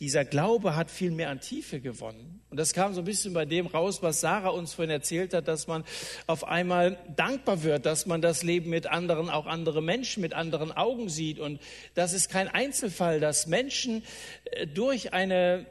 Dieser 0.00 0.24
Glaube 0.24 0.76
hat 0.76 0.90
viel 0.90 1.10
mehr 1.10 1.28
an 1.28 1.40
Tiefe 1.40 1.78
gewonnen. 1.78 2.40
Und 2.48 2.58
das 2.58 2.72
kam 2.72 2.94
so 2.94 3.02
ein 3.02 3.04
bisschen 3.04 3.34
bei 3.34 3.44
dem 3.44 3.66
raus, 3.66 4.02
was 4.02 4.20
Sarah 4.20 4.48
uns 4.48 4.72
vorhin 4.72 4.90
erzählt 4.90 5.34
hat, 5.34 5.46
dass 5.46 5.66
man 5.66 5.84
auf 6.26 6.44
einmal 6.44 6.98
dankbar 7.14 7.62
wird, 7.62 7.84
dass 7.84 8.06
man 8.06 8.22
das 8.22 8.42
Leben 8.42 8.70
mit 8.70 8.86
anderen, 8.86 9.28
auch 9.28 9.46
andere 9.46 9.82
Menschen 9.82 10.22
mit 10.22 10.32
anderen 10.32 10.72
Augen 10.72 11.10
sieht. 11.10 11.38
Und 11.38 11.60
das 11.94 12.14
ist 12.14 12.30
kein 12.30 12.48
Einzelfall, 12.48 13.20
dass 13.20 13.46
Menschen 13.46 14.02
äh, 14.44 14.66
durch 14.66 15.12
eine 15.12 15.66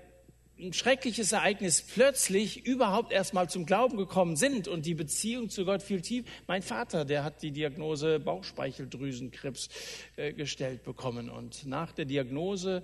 ein 0.59 0.73
schreckliches 0.73 1.31
Ereignis 1.31 1.81
plötzlich 1.81 2.65
überhaupt 2.65 3.13
erst 3.13 3.33
mal 3.33 3.49
zum 3.49 3.65
Glauben 3.65 3.95
gekommen 3.95 4.35
sind 4.35 4.67
und 4.67 4.85
die 4.85 4.93
Beziehung 4.93 5.49
zu 5.49 5.63
Gott 5.63 5.81
viel 5.81 6.01
tief. 6.01 6.25
Mein 6.47 6.61
Vater, 6.61 7.05
der 7.05 7.23
hat 7.23 7.41
die 7.41 7.51
Diagnose 7.51 8.19
Bauchspeicheldrüsenkrebs 8.19 9.69
äh, 10.17 10.33
gestellt 10.33 10.83
bekommen 10.83 11.29
und 11.29 11.65
nach 11.65 11.93
der 11.93 12.05
Diagnose, 12.05 12.83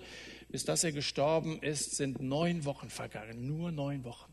bis 0.55 0.63
dass 0.63 0.85
er 0.85 0.93
gestorben 0.93 1.61
ist, 1.61 1.97
sind 1.97 2.21
neun 2.21 2.63
Wochen 2.63 2.89
vergangen, 2.89 3.45
nur 3.45 3.73
neun 3.73 4.05
Wochen. 4.05 4.31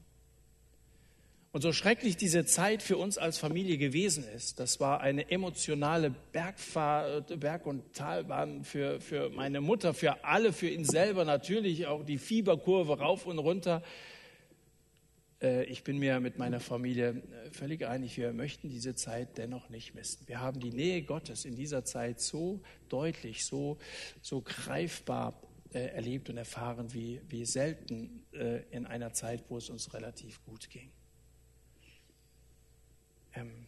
Und 1.51 1.63
so 1.63 1.73
schrecklich 1.73 2.17
diese 2.17 2.45
Zeit 2.45 2.81
für 2.81 2.97
uns 2.97 3.19
als 3.19 3.39
Familie 3.39 3.77
gewesen 3.77 4.23
ist, 4.29 4.61
das 4.61 4.79
war 4.79 5.01
eine 5.01 5.33
emotionale 5.33 6.15
Bergfahr 6.31 7.23
Berg- 7.23 7.67
und 7.67 7.93
Talbahn 7.93 8.63
für, 8.63 9.01
für 9.01 9.31
meine 9.31 9.61
Mutter, 9.61 9.95
für 9.95 10.25
alle, 10.25 10.53
für 10.53 10.69
ihn 10.69 10.85
selber 10.85 11.25
natürlich, 11.25 11.89
auch 11.89 12.05
die 12.05 12.19
Fieberkurve 12.19 13.01
rauf 13.01 13.27
und 13.27 13.41
runter. 13.41 13.83
Äh, 15.43 15.65
ich 15.65 15.83
bin 15.83 15.99
mir 15.99 16.21
mit 16.21 16.39
meiner 16.39 16.61
Familie 16.61 17.21
äh, 17.47 17.51
völlig 17.51 17.85
einig, 17.85 18.17
wir 18.17 18.33
möchten 18.33 18.69
diese 18.69 18.95
Zeit 18.95 19.39
dennoch 19.39 19.71
nicht 19.71 19.97
missen. 19.97 20.29
Wir 20.29 20.41
haben 20.41 20.61
die 20.61 20.71
Nähe 20.71 21.03
Gottes 21.03 21.45
in 21.45 21.57
dieser 21.57 21.85
Zeit 21.85 22.21
so 22.21 22.61
deutlich, 22.89 23.45
so, 23.45 23.79
so 24.21 24.41
greifbar 24.41 25.35
äh, 25.73 25.87
erlebt 25.95 26.31
und 26.31 26.37
erfahren 26.37 26.93
wie, 26.93 27.21
wie 27.29 27.45
selten 27.45 28.25
in 28.71 28.87
einer 28.87 29.13
Zeit, 29.13 29.45
wo 29.49 29.59
es 29.59 29.69
uns 29.69 29.93
relativ 29.93 30.43
gut 30.47 30.71
ging 30.71 30.91
ähm, 33.35 33.67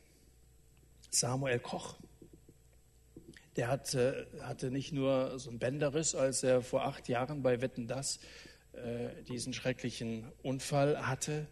Samuel 1.11 1.59
Koch. 1.59 1.97
Der 3.57 3.69
hatte, 3.69 4.27
hatte 4.43 4.71
nicht 4.71 4.93
nur 4.93 5.39
so 5.39 5.51
einen 5.51 5.59
Bänderriss, 5.59 6.15
als 6.15 6.43
er 6.43 6.63
vor 6.63 6.85
acht 6.85 7.09
Jahren 7.09 7.43
bei 7.43 7.61
Wetten 7.61 7.87
Das 7.87 8.19
äh, 8.73 9.23
diesen 9.29 9.53
schrecklichen 9.53 10.25
Unfall 10.43 11.07
hatte. 11.07 11.47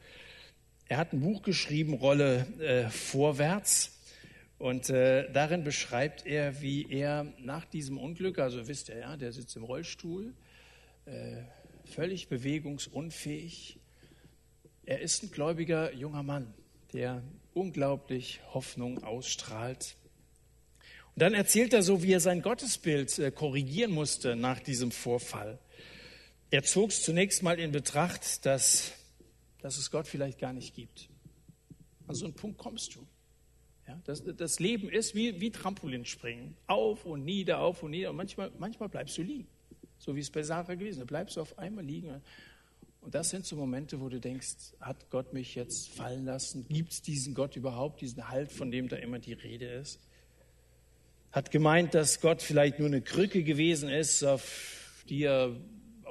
Er 0.88 0.98
hat 0.98 1.12
ein 1.12 1.20
Buch 1.20 1.42
geschrieben, 1.42 1.94
Rolle 1.94 2.46
äh, 2.58 2.90
vorwärts. 2.90 3.98
Und 4.62 4.90
äh, 4.90 5.28
darin 5.32 5.64
beschreibt 5.64 6.24
er, 6.24 6.62
wie 6.62 6.88
er 6.88 7.26
nach 7.40 7.64
diesem 7.64 7.98
Unglück, 7.98 8.38
also 8.38 8.68
wisst 8.68 8.90
ihr 8.90 8.98
ja, 8.98 9.16
der 9.16 9.32
sitzt 9.32 9.56
im 9.56 9.64
Rollstuhl, 9.64 10.34
äh, 11.04 11.38
völlig 11.84 12.28
bewegungsunfähig. 12.28 13.80
Er 14.86 15.00
ist 15.00 15.24
ein 15.24 15.32
gläubiger 15.32 15.92
junger 15.92 16.22
Mann, 16.22 16.54
der 16.92 17.24
unglaublich 17.54 18.38
Hoffnung 18.54 19.02
ausstrahlt. 19.02 19.96
Und 21.16 21.22
dann 21.22 21.34
erzählt 21.34 21.72
er 21.72 21.82
so, 21.82 22.04
wie 22.04 22.12
er 22.12 22.20
sein 22.20 22.40
Gottesbild 22.40 23.18
äh, 23.18 23.32
korrigieren 23.32 23.90
musste 23.90 24.36
nach 24.36 24.60
diesem 24.60 24.92
Vorfall. 24.92 25.58
Er 26.52 26.62
zog 26.62 26.90
es 26.90 27.02
zunächst 27.02 27.42
mal 27.42 27.58
in 27.58 27.72
Betracht, 27.72 28.46
dass, 28.46 28.92
dass 29.60 29.76
es 29.76 29.90
Gott 29.90 30.06
vielleicht 30.06 30.38
gar 30.38 30.52
nicht 30.52 30.72
gibt. 30.72 31.08
An 32.06 32.14
so 32.14 32.26
einen 32.26 32.34
Punkt 32.34 32.58
kommst 32.58 32.94
du. 32.94 33.04
Ja, 33.88 34.00
das, 34.04 34.22
das 34.24 34.60
Leben 34.60 34.88
ist 34.88 35.14
wie, 35.14 35.40
wie 35.40 35.50
Trampolinspringen. 35.50 36.56
Auf 36.66 37.04
und 37.04 37.24
nieder, 37.24 37.58
auf 37.60 37.82
und 37.82 37.90
nieder. 37.90 38.10
Und 38.10 38.16
manchmal, 38.16 38.50
manchmal 38.58 38.88
bleibst 38.88 39.18
du 39.18 39.22
liegen. 39.22 39.48
So 39.98 40.14
wie 40.16 40.20
es 40.20 40.30
bei 40.30 40.42
Sarah 40.42 40.74
gewesen 40.74 40.98
ist. 40.98 41.00
Da 41.00 41.04
bleibst 41.04 41.36
du 41.36 41.40
auf 41.40 41.58
einmal 41.58 41.84
liegen 41.84 42.22
und 43.02 43.16
das 43.16 43.30
sind 43.30 43.44
so 43.44 43.56
Momente, 43.56 44.00
wo 44.00 44.08
du 44.08 44.20
denkst, 44.20 44.74
hat 44.80 45.10
Gott 45.10 45.32
mich 45.32 45.56
jetzt 45.56 45.88
fallen 45.90 46.24
lassen? 46.24 46.64
Gibt 46.68 46.92
es 46.92 47.02
diesen 47.02 47.34
Gott 47.34 47.56
überhaupt, 47.56 48.00
diesen 48.00 48.28
Halt, 48.28 48.52
von 48.52 48.70
dem 48.70 48.88
da 48.88 48.94
immer 48.96 49.18
die 49.18 49.32
Rede 49.32 49.66
ist? 49.66 49.98
Hat 51.32 51.50
gemeint, 51.50 51.94
dass 51.94 52.20
Gott 52.20 52.42
vielleicht 52.42 52.78
nur 52.78 52.86
eine 52.86 53.02
Krücke 53.02 53.42
gewesen 53.42 53.88
ist, 53.88 54.22
auf 54.22 55.04
die 55.08 55.24
er 55.24 55.56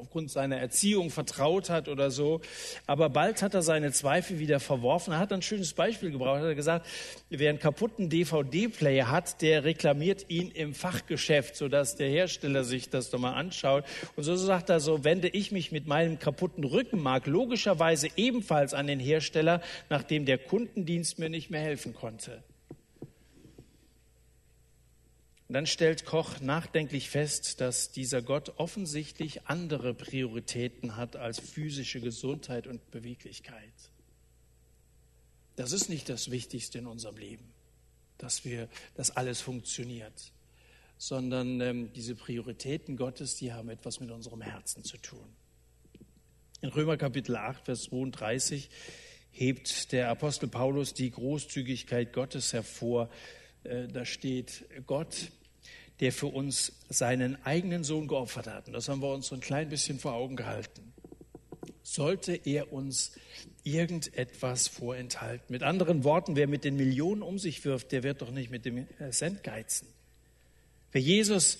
aufgrund 0.01 0.31
seiner 0.31 0.57
Erziehung 0.57 1.11
vertraut 1.11 1.69
hat 1.69 1.87
oder 1.87 2.11
so. 2.11 2.41
Aber 2.87 3.09
bald 3.09 3.41
hat 3.41 3.53
er 3.53 3.61
seine 3.61 3.91
Zweifel 3.91 4.39
wieder 4.39 4.59
verworfen. 4.59 5.13
Er 5.13 5.19
hat 5.19 5.31
ein 5.31 5.41
schönes 5.41 5.73
Beispiel 5.73 6.11
gebraucht. 6.11 6.41
Er 6.41 6.49
hat 6.49 6.55
gesagt, 6.55 6.87
wer 7.29 7.49
einen 7.49 7.59
kaputten 7.59 8.09
DVD-Player 8.09 9.09
hat, 9.09 9.41
der 9.41 9.63
reklamiert 9.63 10.25
ihn 10.29 10.49
im 10.51 10.73
Fachgeschäft, 10.73 11.55
sodass 11.55 11.95
der 11.95 12.09
Hersteller 12.09 12.63
sich 12.63 12.89
das 12.89 13.11
doch 13.11 13.19
mal 13.19 13.33
anschaut. 13.33 13.85
Und 14.15 14.23
so 14.23 14.35
sagt 14.35 14.69
er 14.69 14.79
so, 14.79 15.03
wende 15.03 15.29
ich 15.29 15.51
mich 15.51 15.71
mit 15.71 15.87
meinem 15.87 16.17
kaputten 16.17 16.63
Rückenmark 16.63 17.27
logischerweise 17.27 18.09
ebenfalls 18.15 18.73
an 18.73 18.87
den 18.87 18.99
Hersteller, 18.99 19.61
nachdem 19.89 20.25
der 20.25 20.39
Kundendienst 20.39 21.19
mir 21.19 21.29
nicht 21.29 21.51
mehr 21.51 21.61
helfen 21.61 21.93
konnte. 21.93 22.43
Und 25.51 25.55
dann 25.55 25.67
stellt 25.67 26.05
Koch 26.05 26.39
nachdenklich 26.39 27.09
fest, 27.09 27.59
dass 27.59 27.91
dieser 27.91 28.21
Gott 28.21 28.53
offensichtlich 28.55 29.47
andere 29.47 29.93
Prioritäten 29.93 30.95
hat 30.95 31.17
als 31.17 31.41
physische 31.41 31.99
Gesundheit 31.99 32.67
und 32.67 32.89
Beweglichkeit. 32.89 33.73
Das 35.57 35.73
ist 35.73 35.89
nicht 35.89 36.07
das 36.07 36.31
Wichtigste 36.31 36.77
in 36.77 36.87
unserem 36.87 37.17
Leben, 37.17 37.43
dass 38.17 38.45
wir, 38.45 38.69
dass 38.95 39.11
alles 39.11 39.41
funktioniert, 39.41 40.31
sondern 40.97 41.59
ähm, 41.59 41.91
diese 41.91 42.15
Prioritäten 42.15 42.95
Gottes, 42.95 43.35
die 43.35 43.51
haben 43.51 43.67
etwas 43.67 43.99
mit 43.99 44.09
unserem 44.09 44.39
Herzen 44.39 44.85
zu 44.85 44.95
tun. 44.95 45.35
In 46.61 46.69
Römer 46.69 46.95
Kapitel 46.95 47.35
8, 47.35 47.65
Vers 47.65 47.83
32 47.89 48.69
hebt 49.31 49.91
der 49.91 50.11
Apostel 50.11 50.47
Paulus 50.47 50.93
die 50.93 51.11
Großzügigkeit 51.11 52.13
Gottes 52.13 52.53
hervor. 52.53 53.09
Äh, 53.65 53.89
da 53.89 54.05
steht, 54.05 54.63
Gott, 54.87 55.29
der 56.01 56.11
für 56.11 56.27
uns 56.27 56.73
seinen 56.89 57.43
eigenen 57.45 57.83
Sohn 57.83 58.07
geopfert 58.07 58.47
hat. 58.47 58.67
Und 58.67 58.73
das 58.73 58.89
haben 58.89 59.01
wir 59.01 59.13
uns 59.13 59.27
so 59.27 59.35
ein 59.35 59.41
klein 59.41 59.69
bisschen 59.69 59.99
vor 59.99 60.13
Augen 60.13 60.35
gehalten. 60.35 60.93
Sollte 61.83 62.33
er 62.33 62.73
uns 62.73 63.11
irgendetwas 63.63 64.67
vorenthalten? 64.67 65.45
Mit 65.49 65.61
anderen 65.61 66.03
Worten, 66.03 66.35
wer 66.35 66.47
mit 66.47 66.63
den 66.63 66.75
Millionen 66.75 67.21
um 67.21 67.37
sich 67.37 67.63
wirft, 67.65 67.91
der 67.91 68.01
wird 68.01 68.21
doch 68.23 68.31
nicht 68.31 68.49
mit 68.49 68.65
dem 68.65 68.87
äh, 68.99 69.11
Cent 69.11 69.43
geizen. 69.43 69.87
Wer 70.91 71.01
Jesus 71.01 71.59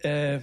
äh, 0.00 0.40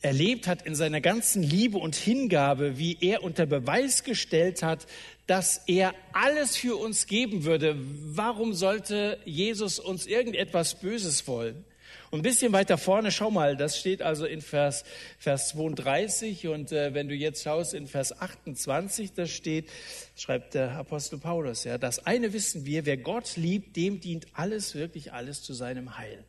erlebt 0.00 0.46
hat 0.46 0.66
in 0.66 0.76
seiner 0.76 1.00
ganzen 1.00 1.42
Liebe 1.42 1.78
und 1.78 1.96
Hingabe, 1.96 2.78
wie 2.78 2.96
er 3.00 3.24
unter 3.24 3.46
Beweis 3.46 4.04
gestellt 4.04 4.62
hat, 4.62 4.86
dass 5.26 5.62
er 5.66 5.94
alles 6.12 6.56
für 6.56 6.76
uns 6.76 7.06
geben 7.06 7.44
würde. 7.44 7.76
Warum 7.76 8.52
sollte 8.52 9.18
Jesus 9.24 9.80
uns 9.80 10.06
irgendetwas 10.06 10.78
Böses 10.78 11.26
wollen? 11.26 11.64
Und 12.10 12.20
ein 12.20 12.22
bisschen 12.22 12.52
weiter 12.52 12.78
vorne, 12.78 13.10
schau 13.10 13.30
mal, 13.30 13.56
das 13.56 13.78
steht 13.78 14.02
also 14.02 14.24
in 14.24 14.40
Vers, 14.40 14.84
Vers 15.18 15.48
32 15.48 16.48
und 16.48 16.72
äh, 16.72 16.94
wenn 16.94 17.08
du 17.08 17.14
jetzt 17.14 17.42
schaust 17.42 17.74
in 17.74 17.86
Vers 17.86 18.20
28, 18.20 19.12
da 19.12 19.26
steht, 19.26 19.70
schreibt 20.16 20.54
der 20.54 20.72
Apostel 20.72 21.18
Paulus, 21.18 21.64
ja, 21.64 21.78
das 21.78 22.06
eine 22.06 22.32
wissen 22.32 22.66
wir, 22.66 22.86
wer 22.86 22.96
Gott 22.96 23.36
liebt, 23.36 23.76
dem 23.76 24.00
dient 24.00 24.26
alles, 24.32 24.74
wirklich 24.74 25.12
alles 25.12 25.42
zu 25.42 25.54
seinem 25.54 25.98
Heil. 25.98 26.24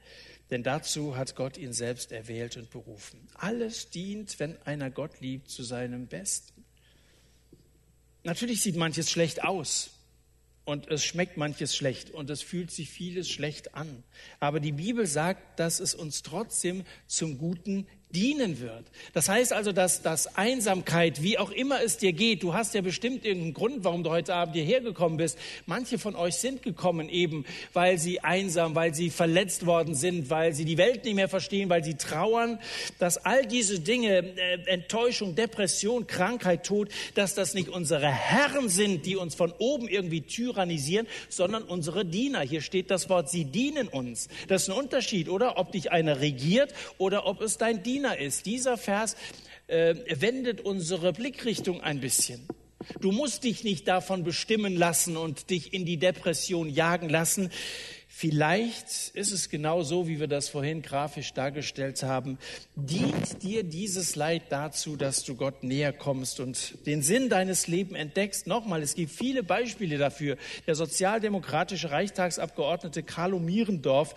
Denn 0.51 0.61
dazu 0.61 1.17
hat 1.17 1.35
Gott 1.35 1.57
ihn 1.57 1.73
selbst 1.73 2.11
erwählt 2.11 2.55
und 2.57 2.69
berufen. 2.69 3.27
Alles 3.33 3.89
dient, 3.89 4.39
wenn 4.39 4.61
einer 4.63 4.91
Gott 4.91 5.19
liebt, 5.19 5.49
zu 5.49 5.63
seinem 5.63 6.07
Besten. 6.07 6.63
Natürlich 8.23 8.61
sieht 8.61 8.75
manches 8.75 9.09
schlecht 9.09 9.43
aus 9.43 9.94
und 10.65 10.87
es 10.89 11.03
schmeckt 11.05 11.37
manches 11.37 11.75
schlecht 11.75 12.11
und 12.11 12.29
es 12.29 12.41
fühlt 12.41 12.71
sich 12.71 12.89
vieles 12.89 13.29
schlecht 13.29 13.75
an. 13.75 14.03
Aber 14.39 14.59
die 14.59 14.73
Bibel 14.73 15.05
sagt, 15.05 15.59
dass 15.59 15.79
es 15.79 15.95
uns 15.95 16.23
trotzdem 16.23 16.83
zum 17.07 17.37
Guten 17.37 17.87
dienen 18.15 18.59
wird. 18.61 18.85
Das 19.13 19.27
heißt 19.27 19.51
also, 19.51 19.73
dass 19.73 20.01
das 20.01 20.37
Einsamkeit, 20.37 21.21
wie 21.21 21.37
auch 21.37 21.51
immer 21.51 21.83
es 21.83 21.97
dir 21.97 22.13
geht, 22.13 22.41
du 22.43 22.53
hast 22.53 22.73
ja 22.73 22.81
bestimmt 22.81 23.25
irgendeinen 23.25 23.53
Grund, 23.53 23.83
warum 23.83 24.03
du 24.03 24.09
heute 24.09 24.33
Abend 24.33 24.55
hierher 24.55 24.79
gekommen 24.81 25.17
bist. 25.17 25.37
Manche 25.65 25.99
von 25.99 26.15
euch 26.15 26.35
sind 26.35 26.63
gekommen 26.63 27.09
eben, 27.09 27.45
weil 27.73 27.97
sie 27.97 28.21
einsam, 28.21 28.73
weil 28.75 28.95
sie 28.95 29.09
verletzt 29.09 29.65
worden 29.65 29.95
sind, 29.95 30.29
weil 30.29 30.53
sie 30.53 30.63
die 30.63 30.77
Welt 30.77 31.03
nicht 31.03 31.15
mehr 31.15 31.27
verstehen, 31.27 31.69
weil 31.69 31.83
sie 31.83 31.95
trauern, 31.95 32.59
dass 32.99 33.17
all 33.17 33.45
diese 33.45 33.79
Dinge, 33.79 34.19
äh, 34.37 34.59
Enttäuschung, 34.67 35.35
Depression, 35.35 36.07
Krankheit, 36.07 36.65
Tod, 36.65 36.89
dass 37.15 37.35
das 37.35 37.53
nicht 37.53 37.69
unsere 37.69 38.07
Herren 38.07 38.69
sind, 38.69 39.05
die 39.05 39.17
uns 39.17 39.35
von 39.35 39.53
oben 39.57 39.87
irgendwie 39.89 40.21
tyrannisieren, 40.21 41.07
sondern 41.27 41.63
unsere 41.63 42.05
Diener. 42.05 42.41
Hier 42.41 42.61
steht 42.61 42.89
das 42.91 43.09
Wort, 43.09 43.29
sie 43.29 43.45
dienen 43.45 43.87
uns. 43.89 44.29
Das 44.47 44.63
ist 44.63 44.69
ein 44.69 44.77
Unterschied, 44.77 45.27
oder? 45.27 45.57
Ob 45.57 45.73
dich 45.73 45.91
einer 45.91 46.21
regiert 46.21 46.73
oder 46.97 47.25
ob 47.25 47.41
es 47.41 47.57
dein 47.57 47.83
Diener 47.83 48.04
Diener 48.05 48.19
ist. 48.19 48.45
Dieser 48.45 48.77
Vers 48.77 49.15
äh, 49.67 49.95
wendet 50.19 50.61
unsere 50.61 51.11
Blickrichtung 51.13 51.81
ein 51.81 51.99
bisschen. 51.99 52.47
Du 53.01 53.11
musst 53.11 53.43
dich 53.43 53.63
nicht 53.63 53.87
davon 53.87 54.23
bestimmen 54.23 54.75
lassen 54.75 55.17
und 55.17 55.49
dich 55.49 55.73
in 55.73 55.85
die 55.85 55.97
Depression 55.97 56.69
jagen 56.69 57.09
lassen. 57.09 57.49
Vielleicht 58.07 59.09
ist 59.13 59.31
es 59.31 59.49
genau 59.49 59.81
so, 59.81 60.07
wie 60.07 60.19
wir 60.19 60.27
das 60.27 60.49
vorhin 60.49 60.81
grafisch 60.81 61.33
dargestellt 61.33 62.03
haben. 62.03 62.37
Dient 62.75 63.41
dir 63.43 63.63
dieses 63.63 64.15
Leid 64.15 64.43
dazu, 64.49 64.95
dass 64.95 65.23
du 65.23 65.35
Gott 65.35 65.63
näher 65.63 65.91
kommst 65.91 66.39
und 66.39 66.85
den 66.85 67.01
Sinn 67.01 67.27
deines 67.27 67.67
Lebens 67.67 67.97
entdeckst? 67.97 68.45
Nochmal, 68.45 68.83
es 68.83 68.95
gibt 68.95 69.11
viele 69.11 69.43
Beispiele 69.43 69.97
dafür. 69.97 70.37
Der 70.67 70.75
sozialdemokratische 70.75 71.91
Reichstagsabgeordnete 71.91 73.03
Carlo 73.03 73.39
Mierendorf, 73.39 74.15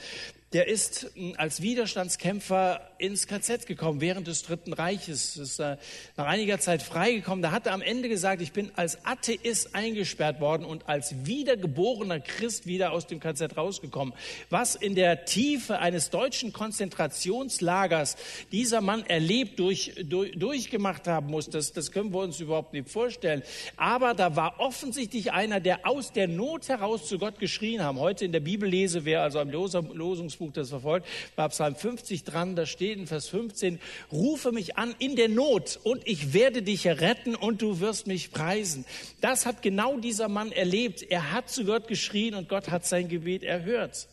der 0.54 0.66
ist 0.66 1.10
als 1.36 1.60
Widerstandskämpfer 1.60 2.80
ins 2.96 3.26
KZ 3.26 3.66
gekommen 3.66 4.00
während 4.00 4.26
des 4.26 4.42
Dritten 4.42 4.72
Reiches, 4.72 5.36
ist 5.36 5.58
nach 5.58 6.26
einiger 6.26 6.58
Zeit 6.58 6.82
freigekommen. 6.82 7.42
Da 7.42 7.50
hat 7.50 7.66
er 7.66 7.74
am 7.74 7.82
Ende 7.82 8.08
gesagt, 8.08 8.40
ich 8.40 8.52
bin 8.52 8.70
als 8.74 9.04
Atheist 9.04 9.74
eingesperrt 9.74 10.40
worden 10.40 10.64
und 10.64 10.88
als 10.88 11.26
wiedergeborener 11.26 12.20
Christ 12.20 12.66
wieder 12.66 12.92
aus 12.92 13.06
dem 13.06 13.20
KZ 13.20 13.56
rausgekommen. 13.58 14.14
Was 14.48 14.74
in 14.74 14.94
der 14.94 15.26
Tiefe 15.26 15.80
eines 15.80 16.08
deutschen 16.08 16.54
Konzentrationslagers 16.54 18.16
dieser 18.50 18.80
Mann 18.80 19.04
erlebt, 19.04 19.58
durch, 19.58 19.94
durch, 20.04 20.32
durchgemacht 20.32 21.06
haben 21.06 21.26
muss, 21.26 21.50
das, 21.50 21.72
das 21.72 21.92
können 21.92 22.12
wir 22.12 22.20
uns 22.20 22.40
überhaupt 22.40 22.72
nicht 22.72 22.88
vorstellen. 22.88 23.42
Aber 23.76 24.14
da 24.14 24.34
war 24.34 24.58
offensichtlich 24.60 25.30
einer, 25.32 25.60
der 25.60 25.86
aus 25.86 26.12
der 26.12 26.26
Not 26.26 26.68
heraus 26.68 27.06
zu 27.06 27.18
Gott 27.18 27.38
geschrien 27.38 27.82
haben. 27.82 28.00
Heute 28.00 28.24
in 28.24 28.32
der 28.32 28.40
Bibellese, 28.40 29.04
wer 29.04 29.22
also 29.22 29.38
am 29.40 29.50
Losungsbuch 29.50 30.37
Buch 30.38 30.52
das 30.52 30.70
verfolgt, 30.70 31.06
war 31.36 31.48
Psalm 31.50 31.76
50 31.76 32.24
dran, 32.24 32.56
da 32.56 32.66
steht 32.66 32.98
in 32.98 33.06
Vers 33.06 33.28
15, 33.28 33.78
rufe 34.10 34.52
mich 34.52 34.76
an 34.76 34.94
in 34.98 35.16
der 35.16 35.28
Not 35.28 35.78
und 35.82 36.06
ich 36.06 36.32
werde 36.32 36.62
dich 36.62 36.86
retten 36.86 37.34
und 37.34 37.60
du 37.62 37.80
wirst 37.80 38.06
mich 38.06 38.30
preisen. 38.30 38.84
Das 39.20 39.46
hat 39.46 39.62
genau 39.62 39.98
dieser 39.98 40.28
Mann 40.28 40.52
erlebt. 40.52 41.02
Er 41.02 41.32
hat 41.32 41.50
zu 41.50 41.64
Gott 41.64 41.88
geschrien 41.88 42.34
und 42.34 42.48
Gott 42.48 42.70
hat 42.70 42.86
sein 42.86 43.08
Gebet 43.08 43.42
erhört. 43.42 44.08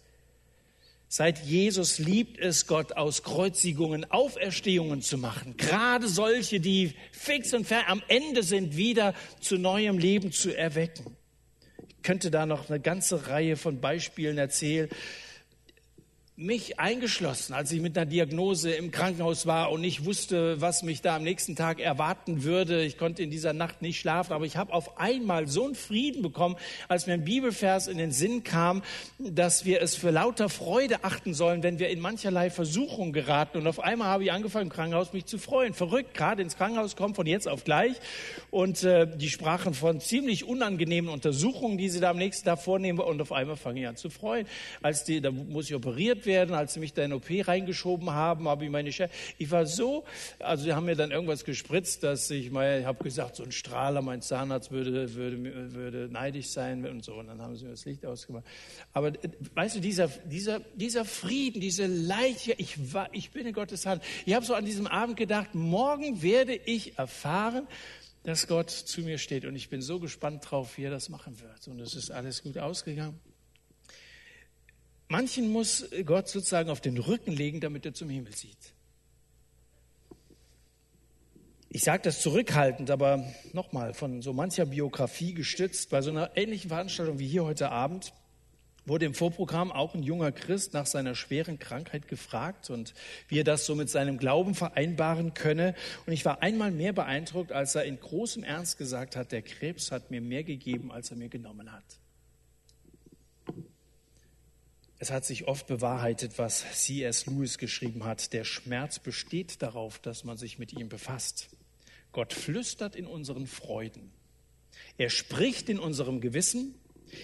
Seit 1.07 1.45
Jesus 1.45 1.99
liebt 1.99 2.39
es 2.39 2.67
Gott, 2.67 2.93
aus 2.93 3.23
Kreuzigungen 3.23 4.09
Auferstehungen 4.11 5.01
zu 5.01 5.17
machen. 5.17 5.55
Gerade 5.55 6.07
solche, 6.07 6.59
die 6.59 6.93
fix 7.11 7.53
und 7.53 7.65
fair 7.65 7.87
am 7.89 8.01
Ende 8.07 8.43
sind, 8.43 8.75
wieder 8.75 9.13
zu 9.39 9.57
neuem 9.57 9.97
Leben 9.97 10.31
zu 10.31 10.55
erwecken. 10.55 11.15
Ich 11.87 12.03
könnte 12.03 12.31
da 12.31 12.45
noch 12.45 12.69
eine 12.69 12.79
ganze 12.79 13.27
Reihe 13.27 13.55
von 13.55 13.79
Beispielen 13.79 14.37
erzählen 14.37 14.89
mich 16.37 16.81
eingeschlossen, 16.81 17.53
als 17.53 17.71
ich 17.71 17.79
mit 17.79 17.97
einer 17.97 18.05
Diagnose 18.05 18.69
im 18.71 18.91
Krankenhaus 18.91 19.45
war 19.45 19.71
und 19.71 19.85
ich 19.85 20.03
wusste, 20.03 20.59
was 20.59 20.83
mich 20.83 21.01
da 21.01 21.15
am 21.15 21.23
nächsten 21.23 21.55
Tag 21.55 21.79
erwarten 21.79 22.43
würde. 22.43 22.83
Ich 22.83 22.97
konnte 22.97 23.23
in 23.23 23.31
dieser 23.31 23.53
Nacht 23.53 23.81
nicht 23.81 23.97
schlafen, 23.97 24.33
aber 24.33 24.43
ich 24.43 24.57
habe 24.57 24.73
auf 24.73 24.99
einmal 24.99 25.47
so 25.47 25.63
einen 25.63 25.75
Frieden 25.75 26.21
bekommen, 26.21 26.57
als 26.89 27.07
mir 27.07 27.13
ein 27.13 27.23
Bibelvers 27.23 27.87
in 27.87 27.97
den 27.97 28.11
Sinn 28.11 28.43
kam, 28.43 28.83
dass 29.17 29.63
wir 29.63 29.81
es 29.81 29.95
für 29.95 30.11
lauter 30.11 30.49
Freude 30.49 31.05
achten 31.05 31.33
sollen, 31.33 31.63
wenn 31.63 31.79
wir 31.79 31.87
in 31.87 32.01
mancherlei 32.01 32.49
Versuchung 32.49 33.13
geraten. 33.13 33.59
Und 33.59 33.67
auf 33.67 33.79
einmal 33.79 34.09
habe 34.09 34.25
ich 34.25 34.33
angefangen, 34.33 34.65
im 34.65 34.73
Krankenhaus 34.73 35.13
mich 35.13 35.27
zu 35.27 35.37
freuen. 35.37 35.73
Verrückt, 35.73 36.15
gerade 36.15 36.41
ins 36.41 36.57
Krankenhaus 36.57 36.97
kommen 36.97 37.15
von 37.15 37.27
jetzt 37.27 37.47
auf 37.47 37.63
gleich. 37.63 37.95
Und 38.51 38.83
äh, 38.83 39.07
die 39.17 39.29
sprachen 39.29 39.73
von 39.73 40.01
ziemlich 40.01 40.43
unangenehmen 40.43 41.09
Untersuchungen, 41.09 41.77
die 41.77 41.87
sie 41.87 42.01
da 42.01 42.09
am 42.09 42.17
nächsten 42.17 42.43
Tag 42.43 42.59
vornehmen. 42.61 42.99
Und 42.99 43.21
auf 43.21 43.31
einmal 43.31 43.55
fange 43.55 43.79
ich 43.79 43.87
an 43.87 43.95
zu 43.95 44.09
freuen. 44.09 44.45
Als 44.81 45.05
die, 45.05 45.21
da 45.21 45.31
muss 45.31 45.69
ich 45.69 45.75
operiert 45.75 46.24
werden. 46.25 46.55
Als 46.55 46.73
sie 46.73 46.79
mich 46.79 46.93
da 46.93 47.03
in 47.03 47.13
OP 47.13 47.25
reingeschoben 47.29 48.11
haben, 48.11 48.47
habe 48.47 48.65
ich 48.65 48.71
meine 48.71 48.91
Chef, 48.91 49.11
ich 49.37 49.51
war 49.51 49.65
so, 49.65 50.05
also 50.39 50.63
sie 50.63 50.73
haben 50.73 50.85
mir 50.85 50.95
dann 50.95 51.11
irgendwas 51.11 51.45
gespritzt, 51.45 52.03
dass 52.03 52.29
ich 52.29 52.51
mal, 52.51 52.79
ich 52.79 52.85
habe 52.85 53.03
gesagt, 53.03 53.35
so 53.35 53.43
ein 53.43 53.51
Strahler, 53.51 54.01
mein 54.01 54.21
Zahnarzt 54.21 54.71
würde, 54.71 55.13
würde, 55.15 55.73
würde 55.73 56.09
neidisch 56.11 56.47
sein 56.47 56.85
und 56.85 57.03
so. 57.03 57.15
Und 57.15 57.27
dann 57.27 57.41
haben 57.41 57.55
sie 57.55 57.65
mir 57.65 57.71
das 57.71 57.85
Licht 57.85 58.05
ausgemacht. 58.05 58.45
Aber 58.93 59.09
äh, 59.09 59.29
weißt 59.53 59.77
du, 59.77 59.79
dieser, 59.79 60.07
dieser, 60.07 60.59
dieser 60.75 61.05
Frieden, 61.05 61.61
diese 61.61 61.85
Leiche, 61.85 62.53
ich 62.57 62.93
war, 62.93 63.09
ich 63.13 63.31
bin 63.31 63.45
in 63.45 63.53
Gottes 63.53 63.85
Hand. 63.85 64.03
Ich 64.25 64.33
habe 64.33 64.45
so 64.45 64.53
an 64.53 64.65
diesem 64.65 64.87
Abend 64.87 65.17
gedacht, 65.17 65.55
morgen 65.55 66.21
werde 66.21 66.55
ich 66.55 66.97
erfahren, 66.97 67.67
dass 68.23 68.47
Gott 68.47 68.71
zu 68.71 69.01
mir 69.01 69.17
steht. 69.17 69.45
Und 69.45 69.55
ich 69.55 69.69
bin 69.69 69.81
so 69.81 69.99
gespannt 69.99 70.49
drauf, 70.49 70.77
wie 70.77 70.83
er 70.83 70.91
das 70.91 71.09
machen 71.09 71.39
wird. 71.39 71.67
Und 71.67 71.79
es 71.79 71.95
ist 71.95 72.11
alles 72.11 72.43
gut 72.43 72.57
ausgegangen. 72.57 73.19
Manchen 75.07 75.51
muss 75.51 75.89
Gott 76.05 76.27
sozusagen 76.27 76.69
auf 76.69 76.81
den 76.81 76.97
Rücken 76.97 77.31
legen, 77.31 77.61
damit 77.61 77.85
er 77.85 77.93
zum 77.93 78.09
Himmel 78.09 78.35
sieht. 78.35 78.73
Ich 81.69 81.83
sage 81.83 82.03
das 82.03 82.21
zurückhaltend, 82.21 82.89
aber 82.89 83.25
nochmal, 83.51 83.93
von 83.93 84.21
so 84.21 84.31
mancher 84.31 84.65
Biografie 84.65 85.33
gestützt, 85.33 85.89
bei 85.89 86.01
so 86.01 86.09
einer 86.09 86.37
ähnlichen 86.37 86.69
Veranstaltung 86.69 87.19
wie 87.19 87.27
hier 87.27 87.43
heute 87.43 87.69
Abend 87.69 88.13
wurde 88.85 89.05
im 89.05 89.13
Vorprogramm 89.13 89.71
auch 89.71 89.95
ein 89.95 90.03
junger 90.03 90.31
Christ 90.31 90.73
nach 90.73 90.85
seiner 90.85 91.15
schweren 91.15 91.59
Krankheit 91.59 92.07
gefragt 92.07 92.69
und 92.69 92.93
wie 93.27 93.39
er 93.39 93.43
das 93.43 93.65
so 93.65 93.75
mit 93.75 93.89
seinem 93.89 94.17
Glauben 94.17 94.55
vereinbaren 94.55 95.33
könne. 95.33 95.75
Und 96.05 96.13
ich 96.13 96.23
war 96.23 96.41
einmal 96.41 96.71
mehr 96.71 96.93
beeindruckt, 96.93 97.51
als 97.51 97.75
er 97.75 97.83
in 97.85 97.99
großem 97.99 98.43
Ernst 98.43 98.77
gesagt 98.77 99.15
hat, 99.15 99.31
der 99.31 99.41
Krebs 99.41 99.91
hat 99.91 100.11
mir 100.11 100.21
mehr 100.21 100.43
gegeben, 100.43 100.91
als 100.91 101.11
er 101.11 101.17
mir 101.17 101.29
genommen 101.29 101.71
hat. 101.71 101.83
Es 104.97 105.11
hat 105.11 105.25
sich 105.25 105.47
oft 105.47 105.67
bewahrheitet, 105.67 106.37
was 106.37 106.63
C.S. 106.73 107.25
Lewis 107.25 107.57
geschrieben 107.57 108.05
hat. 108.05 108.31
Der 108.31 108.45
Schmerz 108.45 108.99
besteht 108.99 109.61
darauf, 109.61 109.99
dass 109.99 110.23
man 110.23 110.37
sich 110.37 110.57
mit 110.57 110.71
ihm 110.73 110.87
befasst. 110.87 111.49
Gott 112.13 112.31
flüstert 112.31 112.95
in 112.95 113.07
unseren 113.07 113.45
Freuden. 113.45 114.11
Er 114.97 115.09
spricht 115.09 115.69
in 115.69 115.79
unserem 115.79 116.21
Gewissen 116.21 116.75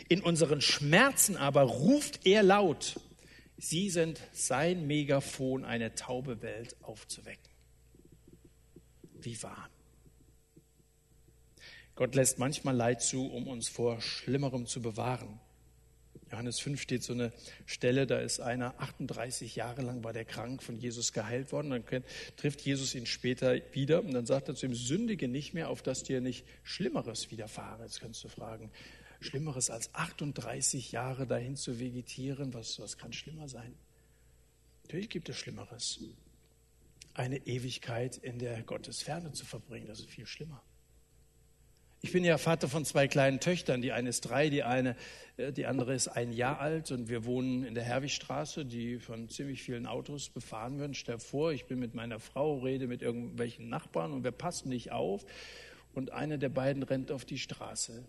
In 0.09 0.21
unseren 0.21 0.61
Schmerzen 0.61 1.37
aber 1.37 1.63
ruft 1.63 2.25
er 2.25 2.43
laut. 2.43 2.99
Sie 3.57 3.89
sind 3.89 4.19
sein 4.31 4.87
Megafon, 4.87 5.65
eine 5.65 5.95
taube 5.95 6.41
Welt 6.41 6.75
aufzuwecken. 6.81 7.51
Wie 9.21 9.41
wahr. 9.43 9.69
Gott 11.95 12.15
lässt 12.15 12.39
manchmal 12.39 12.75
Leid 12.75 13.01
zu, 13.01 13.27
um 13.27 13.47
uns 13.47 13.67
vor 13.67 14.01
Schlimmerem 14.01 14.65
zu 14.65 14.81
bewahren. 14.81 15.39
Johannes 16.31 16.59
5 16.59 16.81
steht 16.81 17.03
so 17.03 17.13
eine 17.13 17.33
Stelle, 17.65 18.07
da 18.07 18.19
ist 18.19 18.39
einer 18.39 18.79
38 18.79 19.55
Jahre 19.55 19.81
lang 19.81 20.03
war 20.03 20.13
der 20.13 20.23
krank, 20.23 20.63
von 20.63 20.77
Jesus 20.77 21.11
geheilt 21.11 21.51
worden. 21.51 21.71
Dann 21.71 22.03
trifft 22.37 22.61
Jesus 22.61 22.95
ihn 22.95 23.05
später 23.05 23.59
wieder 23.73 24.01
und 24.01 24.13
dann 24.13 24.25
sagt 24.25 24.47
er 24.47 24.55
zu 24.55 24.65
ihm, 24.65 24.73
sündige 24.73 25.27
nicht 25.27 25.53
mehr, 25.53 25.69
auf 25.69 25.81
dass 25.81 26.03
dir 26.03 26.21
nicht 26.21 26.45
Schlimmeres 26.63 27.31
widerfahre. 27.31 27.83
Jetzt 27.83 27.99
kannst 27.99 28.23
du 28.23 28.29
fragen, 28.29 28.71
Schlimmeres 29.19 29.69
als 29.69 29.93
38 29.93 30.93
Jahre 30.93 31.27
dahin 31.27 31.55
zu 31.55 31.79
vegetieren, 31.79 32.53
was, 32.53 32.79
was 32.79 32.97
kann 32.97 33.13
schlimmer 33.13 33.49
sein? 33.49 33.75
Natürlich 34.83 35.09
gibt 35.09 35.29
es 35.29 35.37
Schlimmeres. 35.37 35.99
Eine 37.13 37.45
Ewigkeit 37.45 38.17
in 38.17 38.39
der 38.39 38.63
Gottesferne 38.63 39.33
zu 39.33 39.45
verbringen, 39.45 39.87
das 39.87 39.99
ist 39.99 40.09
viel 40.09 40.25
schlimmer. 40.25 40.63
Ich 42.03 42.13
bin 42.13 42.23
ja 42.23 42.39
Vater 42.39 42.67
von 42.67 42.83
zwei 42.83 43.07
kleinen 43.07 43.39
Töchtern. 43.39 43.83
Die 43.83 43.91
eine 43.91 44.09
ist 44.09 44.21
drei, 44.21 44.49
die, 44.49 44.63
eine, 44.63 44.95
äh, 45.37 45.51
die 45.51 45.67
andere 45.67 45.93
ist 45.93 46.07
ein 46.07 46.33
Jahr 46.33 46.59
alt. 46.59 46.89
Und 46.89 47.09
wir 47.09 47.25
wohnen 47.25 47.63
in 47.63 47.75
der 47.75 47.83
Herwigstraße, 47.83 48.65
die 48.65 48.97
von 48.97 49.29
ziemlich 49.29 49.61
vielen 49.61 49.85
Autos 49.85 50.29
befahren 50.29 50.79
wird. 50.79 50.97
Stell 50.97 51.19
vor, 51.19 51.51
ich 51.51 51.65
bin 51.65 51.77
mit 51.77 51.93
meiner 51.93 52.19
Frau, 52.19 52.57
rede 52.57 52.87
mit 52.87 53.03
irgendwelchen 53.03 53.69
Nachbarn 53.69 54.13
und 54.13 54.23
wir 54.23 54.31
passen 54.31 54.69
nicht 54.69 54.91
auf. 54.91 55.23
Und 55.93 56.11
einer 56.11 56.39
der 56.39 56.49
beiden 56.49 56.81
rennt 56.81 57.11
auf 57.11 57.23
die 57.23 57.37
Straße. 57.37 58.03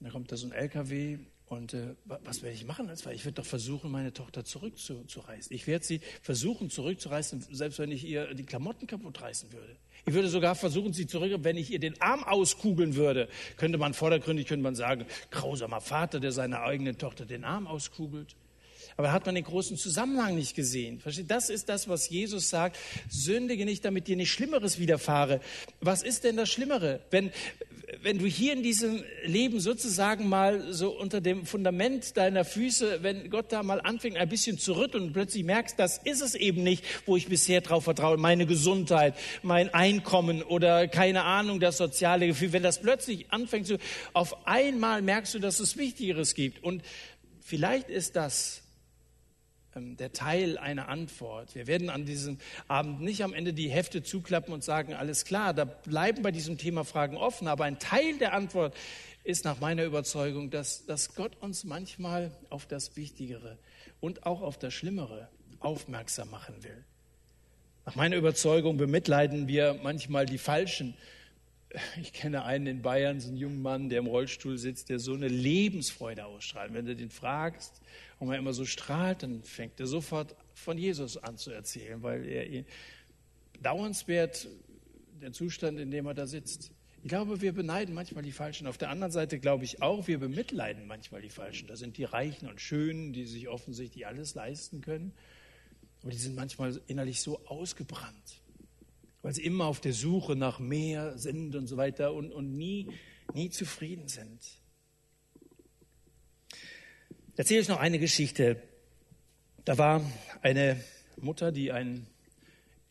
Dann 0.00 0.12
kommt 0.12 0.32
da 0.32 0.38
so 0.38 0.46
ein 0.46 0.52
LKW 0.52 1.18
und 1.50 1.74
äh, 1.74 1.96
was 2.04 2.42
werde 2.42 2.54
ich 2.54 2.64
machen? 2.64 2.88
Ich 2.94 3.24
werde 3.24 3.32
doch 3.32 3.44
versuchen, 3.44 3.90
meine 3.90 4.12
Tochter 4.12 4.44
zurückzureißen. 4.44 5.52
Ich 5.52 5.66
werde 5.66 5.84
sie 5.84 6.00
versuchen 6.22 6.70
zurückzureißen, 6.70 7.44
selbst 7.50 7.80
wenn 7.80 7.90
ich 7.90 8.04
ihr 8.04 8.34
die 8.34 8.44
Klamotten 8.44 8.86
kaputt 8.86 9.20
reißen 9.20 9.52
würde. 9.52 9.74
Ich 10.06 10.14
würde 10.14 10.28
sogar 10.28 10.54
versuchen, 10.54 10.92
sie 10.92 11.08
zurück, 11.08 11.32
wenn 11.42 11.56
ich 11.56 11.72
ihr 11.72 11.80
den 11.80 12.00
Arm 12.00 12.22
auskugeln 12.22 12.94
würde, 12.94 13.28
könnte 13.56 13.78
man 13.78 13.94
vordergründig 13.94 14.46
könnte 14.46 14.62
man 14.62 14.76
sagen, 14.76 15.06
grausamer 15.32 15.80
Vater, 15.80 16.20
der 16.20 16.30
seiner 16.30 16.62
eigenen 16.62 16.98
Tochter 16.98 17.26
den 17.26 17.42
Arm 17.42 17.66
auskugelt. 17.66 18.36
Aber 18.96 19.10
hat 19.10 19.26
man 19.26 19.34
den 19.34 19.44
großen 19.44 19.76
Zusammenhang 19.76 20.36
nicht 20.36 20.54
gesehen. 20.54 21.00
Versteht? 21.00 21.30
Das 21.32 21.50
ist 21.50 21.68
das, 21.68 21.88
was 21.88 22.08
Jesus 22.08 22.48
sagt. 22.48 22.78
Sündige 23.08 23.64
nicht, 23.64 23.84
damit 23.84 24.06
dir 24.06 24.16
nicht 24.16 24.30
Schlimmeres 24.30 24.78
widerfahre. 24.78 25.40
Was 25.80 26.02
ist 26.02 26.22
denn 26.22 26.36
das 26.36 26.48
Schlimmere? 26.48 27.00
Wenn, 27.10 27.32
wenn 28.02 28.18
du 28.18 28.26
hier 28.26 28.52
in 28.52 28.62
diesem 28.62 29.02
Leben 29.24 29.60
sozusagen 29.60 30.28
mal 30.28 30.72
so 30.72 30.90
unter 30.90 31.20
dem 31.20 31.46
Fundament 31.46 32.16
deiner 32.16 32.44
Füße, 32.44 33.02
wenn 33.02 33.30
Gott 33.30 33.52
da 33.52 33.62
mal 33.62 33.80
anfängt, 33.80 34.16
ein 34.16 34.28
bisschen 34.28 34.58
zu 34.58 34.76
rütteln 34.76 35.04
und 35.04 35.12
plötzlich 35.12 35.44
merkst, 35.44 35.78
das 35.78 35.98
ist 35.98 36.20
es 36.20 36.34
eben 36.34 36.62
nicht, 36.62 36.84
wo 37.06 37.16
ich 37.16 37.28
bisher 37.28 37.60
drauf 37.60 37.84
vertraue, 37.84 38.16
meine 38.16 38.46
Gesundheit, 38.46 39.14
mein 39.42 39.72
Einkommen 39.74 40.42
oder 40.42 40.88
keine 40.88 41.24
Ahnung, 41.24 41.60
das 41.60 41.78
soziale 41.78 42.26
Gefühl. 42.26 42.52
Wenn 42.52 42.62
das 42.62 42.80
plötzlich 42.80 43.32
anfängt 43.32 43.66
zu, 43.66 43.78
auf 44.12 44.46
einmal 44.46 45.02
merkst 45.02 45.34
du, 45.34 45.38
dass 45.38 45.60
es 45.60 45.76
Wichtigeres 45.76 46.34
gibt. 46.34 46.62
Und 46.62 46.82
vielleicht 47.40 47.88
ist 47.88 48.16
das 48.16 48.59
der 49.74 50.12
Teil 50.12 50.58
einer 50.58 50.88
Antwort. 50.88 51.54
Wir 51.54 51.66
werden 51.66 51.90
an 51.90 52.04
diesem 52.04 52.38
Abend 52.68 53.00
nicht 53.00 53.22
am 53.22 53.32
Ende 53.32 53.52
die 53.52 53.68
Hefte 53.70 54.02
zuklappen 54.02 54.52
und 54.52 54.64
sagen, 54.64 54.94
alles 54.94 55.24
klar, 55.24 55.54
da 55.54 55.64
bleiben 55.64 56.22
bei 56.22 56.32
diesem 56.32 56.58
Thema 56.58 56.84
Fragen 56.84 57.16
offen, 57.16 57.48
aber 57.48 57.64
ein 57.64 57.78
Teil 57.78 58.18
der 58.18 58.32
Antwort 58.32 58.74
ist 59.22 59.44
nach 59.44 59.60
meiner 59.60 59.84
Überzeugung, 59.84 60.50
dass, 60.50 60.86
dass 60.86 61.14
Gott 61.14 61.36
uns 61.40 61.64
manchmal 61.64 62.32
auf 62.48 62.66
das 62.66 62.96
Wichtigere 62.96 63.58
und 64.00 64.26
auch 64.26 64.42
auf 64.42 64.58
das 64.58 64.74
Schlimmere 64.74 65.28
aufmerksam 65.60 66.30
machen 66.30 66.62
will. 66.62 66.84
Nach 67.86 67.94
meiner 67.94 68.16
Überzeugung 68.16 68.76
bemitleiden 68.76 69.48
wir 69.48 69.78
manchmal 69.82 70.26
die 70.26 70.38
Falschen. 70.38 70.94
Ich 72.00 72.12
kenne 72.12 72.44
einen 72.44 72.66
in 72.66 72.82
Bayern, 72.82 73.20
so 73.20 73.28
einen 73.28 73.36
jungen 73.36 73.62
Mann, 73.62 73.88
der 73.88 74.00
im 74.00 74.06
Rollstuhl 74.06 74.58
sitzt, 74.58 74.88
der 74.88 74.98
so 74.98 75.14
eine 75.14 75.28
Lebensfreude 75.28 76.24
ausstrahlt. 76.24 76.74
Wenn 76.74 76.86
du 76.86 76.96
den 76.96 77.10
fragst, 77.10 77.80
und 78.20 78.30
er 78.30 78.38
immer 78.38 78.52
so 78.52 78.66
strahlt, 78.66 79.22
dann 79.22 79.42
fängt 79.42 79.80
er 79.80 79.86
sofort 79.86 80.36
von 80.54 80.76
Jesus 80.76 81.16
an 81.16 81.38
zu 81.38 81.50
erzählen, 81.50 82.02
weil 82.02 82.26
er 82.26 82.46
ihn 82.46 82.66
dauernswert 83.62 84.46
der 85.20 85.32
Zustand, 85.32 85.80
in 85.80 85.90
dem 85.90 86.06
er 86.06 86.14
da 86.14 86.26
sitzt. 86.26 86.70
Ich 87.02 87.08
glaube, 87.08 87.40
wir 87.40 87.54
beneiden 87.54 87.94
manchmal 87.94 88.22
die 88.22 88.32
Falschen. 88.32 88.66
Auf 88.66 88.76
der 88.76 88.90
anderen 88.90 89.10
Seite 89.10 89.38
glaube 89.38 89.64
ich 89.64 89.80
auch, 89.80 90.06
wir 90.06 90.18
bemitleiden 90.18 90.86
manchmal 90.86 91.22
die 91.22 91.30
Falschen. 91.30 91.66
Da 91.66 91.76
sind 91.76 91.96
die 91.96 92.04
Reichen 92.04 92.46
und 92.46 92.60
Schönen, 92.60 93.14
die 93.14 93.24
sich 93.24 93.48
offensichtlich 93.48 94.06
alles 94.06 94.34
leisten 94.34 94.82
können. 94.82 95.12
Aber 96.02 96.10
die 96.10 96.18
sind 96.18 96.36
manchmal 96.36 96.78
innerlich 96.88 97.22
so 97.22 97.40
ausgebrannt, 97.46 98.39
weil 99.22 99.34
sie 99.34 99.44
immer 99.44 99.66
auf 99.66 99.80
der 99.80 99.92
Suche 99.92 100.36
nach 100.36 100.58
mehr 100.58 101.18
sind 101.18 101.54
und 101.54 101.66
so 101.66 101.76
weiter 101.76 102.12
und, 102.12 102.32
und 102.32 102.56
nie, 102.56 102.88
nie 103.34 103.50
zufrieden 103.50 104.08
sind 104.08 104.60
erzähle 107.40 107.62
ich 107.62 107.68
noch 107.68 107.80
eine 107.80 107.98
Geschichte. 107.98 108.62
Da 109.64 109.78
war 109.78 110.04
eine 110.42 110.84
Mutter, 111.16 111.52
die 111.52 111.72
einen 111.72 112.06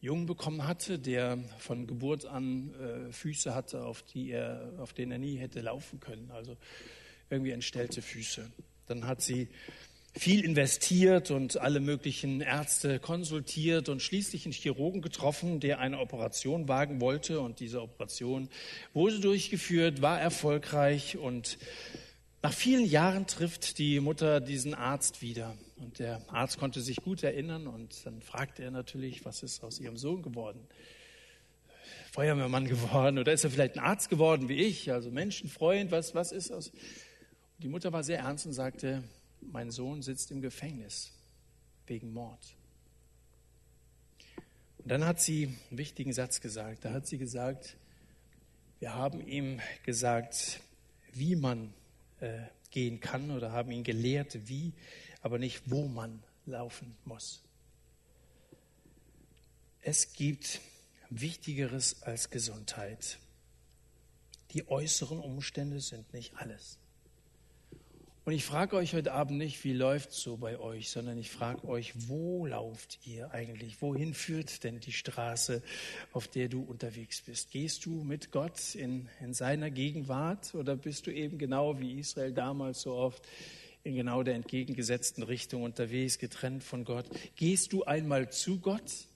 Jungen 0.01 0.25
bekommen 0.25 0.65
hatte, 0.65 0.97
der 0.97 1.37
von 1.59 1.85
Geburt 1.85 2.25
an 2.25 2.73
äh, 2.73 3.11
Füße 3.11 3.53
hatte, 3.53 3.85
auf, 3.85 4.01
die 4.01 4.31
er, 4.31 4.73
auf 4.79 4.93
denen 4.93 5.11
er 5.11 5.17
nie 5.19 5.35
hätte 5.35 5.61
laufen 5.61 5.99
können. 5.99 6.31
Also 6.31 6.57
irgendwie 7.29 7.51
entstellte 7.51 8.01
Füße. 8.01 8.49
Dann 8.87 9.05
hat 9.05 9.21
sie 9.21 9.49
viel 10.19 10.43
investiert 10.43 11.31
und 11.31 11.57
alle 11.57 11.79
möglichen 11.79 12.41
Ärzte 12.41 12.99
konsultiert 12.99 13.87
und 13.87 14.01
schließlich 14.01 14.45
einen 14.45 14.51
Chirurgen 14.51 15.01
getroffen, 15.01 15.61
der 15.61 15.79
eine 15.79 15.99
Operation 15.99 16.67
wagen 16.67 16.99
wollte. 16.99 17.39
Und 17.39 17.61
diese 17.61 17.81
Operation 17.81 18.49
wurde 18.93 19.21
durchgeführt, 19.21 20.01
war 20.01 20.19
erfolgreich 20.19 21.17
und 21.17 21.57
nach 22.41 22.53
vielen 22.53 22.85
Jahren 22.85 23.27
trifft 23.27 23.77
die 23.77 24.01
Mutter 24.01 24.41
diesen 24.41 24.73
Arzt 24.73 25.21
wieder. 25.21 25.55
Und 25.77 25.99
der 25.99 26.21
Arzt 26.27 26.59
konnte 26.59 26.81
sich 26.81 26.97
gut 26.97 27.23
erinnern 27.23 27.67
und 27.67 28.05
dann 28.05 28.21
fragte 28.21 28.63
er 28.63 28.71
natürlich, 28.71 29.23
was 29.23 29.41
ist 29.41 29.63
aus 29.63 29.79
ihrem 29.79 29.97
Sohn 29.97 30.21
geworden? 30.21 30.59
Feuerwehrmann 32.11 32.67
geworden 32.67 33.19
oder 33.19 33.31
ist 33.31 33.45
er 33.45 33.51
vielleicht 33.51 33.77
ein 33.77 33.83
Arzt 33.83 34.09
geworden 34.09 34.49
wie 34.49 34.55
ich, 34.55 34.91
also 34.91 35.11
Menschenfreund, 35.11 35.91
was, 35.91 36.13
was 36.13 36.33
ist 36.33 36.51
aus? 36.51 36.73
Die 37.59 37.69
Mutter 37.69 37.93
war 37.93 38.03
sehr 38.03 38.19
ernst 38.19 38.45
und 38.45 38.53
sagte, 38.53 39.03
mein 39.41 39.71
Sohn 39.71 40.01
sitzt 40.01 40.31
im 40.31 40.41
Gefängnis 40.41 41.11
wegen 41.87 42.13
Mord. 42.13 42.55
Und 44.79 44.89
dann 44.89 45.05
hat 45.05 45.19
sie 45.19 45.57
einen 45.69 45.77
wichtigen 45.77 46.13
Satz 46.13 46.41
gesagt. 46.41 46.85
Da 46.85 46.93
hat 46.93 47.07
sie 47.07 47.17
gesagt, 47.17 47.77
wir 48.79 48.95
haben 48.95 49.25
ihm 49.27 49.59
gesagt, 49.83 50.61
wie 51.13 51.35
man 51.35 51.73
äh, 52.21 52.39
gehen 52.71 52.99
kann 52.99 53.31
oder 53.31 53.51
haben 53.51 53.71
ihn 53.71 53.83
gelehrt, 53.83 54.47
wie, 54.47 54.73
aber 55.21 55.37
nicht, 55.37 55.69
wo 55.69 55.87
man 55.87 56.23
laufen 56.45 56.95
muss. 57.05 57.41
Es 59.81 60.13
gibt 60.13 60.61
Wichtigeres 61.09 62.03
als 62.03 62.29
Gesundheit. 62.29 63.19
Die 64.51 64.67
äußeren 64.67 65.19
Umstände 65.19 65.81
sind 65.81 66.13
nicht 66.13 66.35
alles. 66.35 66.77
Und 68.29 68.35
ich 68.35 68.45
frage 68.45 68.75
euch 68.75 68.93
heute 68.93 69.13
Abend 69.13 69.39
nicht, 69.39 69.63
wie 69.63 69.73
läuft 69.73 70.11
es 70.11 70.21
so 70.21 70.37
bei 70.37 70.59
euch, 70.59 70.91
sondern 70.91 71.17
ich 71.17 71.31
frage 71.31 71.67
euch, 71.67 71.93
wo 72.07 72.45
lauft 72.45 72.99
ihr 73.03 73.31
eigentlich? 73.31 73.81
Wohin 73.81 74.13
führt 74.13 74.63
denn 74.63 74.79
die 74.79 74.91
Straße, 74.91 75.63
auf 76.11 76.27
der 76.27 76.47
du 76.47 76.61
unterwegs 76.61 77.23
bist? 77.23 77.49
Gehst 77.49 77.87
du 77.87 78.03
mit 78.03 78.29
Gott 78.29 78.75
in, 78.75 79.09
in 79.19 79.33
seiner 79.33 79.71
Gegenwart 79.71 80.53
oder 80.53 80.75
bist 80.75 81.07
du 81.07 81.11
eben 81.11 81.39
genau 81.39 81.79
wie 81.79 81.97
Israel 81.99 82.31
damals 82.31 82.81
so 82.81 82.93
oft 82.93 83.27
in 83.83 83.95
genau 83.95 84.21
der 84.21 84.35
entgegengesetzten 84.35 85.23
Richtung 85.23 85.63
unterwegs, 85.63 86.19
getrennt 86.19 86.63
von 86.63 86.85
Gott? 86.85 87.07
Gehst 87.35 87.73
du 87.73 87.83
einmal 87.85 88.31
zu 88.31 88.59
Gott? 88.59 89.07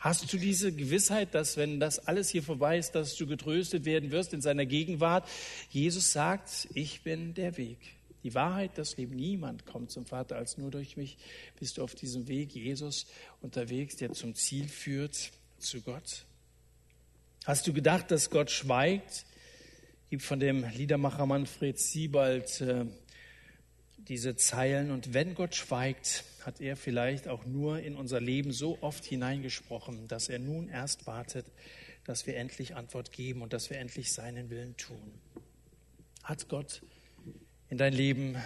Hast 0.00 0.32
du 0.32 0.36
diese 0.36 0.72
Gewissheit, 0.72 1.32
dass 1.32 1.56
wenn 1.58 1.78
das 1.78 2.08
alles 2.08 2.30
hier 2.30 2.42
vorbei 2.42 2.76
ist, 2.76 2.96
dass 2.96 3.14
du 3.14 3.28
getröstet 3.28 3.84
werden 3.84 4.10
wirst 4.10 4.32
in 4.32 4.40
seiner 4.40 4.66
Gegenwart? 4.66 5.28
Jesus 5.70 6.10
sagt, 6.10 6.66
ich 6.74 7.02
bin 7.02 7.34
der 7.34 7.56
Weg 7.56 7.97
die 8.22 8.34
Wahrheit, 8.34 8.76
das 8.76 8.96
Leben. 8.96 9.16
Niemand 9.16 9.66
kommt 9.66 9.90
zum 9.90 10.06
Vater 10.06 10.36
als 10.36 10.58
nur 10.58 10.70
durch 10.70 10.96
mich. 10.96 11.16
Bist 11.58 11.78
du 11.78 11.82
auf 11.82 11.94
diesem 11.94 12.28
Weg, 12.28 12.54
Jesus, 12.54 13.06
unterwegs, 13.40 13.96
der 13.96 14.12
zum 14.12 14.34
Ziel 14.34 14.68
führt, 14.68 15.30
zu 15.58 15.80
Gott? 15.80 16.24
Hast 17.44 17.66
du 17.66 17.72
gedacht, 17.72 18.10
dass 18.10 18.30
Gott 18.30 18.50
schweigt? 18.50 19.24
Gibt 20.10 20.22
von 20.22 20.40
dem 20.40 20.64
Liedermacher 20.64 21.26
Manfred 21.26 21.78
Siebald 21.78 22.60
äh, 22.60 22.86
diese 24.08 24.36
Zeilen. 24.36 24.90
Und 24.90 25.14
wenn 25.14 25.34
Gott 25.34 25.54
schweigt, 25.54 26.24
hat 26.44 26.60
er 26.60 26.76
vielleicht 26.76 27.28
auch 27.28 27.44
nur 27.44 27.80
in 27.80 27.94
unser 27.96 28.20
Leben 28.20 28.52
so 28.52 28.78
oft 28.80 29.04
hineingesprochen, 29.04 30.08
dass 30.08 30.28
er 30.28 30.38
nun 30.38 30.68
erst 30.68 31.06
wartet, 31.06 31.46
dass 32.04 32.26
wir 32.26 32.36
endlich 32.36 32.74
Antwort 32.74 33.12
geben 33.12 33.42
und 33.42 33.52
dass 33.52 33.70
wir 33.70 33.78
endlich 33.78 34.12
seinen 34.12 34.50
Willen 34.50 34.76
tun. 34.76 35.12
Hat 36.22 36.48
Gott 36.48 36.82
in 37.70 37.78
dein 37.78 37.92
Leben 37.92 38.36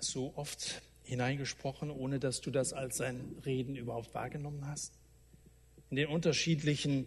so 0.00 0.32
oft 0.36 0.82
hineingesprochen, 1.04 1.90
ohne 1.90 2.18
dass 2.18 2.40
du 2.40 2.50
das 2.50 2.72
als 2.72 2.96
sein 2.96 3.36
Reden 3.44 3.76
überhaupt 3.76 4.14
wahrgenommen 4.14 4.66
hast? 4.66 4.92
In 5.90 5.96
den 5.96 6.08
unterschiedlichen 6.08 7.06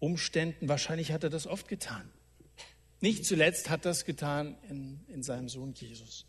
Umständen, 0.00 0.68
wahrscheinlich 0.68 1.12
hat 1.12 1.24
er 1.24 1.30
das 1.30 1.46
oft 1.46 1.66
getan. 1.68 2.10
Nicht 3.00 3.24
zuletzt 3.24 3.70
hat 3.70 3.84
das 3.84 4.04
getan 4.04 4.56
in, 4.68 5.00
in 5.08 5.22
seinem 5.22 5.48
Sohn 5.48 5.72
Jesus. 5.72 6.26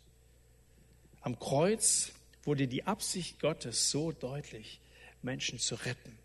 Am 1.20 1.38
Kreuz 1.38 2.12
wurde 2.44 2.68
die 2.68 2.84
Absicht 2.84 3.40
Gottes 3.40 3.90
so 3.90 4.12
deutlich, 4.12 4.80
Menschen 5.22 5.58
zu 5.58 5.74
retten. 5.74 6.18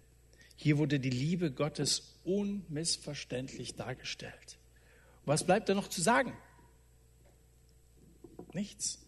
Hier 0.55 0.77
wurde 0.77 0.99
die 0.99 1.09
Liebe 1.09 1.51
Gottes 1.51 2.13
unmissverständlich 2.23 3.75
dargestellt. 3.75 4.57
Was 5.25 5.43
bleibt 5.43 5.67
da 5.67 5.73
noch 5.73 5.89
zu 5.89 6.01
sagen? 6.01 6.33
Nichts. 8.55 8.99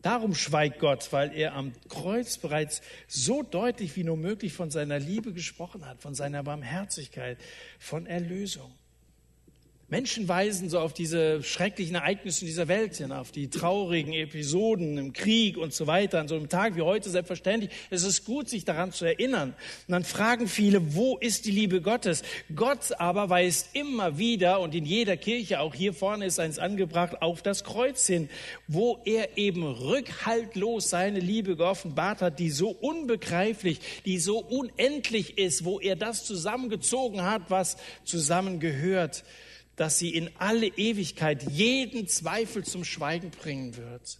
Darum 0.00 0.34
schweigt 0.34 0.80
Gott, 0.80 1.12
weil 1.12 1.34
er 1.34 1.54
am 1.54 1.72
Kreuz 1.88 2.38
bereits 2.38 2.80
so 3.06 3.42
deutlich 3.42 3.96
wie 3.96 4.04
nur 4.04 4.16
möglich 4.16 4.54
von 4.54 4.70
seiner 4.70 4.98
Liebe 4.98 5.32
gesprochen 5.32 5.86
hat, 5.86 6.00
von 6.00 6.14
seiner 6.14 6.42
Barmherzigkeit, 6.42 7.38
von 7.78 8.06
Erlösung. 8.06 8.74
Menschen 9.88 10.28
weisen 10.28 10.70
so 10.70 10.78
auf 10.78 10.94
diese 10.94 11.42
schrecklichen 11.42 11.96
Ereignisse 11.96 12.40
in 12.40 12.46
dieser 12.46 12.68
Welt 12.68 12.96
hin, 12.96 13.12
auf 13.12 13.32
die 13.32 13.50
traurigen 13.50 14.14
Episoden 14.14 14.96
im 14.96 15.12
Krieg 15.12 15.58
und 15.58 15.74
so 15.74 15.86
weiter, 15.86 16.20
an 16.20 16.28
so 16.28 16.36
einem 16.36 16.48
Tag 16.48 16.74
wie 16.76 16.80
heute 16.80 17.10
selbstverständlich. 17.10 17.70
Es 17.90 18.02
ist 18.02 18.24
gut, 18.24 18.48
sich 18.48 18.64
daran 18.64 18.92
zu 18.92 19.04
erinnern. 19.04 19.50
Und 19.86 19.92
dann 19.92 20.04
fragen 20.04 20.48
viele, 20.48 20.94
wo 20.94 21.18
ist 21.18 21.44
die 21.44 21.50
Liebe 21.50 21.82
Gottes? 21.82 22.22
Gott 22.54 22.98
aber 22.98 23.28
weist 23.28 23.76
immer 23.76 24.16
wieder 24.16 24.60
und 24.60 24.74
in 24.74 24.86
jeder 24.86 25.18
Kirche, 25.18 25.60
auch 25.60 25.74
hier 25.74 25.92
vorne 25.92 26.24
ist 26.26 26.40
eins 26.40 26.58
angebracht, 26.58 27.20
auf 27.20 27.42
das 27.42 27.62
Kreuz 27.62 28.06
hin, 28.06 28.30
wo 28.66 29.00
er 29.04 29.36
eben 29.36 29.64
rückhaltlos 29.64 30.88
seine 30.88 31.20
Liebe 31.20 31.56
geoffenbart 31.56 32.22
hat, 32.22 32.38
die 32.38 32.50
so 32.50 32.70
unbegreiflich, 32.70 33.80
die 34.06 34.18
so 34.18 34.38
unendlich 34.38 35.36
ist, 35.36 35.66
wo 35.66 35.78
er 35.78 35.94
das 35.94 36.24
zusammengezogen 36.24 37.22
hat, 37.22 37.42
was 37.50 37.76
zusammengehört 38.04 39.24
dass 39.76 39.98
sie 39.98 40.14
in 40.14 40.30
alle 40.38 40.66
Ewigkeit 40.66 41.42
jeden 41.50 42.06
Zweifel 42.06 42.64
zum 42.64 42.84
Schweigen 42.84 43.30
bringen 43.30 43.76
wird. 43.76 44.18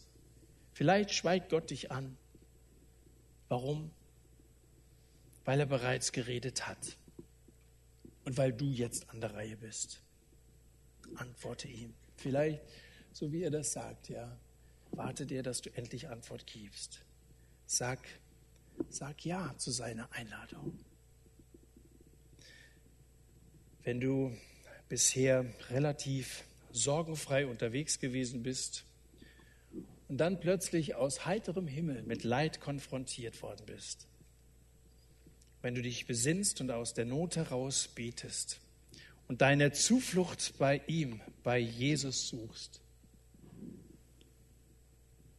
Vielleicht 0.73 1.13
schweigt 1.13 1.51
Gott 1.51 1.71
dich 1.71 1.93
an. 1.93 2.17
Warum? 3.49 3.91
Weil 5.45 5.61
er 5.61 5.67
bereits 5.67 6.13
geredet 6.13 6.67
hat 6.67 6.97
und 8.25 8.37
weil 8.37 8.53
du 8.53 8.67
jetzt 8.67 9.09
an 9.11 9.21
der 9.21 9.35
Reihe 9.35 9.57
bist. 9.57 10.03
Antworte 11.17 11.69
ihm. 11.69 11.95
Vielleicht, 12.17 12.63
so 13.13 13.31
wie 13.31 13.43
er 13.43 13.51
das 13.51 13.73
sagt, 13.73 14.09
ja. 14.09 14.37
Wartet 14.91 15.33
er, 15.33 15.43
dass 15.43 15.61
du 15.61 15.71
endlich 15.75 16.09
Antwort 16.09 16.47
gibst. 16.47 17.03
Sag, 17.67 18.01
sag 18.89 19.25
ja 19.25 19.55
zu 19.59 19.71
seiner 19.71 20.11
Einladung. 20.13 20.79
Wenn 23.83 24.01
du 24.01 24.37
bisher 24.89 25.47
relativ 25.71 26.45
sorgenfrei 26.73 27.47
unterwegs 27.47 27.99
gewesen 28.01 28.43
bist 28.43 28.85
und 30.09 30.19
dann 30.19 30.41
plötzlich 30.41 30.95
aus 30.95 31.25
heiterem 31.25 31.67
Himmel 31.67 32.03
mit 32.03 32.25
Leid 32.25 32.61
konfrontiert 32.61 33.41
worden 33.43 33.65
bist. 33.67 34.07
Wenn 35.63 35.75
du 35.75 35.83
dich 35.83 36.07
besinnst 36.07 36.61
und 36.61 36.71
aus 36.71 36.95
der 36.95 37.07
Not 37.07 37.37
heraus 37.37 37.89
betest 37.89 38.61
und 39.29 39.41
deine 39.41 39.73
Zuflucht 39.73 40.59
bei 40.59 40.83
ihm, 40.87 41.21
bei 41.43 41.59
Jesus 41.59 42.29
suchst, 42.29 42.81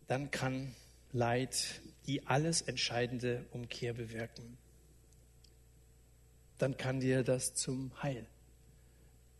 dann 0.07 0.31
kann 0.31 0.73
Leid 1.11 1.81
die 2.07 2.25
alles 2.27 2.61
entscheidende 2.61 3.45
Umkehr 3.51 3.93
bewirken. 3.93 4.57
Dann 6.57 6.77
kann 6.77 6.99
dir 6.99 7.23
das 7.23 7.53
zum 7.55 7.91
Heil 8.01 8.25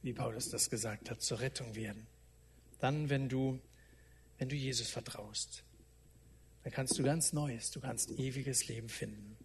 wie 0.06 0.14
Paulus 0.14 0.52
das 0.52 0.70
gesagt 0.70 1.10
hat, 1.10 1.24
zur 1.24 1.40
Rettung 1.40 1.74
werden. 1.74 2.06
Dann, 2.80 3.10
wenn 3.10 3.28
du, 3.28 3.60
wenn 4.38 4.48
du 4.48 4.56
Jesus 4.56 4.88
vertraust, 4.88 5.64
dann 6.64 6.72
kannst 6.72 7.00
du 7.00 7.04
ganz 7.04 7.34
Neues, 7.34 7.72
du 7.72 7.80
kannst 7.80 8.12
ewiges 8.12 8.68
Leben 8.68 8.88
finden. 8.88 9.36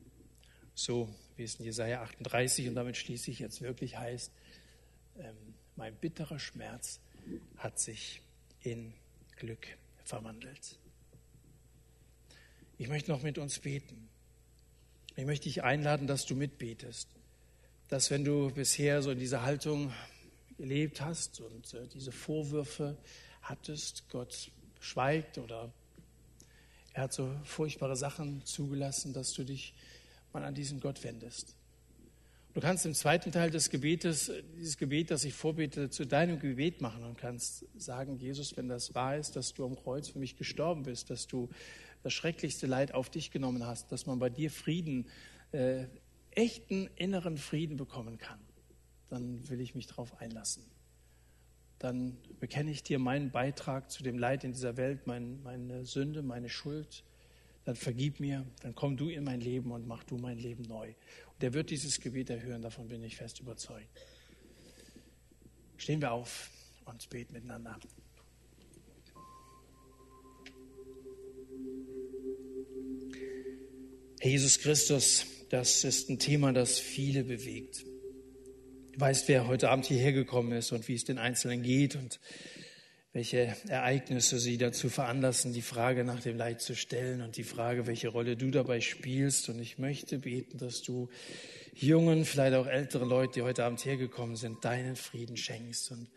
So 0.75 1.09
wie 1.37 1.45
es 1.45 1.55
in 1.55 1.65
Jesaja 1.65 2.03
38 2.03 2.69
und 2.69 2.75
damit 2.75 2.99
schließe 2.99 3.31
ich 3.31 3.39
jetzt 3.39 3.63
wirklich 3.63 3.97
heißt, 3.97 4.31
ähm, 5.19 5.35
mein 5.77 5.95
bitterer 5.95 6.39
Schmerz 6.39 7.01
hat 7.57 7.81
sich 7.81 8.21
in 8.61 8.93
Glück 9.37 9.67
verwandelt. 10.05 10.79
Ich 12.77 12.89
möchte 12.89 13.11
noch 13.11 13.23
mit 13.23 13.39
uns 13.39 13.61
beten. 13.61 14.11
Ich 15.17 15.25
möchte 15.25 15.45
dich 15.45 15.63
einladen, 15.63 16.07
dass 16.07 16.27
du 16.27 16.35
mitbetest. 16.35 17.09
Dass 17.89 18.11
wenn 18.11 18.27
du 18.27 18.51
bisher 18.51 19.01
so 19.01 19.11
in 19.11 19.19
dieser 19.19 19.41
Haltung 19.41 19.91
gelebt 20.61 21.01
hast 21.01 21.41
und 21.41 21.73
äh, 21.73 21.89
diese 21.89 22.13
Vorwürfe 22.13 22.99
hattest, 23.41 24.11
Gott 24.11 24.51
schweigt 24.79 25.39
oder 25.39 25.73
er 26.93 27.05
hat 27.05 27.15
so 27.15 27.35
furchtbare 27.45 27.97
Sachen 27.97 28.45
zugelassen, 28.45 29.15
dass 29.15 29.33
du 29.33 29.45
dich 29.45 29.73
mal 30.35 30.45
an 30.45 30.55
diesen 30.55 30.81
Gott 30.81 31.03
wendest. 31.03 31.55
Du 32.53 32.61
kannst 32.61 32.85
im 32.85 32.95
zweiten 32.95 33.33
Teil 33.33 33.51
des 33.51 33.71
Gebetes, 33.71 34.29
äh, 34.29 34.43
dieses 34.59 34.77
Gebet, 34.77 35.11
das 35.11 35.25
ich 35.25 35.33
vorbete, 35.33 35.89
zu 35.89 36.05
deinem 36.05 36.39
Gebet 36.39 36.83
machen 36.83 37.05
und 37.05 37.17
kannst 37.17 37.65
sagen, 37.79 38.19
Jesus, 38.19 38.55
wenn 38.59 38.69
das 38.69 38.95
wahr 38.95 39.17
ist, 39.17 39.37
dass 39.37 39.55
du 39.55 39.65
am 39.65 39.77
Kreuz 39.77 40.11
für 40.11 40.19
mich 40.19 40.37
gestorben 40.37 40.83
bist, 40.83 41.09
dass 41.09 41.27
du 41.27 41.49
das 42.03 42.13
schrecklichste 42.13 42.67
Leid 42.67 42.93
auf 42.93 43.09
dich 43.09 43.31
genommen 43.31 43.67
hast, 43.67 43.93
dass 43.93 44.05
man 44.05 44.19
bei 44.19 44.29
dir 44.29 44.51
Frieden, 44.51 45.07
äh, 45.53 45.87
echten 46.33 46.91
inneren 46.97 47.39
Frieden 47.39 47.79
bekommen 47.79 48.19
kann 48.19 48.41
dann 49.11 49.49
will 49.49 49.61
ich 49.61 49.75
mich 49.75 49.87
darauf 49.87 50.21
einlassen. 50.21 50.63
Dann 51.81 52.17
bekenne 52.39 52.71
ich 52.71 52.83
dir 52.83 52.99
meinen 52.99 53.31
Beitrag 53.31 53.91
zu 53.91 54.03
dem 54.03 54.19
Leid 54.19 54.45
in 54.45 54.53
dieser 54.53 54.77
Welt, 54.77 55.07
mein, 55.07 55.43
meine 55.43 55.85
Sünde, 55.85 56.23
meine 56.23 56.49
Schuld. 56.49 57.05
Dann 57.65 57.75
vergib 57.75 58.21
mir, 58.21 58.47
dann 58.63 58.75
komm 58.75 58.97
du 58.97 59.09
in 59.09 59.25
mein 59.25 59.41
Leben 59.41 59.73
und 59.73 59.87
mach 59.87 60.05
du 60.05 60.17
mein 60.17 60.39
Leben 60.39 60.63
neu. 60.65 60.89
Und 60.89 61.43
er 61.43 61.53
wird 61.53 61.71
dieses 61.71 62.01
Gebet 62.01 62.31
erhören, 62.31 62.63
davon 62.63 62.89
bin 62.89 63.03
ich 63.03 63.17
fest 63.17 63.41
überzeugt. 63.41 63.89
Stehen 65.77 66.01
wir 66.01 66.13
auf 66.13 66.51
und 66.85 67.09
beten 67.11 67.33
miteinander. 67.33 67.79
Herr 74.21 74.31
Jesus 74.31 74.59
Christus, 74.59 75.25
das 75.49 75.83
ist 75.83 76.11
ein 76.11 76.19
Thema, 76.19 76.53
das 76.53 76.79
viele 76.79 77.25
bewegt. 77.25 77.87
Weißt, 78.97 79.29
wer 79.29 79.47
heute 79.47 79.71
Abend 79.71 79.87
hierher 79.87 80.13
gekommen 80.13 80.53
ist 80.53 80.73
und 80.73 80.89
wie 80.89 80.95
es 80.95 81.05
den 81.05 81.19
Einzelnen 81.19 81.63
geht 81.63 81.97
und 81.97 82.19
welche 83.13 83.55
Ereignisse 83.69 84.39
sie 84.39 84.57
dazu 84.59 84.89
veranlassen, 84.89 85.53
die 85.53 85.63
Frage 85.63 86.05
nach 86.05 86.21
dem 86.21 86.37
Leid 86.37 86.61
zu 86.61 86.75
stellen 86.75 87.23
und 87.23 87.37
die 87.37 87.45
Frage, 87.45 87.87
welche 87.87 88.09
Rolle 88.09 88.37
du 88.37 88.51
dabei 88.51 88.81
spielst. 88.81 89.49
Und 89.49 89.61
ich 89.61 89.79
möchte 89.79 90.19
beten, 90.19 90.59
dass 90.59 90.83
du 90.83 91.09
jungen, 91.75 92.25
vielleicht 92.25 92.55
auch 92.55 92.67
ältere 92.67 93.05
Leute, 93.05 93.35
die 93.35 93.43
heute 93.43 93.65
Abend 93.65 93.85
hergekommen 93.85 94.37
sind, 94.37 94.65
deinen 94.65 94.97
Frieden 94.97 95.37
schenkst 95.37 95.91
und 95.91 96.09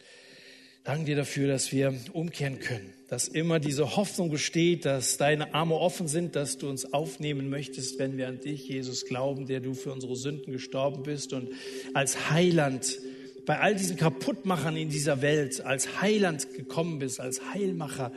Danke 0.83 1.05
dir 1.05 1.15
dafür, 1.15 1.47
dass 1.47 1.71
wir 1.71 1.95
umkehren 2.11 2.59
können, 2.59 2.93
dass 3.07 3.29
immer 3.29 3.61
diese 3.61 3.95
Hoffnung 3.95 4.29
besteht, 4.29 4.83
dass 4.83 5.15
deine 5.15 5.53
Arme 5.53 5.75
offen 5.75 6.09
sind, 6.09 6.35
dass 6.35 6.57
du 6.57 6.67
uns 6.67 6.91
aufnehmen 6.91 7.49
möchtest, 7.49 7.99
wenn 7.99 8.17
wir 8.17 8.27
an 8.27 8.41
dich, 8.41 8.67
Jesus, 8.67 9.05
glauben, 9.05 9.47
der 9.47 9.61
du 9.61 9.75
für 9.75 9.93
unsere 9.93 10.17
Sünden 10.17 10.51
gestorben 10.51 11.03
bist 11.03 11.31
und 11.31 11.49
als 11.93 12.31
Heiland 12.31 12.99
bei 13.45 13.59
all 13.59 13.75
diesen 13.75 13.95
Kaputtmachern 13.95 14.75
in 14.75 14.89
dieser 14.89 15.21
Welt, 15.21 15.61
als 15.61 16.01
Heiland 16.01 16.53
gekommen 16.53 16.99
bist, 16.99 17.21
als 17.21 17.53
Heilmacher, 17.53 18.11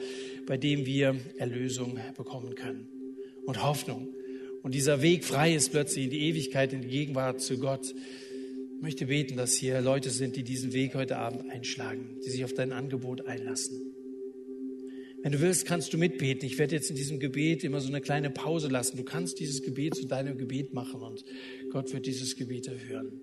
bei 0.47 0.57
dem 0.57 0.87
wir 0.87 1.17
Erlösung 1.39 2.01
bekommen 2.17 2.57
können 2.57 2.89
und 3.45 3.63
Hoffnung. 3.63 4.09
Und 4.63 4.75
dieser 4.75 5.03
Weg 5.03 5.25
frei 5.25 5.55
ist 5.55 5.71
plötzlich 5.71 6.07
in 6.07 6.11
die 6.11 6.23
Ewigkeit, 6.29 6.73
in 6.73 6.83
die 6.83 6.89
Gegenwart 6.89 7.41
zu 7.41 7.59
Gott. 7.59 7.95
Ich 8.77 8.83
möchte 8.83 9.07
beten, 9.07 9.39
dass 9.39 9.55
hier 9.55 9.81
Leute 9.81 10.11
sind, 10.11 10.37
die 10.37 10.43
diesen 10.43 10.75
Weg 10.75 10.95
heute 10.95 11.17
Abend 11.17 11.51
einschlagen, 11.51 12.21
die 12.25 12.29
sich 12.29 12.45
auf 12.45 12.53
dein 12.53 12.73
Angebot 12.73 13.27
einlassen. 13.27 13.95
Wenn 15.23 15.33
du 15.33 15.41
willst, 15.41 15.65
kannst 15.65 15.95
du 15.95 15.99
mitbeten. 15.99 16.47
Ich 16.47 16.59
werde 16.59 16.77
jetzt 16.77 16.91
in 16.91 16.95
diesem 16.95 17.19
Gebet 17.19 17.65
immer 17.65 17.81
so 17.81 17.89
eine 17.89 18.03
kleine 18.03 18.29
Pause 18.29 18.69
lassen. 18.69 18.99
Du 18.99 19.03
kannst 19.03 19.41
dieses 19.41 19.63
Gebet 19.63 19.95
zu 19.95 20.07
deinem 20.07 20.37
Gebet 20.37 20.75
machen 20.75 21.01
und 21.01 21.25
Gott 21.71 21.93
wird 21.95 22.05
dieses 22.05 22.37
Gebet 22.37 22.69
erhören. 22.69 23.19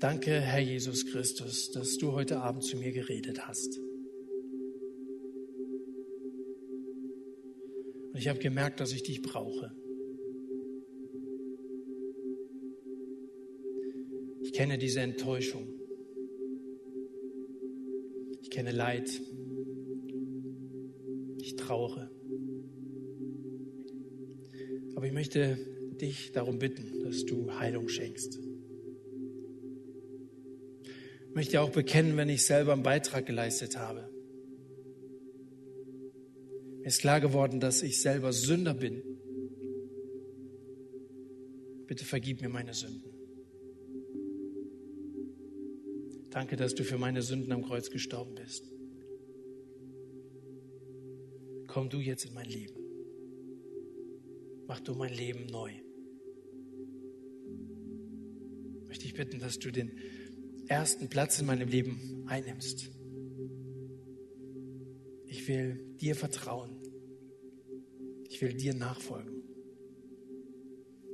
Danke, 0.00 0.40
Herr 0.40 0.60
Jesus 0.60 1.06
Christus, 1.06 1.70
dass 1.72 1.98
du 1.98 2.12
heute 2.12 2.40
Abend 2.40 2.64
zu 2.64 2.78
mir 2.78 2.92
geredet 2.92 3.46
hast. 3.46 3.78
Und 8.12 8.18
ich 8.18 8.28
habe 8.28 8.38
gemerkt, 8.38 8.80
dass 8.80 8.92
ich 8.92 9.02
dich 9.02 9.20
brauche. 9.20 9.72
Kenne 14.54 14.78
diese 14.78 15.00
Enttäuschung. 15.00 15.66
Ich 18.40 18.50
kenne 18.50 18.70
Leid. 18.70 19.10
Ich 21.38 21.56
trauere. 21.56 22.10
Aber 24.94 25.06
ich 25.06 25.12
möchte 25.12 25.58
dich 26.00 26.30
darum 26.32 26.58
bitten, 26.58 27.02
dass 27.02 27.24
du 27.24 27.52
Heilung 27.58 27.88
schenkst. 27.88 28.38
Ich 31.28 31.34
möchte 31.34 31.60
auch 31.60 31.70
bekennen, 31.70 32.16
wenn 32.16 32.28
ich 32.28 32.46
selber 32.46 32.72
einen 32.72 32.84
Beitrag 32.84 33.26
geleistet 33.26 33.76
habe. 33.76 34.08
Mir 36.78 36.86
ist 36.86 37.00
klar 37.00 37.20
geworden, 37.20 37.58
dass 37.58 37.82
ich 37.82 38.00
selber 38.00 38.32
Sünder 38.32 38.74
bin. 38.74 39.02
Bitte 41.88 42.04
vergib 42.04 42.40
mir 42.40 42.48
meine 42.48 42.72
Sünden. 42.72 43.13
Danke, 46.34 46.56
dass 46.56 46.74
du 46.74 46.82
für 46.82 46.98
meine 46.98 47.22
Sünden 47.22 47.52
am 47.52 47.62
Kreuz 47.62 47.90
gestorben 47.90 48.34
bist. 48.34 48.68
Komm 51.68 51.88
du 51.88 52.00
jetzt 52.00 52.24
in 52.24 52.34
mein 52.34 52.48
Leben. 52.48 52.74
Mach 54.66 54.80
du 54.80 54.94
mein 54.94 55.14
Leben 55.14 55.46
neu. 55.46 55.70
Möchte 58.88 59.04
ich 59.04 59.14
bitten, 59.14 59.38
dass 59.38 59.60
du 59.60 59.70
den 59.70 59.92
ersten 60.66 61.08
Platz 61.08 61.38
in 61.38 61.46
meinem 61.46 61.68
Leben 61.68 62.24
einnimmst. 62.26 62.90
Ich 65.26 65.46
will 65.46 65.94
dir 66.00 66.16
vertrauen. 66.16 66.82
Ich 68.28 68.42
will 68.42 68.54
dir 68.54 68.74
nachfolgen. 68.74 69.40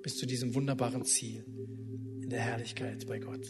Bis 0.03 0.17
zu 0.17 0.25
diesem 0.25 0.55
wunderbaren 0.55 1.05
Ziel 1.05 1.45
in 2.23 2.31
der 2.31 2.41
Herrlichkeit 2.41 3.07
bei 3.07 3.19
Gott. 3.19 3.47